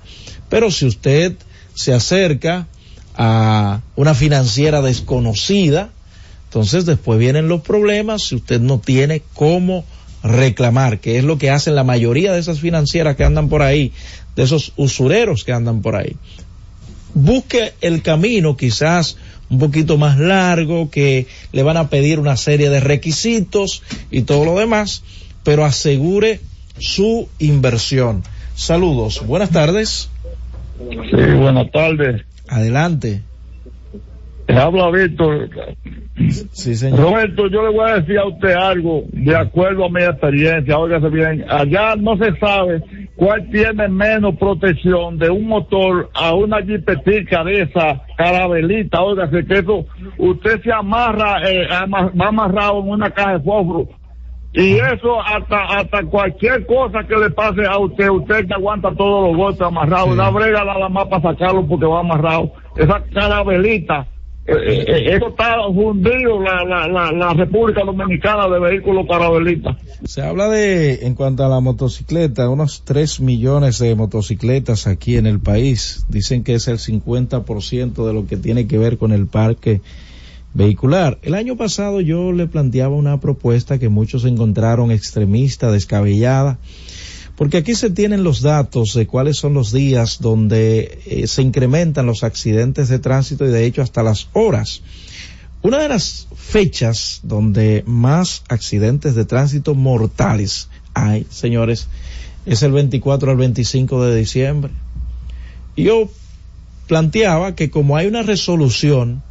[0.48, 1.36] Pero si usted
[1.74, 2.68] se acerca
[3.16, 5.90] a una financiera desconocida,
[6.54, 9.84] entonces después vienen los problemas si usted no tiene cómo
[10.22, 13.90] reclamar, que es lo que hacen la mayoría de esas financieras que andan por ahí,
[14.36, 16.14] de esos usureros que andan por ahí.
[17.12, 19.16] Busque el camino quizás
[19.50, 23.82] un poquito más largo, que le van a pedir una serie de requisitos
[24.12, 25.02] y todo lo demás,
[25.42, 26.40] pero asegure
[26.78, 28.22] su inversión.
[28.54, 30.08] Saludos, buenas tardes.
[30.78, 32.22] Sí, buenas tardes.
[32.46, 33.22] Adelante.
[34.46, 35.48] Te habla Víctor.
[36.52, 37.00] Sí, señor.
[37.00, 40.78] Roberto, yo le voy a decir a usted algo de acuerdo a mi experiencia.
[40.78, 42.82] Óigase bien, allá no se sabe
[43.16, 49.02] cuál tiene menos protección de un motor a una jipetica de esa carabelita.
[49.02, 49.86] Óigase que eso,
[50.18, 53.88] usted se amarra, eh, ama- va amarrado en una caja de fósforo.
[54.52, 59.26] Y eso hasta hasta cualquier cosa que le pase a usted, usted que aguanta todos
[59.28, 62.52] los golpes amarrados, una brega nada más para sacarlo porque va amarrado.
[62.76, 64.06] Esa carabelita,
[64.46, 69.78] eh, eh, eh, eso está fundido la, la, la, la República Dominicana de vehículos carabelita.
[70.04, 75.26] Se habla de, en cuanto a la motocicleta, unos 3 millones de motocicletas aquí en
[75.26, 76.04] el país.
[76.10, 79.80] Dicen que es el 50% de lo que tiene que ver con el parque
[80.52, 81.18] vehicular.
[81.22, 86.58] El año pasado yo le planteaba una propuesta que muchos encontraron extremista, descabellada,
[87.36, 92.06] porque aquí se tienen los datos de cuáles son los días donde eh, se incrementan
[92.06, 94.82] los accidentes de tránsito y de hecho hasta las horas.
[95.62, 101.88] Una de las fechas donde más accidentes de tránsito mortales hay, señores,
[102.46, 104.72] es el 24 al 25 de diciembre.
[105.76, 106.08] Yo
[106.86, 109.22] planteaba que como hay una resolución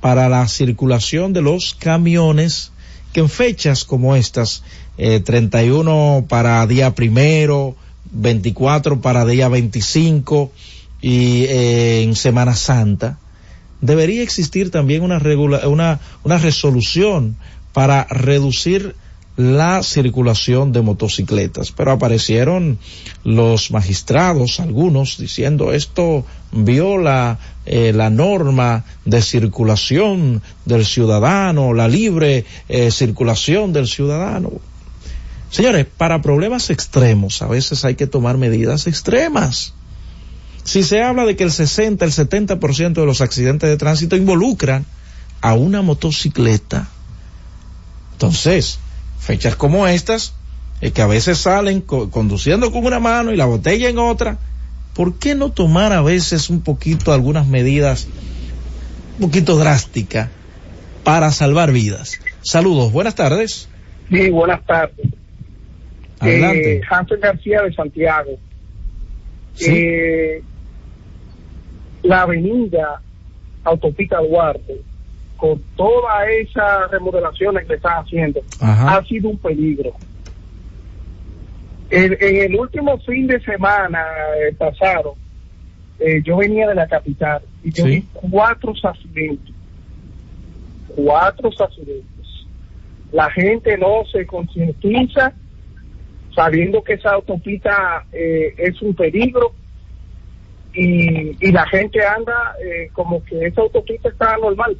[0.00, 2.70] para la circulación de los camiones,
[3.12, 4.62] que en fechas como estas,
[4.98, 7.76] eh, 31 para día primero,
[8.10, 10.52] 24 para día 25
[11.00, 13.18] y eh, en Semana Santa,
[13.80, 17.36] debería existir también una, una resolución
[17.72, 18.94] para reducir
[19.38, 21.70] la circulación de motocicletas.
[21.70, 22.78] Pero aparecieron
[23.22, 32.46] los magistrados, algunos, diciendo esto viola eh, la norma de circulación del ciudadano, la libre
[32.68, 34.50] eh, circulación del ciudadano.
[35.50, 39.74] Señores, para problemas extremos a veces hay que tomar medidas extremas.
[40.64, 44.84] Si se habla de que el 60, el 70% de los accidentes de tránsito involucran
[45.40, 46.88] a una motocicleta,
[48.12, 48.80] entonces,
[49.20, 50.34] fechas como estas,
[50.80, 54.38] eh, que a veces salen co conduciendo con una mano y la botella en otra,
[54.92, 58.08] ¿por qué no tomar a veces un poquito algunas medidas
[59.20, 60.30] un poquito drásticas
[61.04, 62.20] para salvar vidas?
[62.42, 63.68] Saludos, buenas tardes.
[64.10, 65.17] Sí, buenas tardes.
[66.22, 68.30] Eh, Hansen García de Santiago.
[69.54, 69.70] Sí.
[69.74, 70.42] Eh,
[72.02, 73.00] la avenida
[73.64, 74.80] Autopista Duarte,
[75.36, 78.96] con todas esas remodelaciones que están haciendo, Ajá.
[78.98, 79.92] ha sido un peligro.
[81.90, 84.04] En, en el último fin de semana
[84.40, 85.16] eh, pasado,
[85.98, 87.90] eh, yo venía de la capital y yo Sí.
[87.90, 89.54] vi cuatro accidentes.
[90.94, 92.04] Cuatro accidentes.
[93.12, 95.32] La gente no se concientiza
[96.38, 99.52] sabiendo que esa autopista eh, es un peligro
[100.72, 104.76] y, y la gente anda eh, como que esa autopista está normal.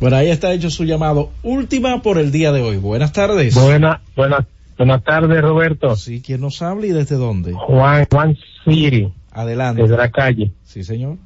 [0.00, 1.30] Bueno, ahí está hecho su llamado.
[1.42, 2.76] Última por el día de hoy.
[2.76, 3.54] Buenas tardes.
[3.54, 4.44] Buena, buenas,
[4.76, 5.96] buenas tardes, Roberto.
[5.96, 7.54] Sí, ¿quién nos habla y desde dónde?
[7.54, 9.80] Juan, Juan Siri, Adelante.
[9.80, 10.52] desde la calle.
[10.64, 11.16] Sí, señor.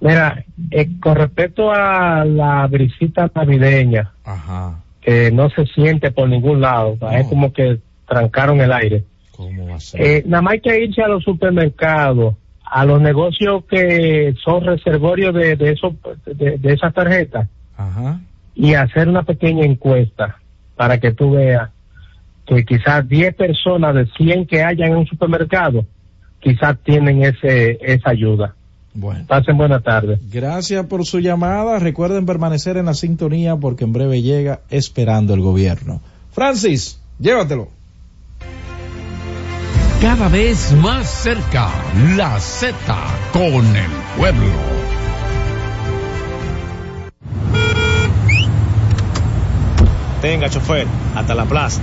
[0.00, 4.82] Mira, eh, con respecto a la brisita navideña, Ajá.
[5.00, 9.04] que no se siente por ningún lado, es como que trancaron el aire.
[9.32, 10.00] ¿Cómo va a ser?
[10.00, 12.34] Eh, nada más hay que irse a los supermercados,
[12.64, 15.76] a los negocios que son reservorios de, de,
[16.26, 18.20] de, de esas tarjetas Ajá.
[18.54, 20.38] y hacer una pequeña encuesta
[20.74, 21.70] para que tú veas
[22.46, 25.84] que quizás 10 personas de 100 que hayan en un supermercado
[26.40, 28.54] quizás tienen ese esa ayuda.
[28.94, 29.26] Bueno.
[29.26, 30.18] Pasen buena tarde.
[30.32, 31.78] Gracias por su llamada.
[31.78, 36.00] Recuerden permanecer en la sintonía porque en breve llega esperando el gobierno.
[36.30, 37.68] Francis, llévatelo.
[40.06, 41.68] Cada vez más cerca,
[42.16, 42.76] la Z
[43.32, 44.52] con el pueblo.
[50.22, 51.82] Tenga, chofer, hasta la plaza.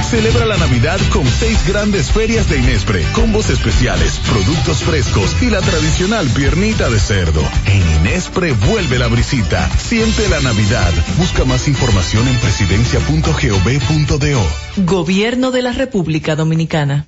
[0.11, 5.61] Celebra la Navidad con seis grandes ferias de Inespre, combos especiales, productos frescos y la
[5.61, 7.41] tradicional piernita de cerdo.
[7.65, 9.69] En Inespre vuelve la brisita.
[9.77, 10.91] Siente la Navidad.
[11.17, 14.85] Busca más información en presidencia.gov.do.
[14.85, 17.07] Gobierno de la República Dominicana.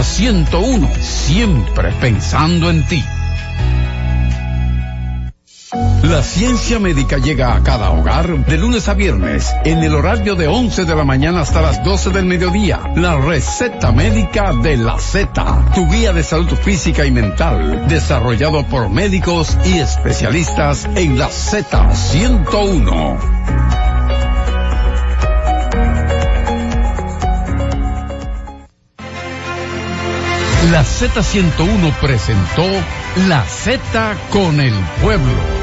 [0.00, 3.04] Z101, siempre pensando en ti.
[6.02, 10.48] La ciencia médica llega a cada hogar de lunes a viernes en el horario de
[10.48, 12.80] 11 de la mañana hasta las 12 del mediodía.
[12.96, 18.88] La receta médica de la Z, tu guía de salud física y mental, desarrollado por
[18.88, 23.89] médicos y especialistas en la Z101.
[30.70, 32.64] La Z101 presentó
[33.26, 35.60] La Z con el pueblo.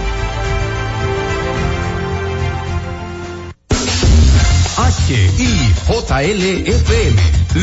[5.07, 7.15] HIJLFM,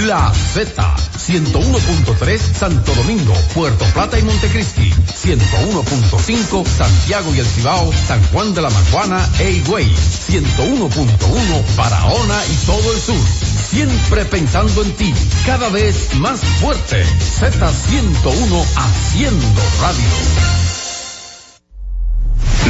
[0.07, 8.25] La Z, 101.3 Santo Domingo, Puerto Plata y Montecristi, 101.5 Santiago y El Cibao, San
[8.33, 13.21] Juan de la Maguana e Higüey, 101.1 Barahona y todo el sur.
[13.75, 15.13] Siempre pensando en ti,
[15.45, 17.05] cada vez más fuerte.
[17.05, 20.05] Z101 haciendo radio.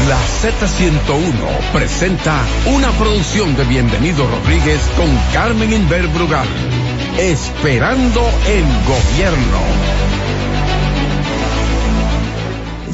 [0.09, 2.41] La Z101 presenta
[2.75, 6.49] una producción de Bienvenido Rodríguez con Carmen Inver Brugal.
[7.19, 10.14] Esperando el gobierno.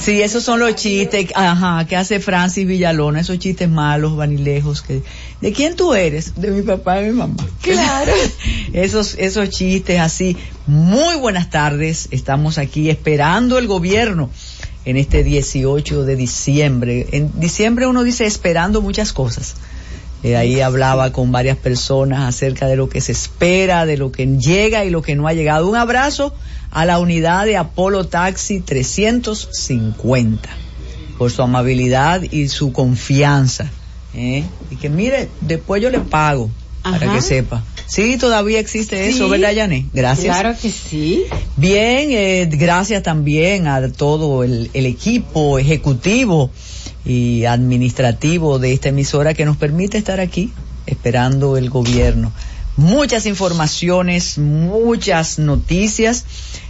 [0.01, 5.03] Sí, esos son los chistes, ajá, que hace Francis Villalona, esos chistes malos, vanilejos, que,
[5.43, 6.41] ¿de quién tú eres?
[6.41, 7.47] De mi papá y mi mamá.
[7.61, 8.13] Claro.
[8.73, 10.39] esos, esos chistes así.
[10.67, 14.31] Muy buenas tardes, estamos aquí esperando el gobierno
[14.87, 17.07] en este 18 de diciembre.
[17.13, 19.57] En diciembre uno dice esperando muchas cosas.
[20.23, 24.27] Eh, ahí hablaba con varias personas acerca de lo que se espera, de lo que
[24.27, 25.69] llega y lo que no ha llegado.
[25.69, 26.35] Un abrazo
[26.71, 30.49] a la unidad de Apolo Taxi 350
[31.17, 33.71] por su amabilidad y su confianza.
[34.15, 34.45] ¿eh?
[34.71, 36.51] Y que mire, después yo le pago
[36.83, 37.63] para que sepa.
[37.87, 39.29] Sí, todavía existe eso.
[39.29, 39.87] ¿verdad, Yané?
[39.93, 40.39] Gracias.
[40.39, 41.25] Claro que sí.
[41.57, 46.51] Bien, eh, gracias también a todo el, el equipo ejecutivo
[47.05, 50.53] y administrativo de esta emisora que nos permite estar aquí
[50.87, 52.33] esperando el gobierno.
[52.77, 56.25] Muchas informaciones, muchas noticias.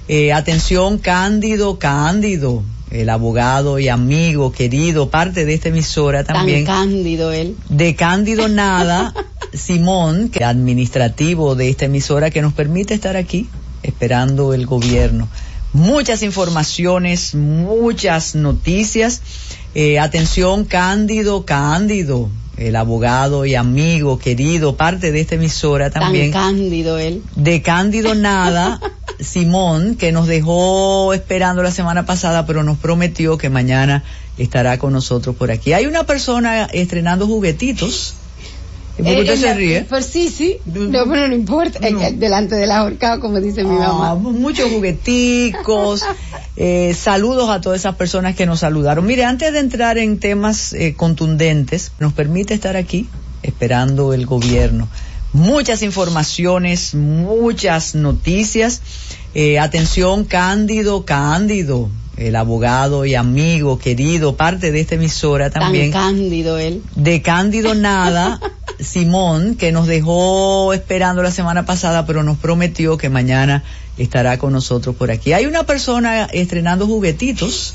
[0.08, 6.88] Eh, atención, Cándido, Cándido, el abogado y amigo querido, parte de esta emisora también Tan
[6.90, 7.56] cándido él.
[7.68, 9.14] de Cándido Nada,
[9.52, 13.48] Simón, que administrativo de esta emisora que nos permite estar aquí
[13.82, 15.28] esperando el gobierno.
[15.72, 19.22] Muchas informaciones, muchas noticias.
[19.74, 26.56] Eh, atención, Cándido, Cándido, el abogado y amigo querido, parte de esta emisora también Tan
[26.56, 27.22] cándido él.
[27.36, 28.80] de Cándido Nada,
[29.20, 34.02] Simón, que nos dejó esperando la semana pasada, pero nos prometió que mañana
[34.38, 35.72] estará con nosotros por aquí.
[35.72, 38.14] Hay una persona estrenando juguetitos.
[39.00, 39.86] ¿Y por qué usted Eh, se eh, ríe?
[39.88, 40.56] Pues sí, sí.
[40.66, 41.78] No, pero no importa.
[41.86, 44.14] Eh, eh, delante del ahorcado, como dice mi Ah, mamá.
[44.14, 46.04] muchos jugueticos.
[46.56, 49.06] eh, saludos a todas esas personas que nos saludaron.
[49.06, 53.08] Mire, antes de entrar en temas eh, contundentes, nos permite estar aquí
[53.42, 54.88] esperando el gobierno.
[55.32, 58.82] Muchas informaciones, muchas noticias.
[59.34, 61.88] Eh, atención, Cándido, Cándido,
[62.20, 66.82] el abogado y amigo querido, parte de esta emisora también Tan cándido él.
[66.94, 68.38] de Cándido Nada,
[68.78, 73.64] Simón, que nos dejó esperando la semana pasada, pero nos prometió que mañana
[73.96, 75.32] estará con nosotros por aquí.
[75.32, 77.74] Hay una persona estrenando juguetitos.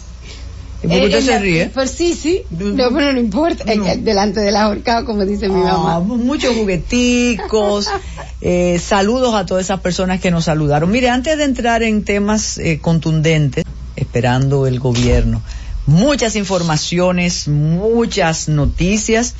[0.84, 1.72] ¿Y por qué Eh, usted se ríe?
[1.74, 2.42] Pues sí, sí.
[2.52, 3.64] No, pero no importa.
[3.72, 6.00] Eh, eh, delante del ahorcado, como dice mi Ah, mamá.
[6.02, 7.88] muchos jugueticos.
[8.42, 10.92] eh, saludos a todas esas personas que nos saludaron.
[10.92, 13.64] Mire, antes de entrar en temas eh, contundentes,
[13.96, 15.42] esperando el gobierno,
[15.86, 19.36] muchas informaciones, muchas noticias.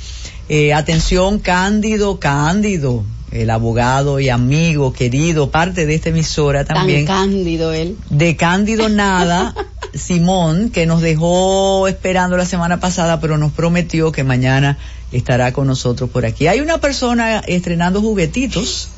[0.48, 7.30] Eh, atención, Cándido, Cándido, el abogado y amigo querido, parte de esta emisora también Tan
[7.30, 7.96] cándido él.
[8.10, 9.54] de Cándido Nada,
[9.94, 14.78] Simón, que nos dejó esperando la semana pasada, pero nos prometió que mañana
[15.12, 16.46] estará con nosotros por aquí.
[16.46, 18.90] Hay una persona estrenando juguetitos.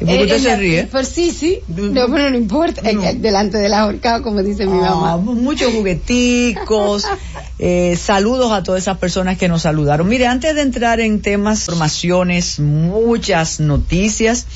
[0.00, 0.88] ¿Y por qué Eh, usted se ríe?
[0.90, 1.60] Pues sí, sí.
[1.68, 2.80] No, pero no importa.
[2.88, 5.16] Eh, eh, delante del ahorcado, como dice mi Ah, mamá.
[5.18, 7.04] muchos jugueticos.
[7.58, 10.08] eh, saludos a todas esas personas que nos saludaron.
[10.08, 14.46] Mire, antes de entrar en temas, informaciones, muchas noticias.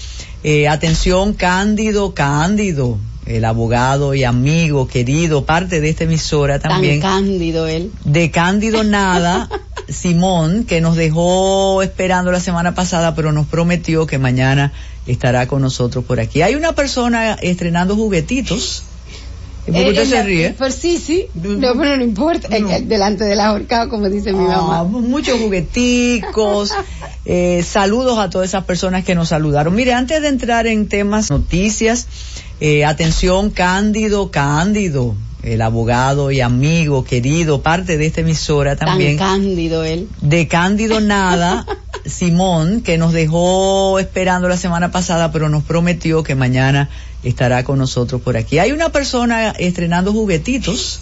[0.45, 2.99] eh, atención, Cándido, Cándido,
[3.29, 7.91] el abogado y amigo querido, parte de esta emisora también Tan cándido él.
[8.05, 9.49] de Cándido Nada,
[9.89, 14.73] Simón, que nos dejó esperando la semana pasada, pero nos prometió que mañana
[15.07, 16.43] estará con nosotros por aquí.
[16.43, 18.85] Hay una persona estrenando juguetitos.
[19.67, 20.51] ¿Y por qué usted eh, se ríe?
[20.57, 21.27] Pues sí, sí.
[21.35, 22.49] No, pero no importa.
[22.57, 24.85] Eh, eh, delante del ahorcado, como dice mi Ah, mamá.
[24.85, 26.73] muchos jugueticos.
[27.27, 29.75] eh, saludos a todas esas personas que nos saludaron.
[29.75, 32.07] Mire, antes de entrar en temas, noticias,
[32.61, 39.41] eh, atención, Cándido, Cándido, el abogado y amigo querido, parte de esta emisora también Tan
[39.41, 40.09] cándido él.
[40.21, 41.67] de Cándido Nada,
[42.05, 46.89] Simón, que nos dejó esperando la semana pasada, pero nos prometió que mañana
[47.23, 48.59] estará con nosotros por aquí.
[48.59, 51.01] Hay una persona estrenando juguetitos.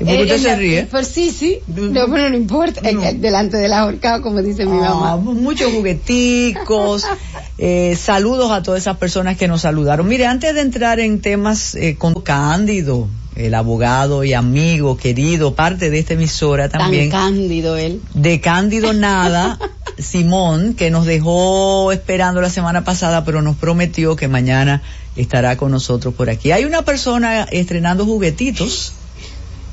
[0.00, 0.86] ¿Y por qué usted se ríe?
[0.90, 1.60] Pues sí, sí.
[1.68, 2.80] No, pero no importa.
[2.88, 5.16] Eh, delante del ahorcado, como dice mi Ah, mamá.
[5.16, 7.04] muchos jugueticos.
[7.58, 10.08] eh, saludos a todas esas personas que nos saludaron.
[10.08, 13.06] Mire, antes de entrar en temas eh, con Cándido,
[13.36, 18.00] el abogado y amigo querido, parte de esta emisora también Tan cándido él.
[18.14, 19.58] de Cándido Nada,
[19.98, 24.82] Simón, que nos dejó esperando la semana pasada, pero nos prometió que mañana
[25.16, 26.50] estará con nosotros por aquí.
[26.52, 28.94] Hay una persona estrenando juguetitos.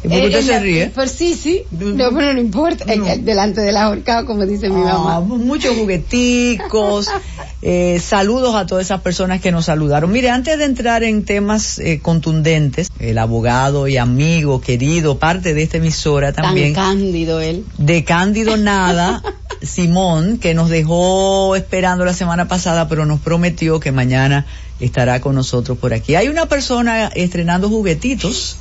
[0.03, 0.91] ¿Y por qué Eh, usted se ríe?
[1.07, 1.61] Sí, sí.
[1.71, 2.85] No, pero no importa.
[2.91, 5.19] Eh, delante del ahorcado, como dice mi Ah, mamá.
[5.19, 7.07] muchos jugueticos.
[7.61, 10.11] eh, saludos a todas esas personas que nos saludaron.
[10.11, 15.63] Mire, antes de entrar en temas eh, contundentes, el abogado y amigo querido, parte de
[15.63, 17.63] esta emisora también Tan cándido él.
[17.77, 19.21] de Cándido Nada,
[19.61, 24.45] Simón, que nos dejó esperando la semana pasada, pero nos prometió que mañana
[24.79, 26.15] estará con nosotros por aquí.
[26.15, 28.57] Hay una persona estrenando juguetitos.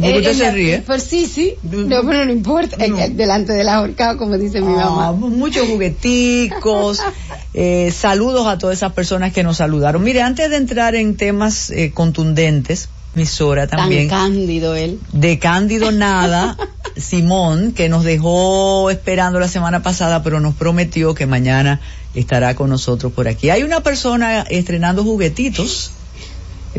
[0.00, 0.82] ¿Por qué usted Eh, se ríe?
[0.86, 1.54] Pues sí, sí.
[1.62, 2.76] No, pero no importa.
[2.84, 5.12] Eh, Delante del ahorcado, como dice mi Ah, mamá.
[5.12, 7.00] muchos jugueticos.
[7.54, 10.02] eh, saludos a todas esas personas que nos saludaron.
[10.02, 14.08] Mire, antes de entrar en temas eh, contundentes, emisora también.
[14.08, 14.98] Tan cándido él.
[15.12, 16.56] de Cándido Nada,
[16.96, 21.80] Simón, que nos dejó esperando la semana pasada, pero nos prometió que mañana
[22.14, 23.50] estará con nosotros por aquí.
[23.50, 25.92] Hay una persona estrenando juguetitos.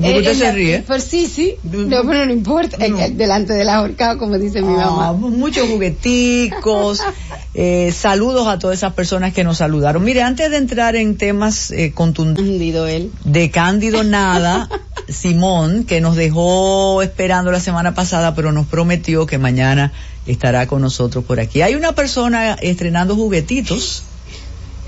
[0.01, 0.83] ¿Por qué Eh, usted se ella- ríe?
[0.85, 1.55] Pues sí, sí.
[1.63, 2.77] No, pero no importa.
[2.85, 5.13] Eh, Delante del ahorcado, como dice mi Ah, mamá.
[5.13, 7.01] muchos jugueticos.
[7.53, 10.03] eh, saludos a todas esas personas que nos saludaron.
[10.03, 14.69] Mire, antes de entrar en temas eh, contundentes de Cándido Nada,
[15.09, 19.93] Simón, que nos dejó esperando la semana pasada, pero nos prometió que mañana
[20.25, 21.61] estará con nosotros por aquí.
[21.61, 24.03] Hay una persona estrenando juguetitos.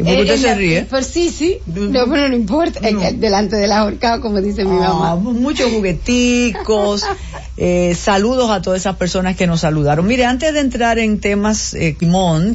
[0.04, 0.88] ¿Por qué usted se ríe?
[1.04, 1.58] Sí, sí.
[1.68, 2.80] No, pero no importa.
[2.88, 5.16] Eh, Delante del ahorcado, como dice mi Ah, mamá.
[5.16, 7.06] muchos jugueticos.
[7.58, 10.08] eh, saludos a todas esas personas que nos saludaron.
[10.08, 11.98] Mire, antes de entrar en temas, eh,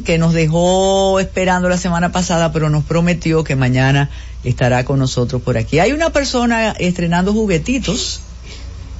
[0.03, 4.09] que nos dejó esperando la semana pasada, pero nos prometió que mañana
[4.43, 5.79] estará con nosotros por aquí.
[5.79, 8.21] Hay una persona estrenando juguetitos.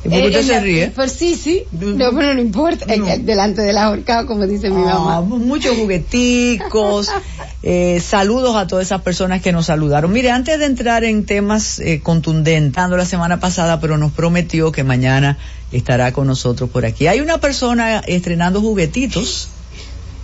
[0.09, 0.91] ¿Por qué Eh, usted se ríe?
[0.95, 1.63] Pues sí, sí.
[1.71, 2.85] No, pero no importa.
[2.93, 5.21] Eh, Delante del ahorcado, como dice mi Ah, mamá.
[5.21, 7.11] muchos jugueticos.
[7.63, 10.11] eh, saludos a todas esas personas que nos saludaron.
[10.11, 14.71] Mire, antes de entrar en temas eh, contundentes, dando la semana pasada, pero nos prometió
[14.71, 15.37] que mañana
[15.71, 17.07] estará con nosotros por aquí.
[17.07, 19.49] Hay una persona estrenando juguetitos.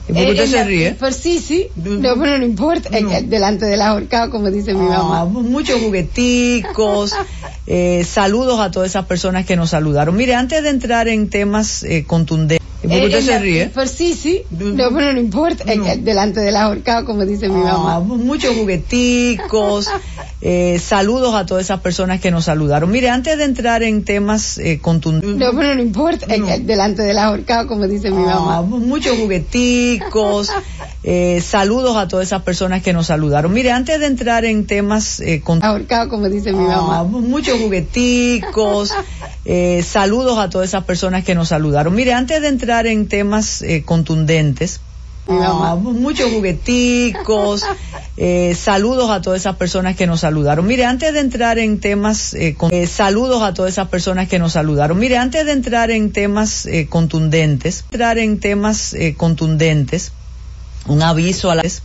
[0.07, 0.95] ¿Por qué Eh, usted se ríe?
[0.99, 1.67] Pues sí, sí.
[1.75, 2.89] No, pero no importa.
[3.23, 5.25] Delante del ahorcado, como dice mi Ah, mamá.
[5.25, 7.13] muchos jugueticos.
[7.67, 10.15] eh, saludos a todas esas personas que nos saludaron.
[10.15, 13.69] Mire, antes de entrar en temas eh, contundentes, ¿por qué Eh, usted se ríe?
[13.73, 14.41] Pues sí, sí.
[14.51, 15.63] No, pero no importa.
[15.71, 17.99] Eh, Delante del ahorcado, como dice mi Ah, mamá.
[17.99, 19.87] muchos jugueticos.
[20.41, 22.91] eh, saludos a todas esas personas que nos saludaron.
[22.91, 25.35] Mire, antes de entrar en temas eh, contundentes.
[25.37, 26.25] No, pero no importa.
[26.33, 28.61] Eh, Delante del ahorcado, como dice mi Ah, mamá.
[28.61, 30.49] muchos jugueticos.
[31.03, 33.51] eh, saludos a todas esas personas que nos saludaron.
[33.53, 37.03] Mire, antes de entrar en temas eh, con ahorcado, como dice mi Ah, mamá.
[37.03, 38.91] muchos jugueticos.
[39.45, 41.95] eh, saludos a todas esas personas que nos saludaron.
[41.95, 44.79] Mire, antes de entrar en temas eh, contundentes.
[45.27, 47.63] Ah, muchos jugueticos.
[48.17, 50.65] eh, saludos a todas esas personas que nos saludaron.
[50.67, 54.39] Mire, antes de entrar en temas, eh, con- eh, saludos a todas esas personas que
[54.39, 54.99] nos saludaron.
[54.99, 60.11] Mire, antes de entrar en temas eh, contundentes, entrar en temas eh, contundentes,
[60.87, 61.81] un aviso a la vez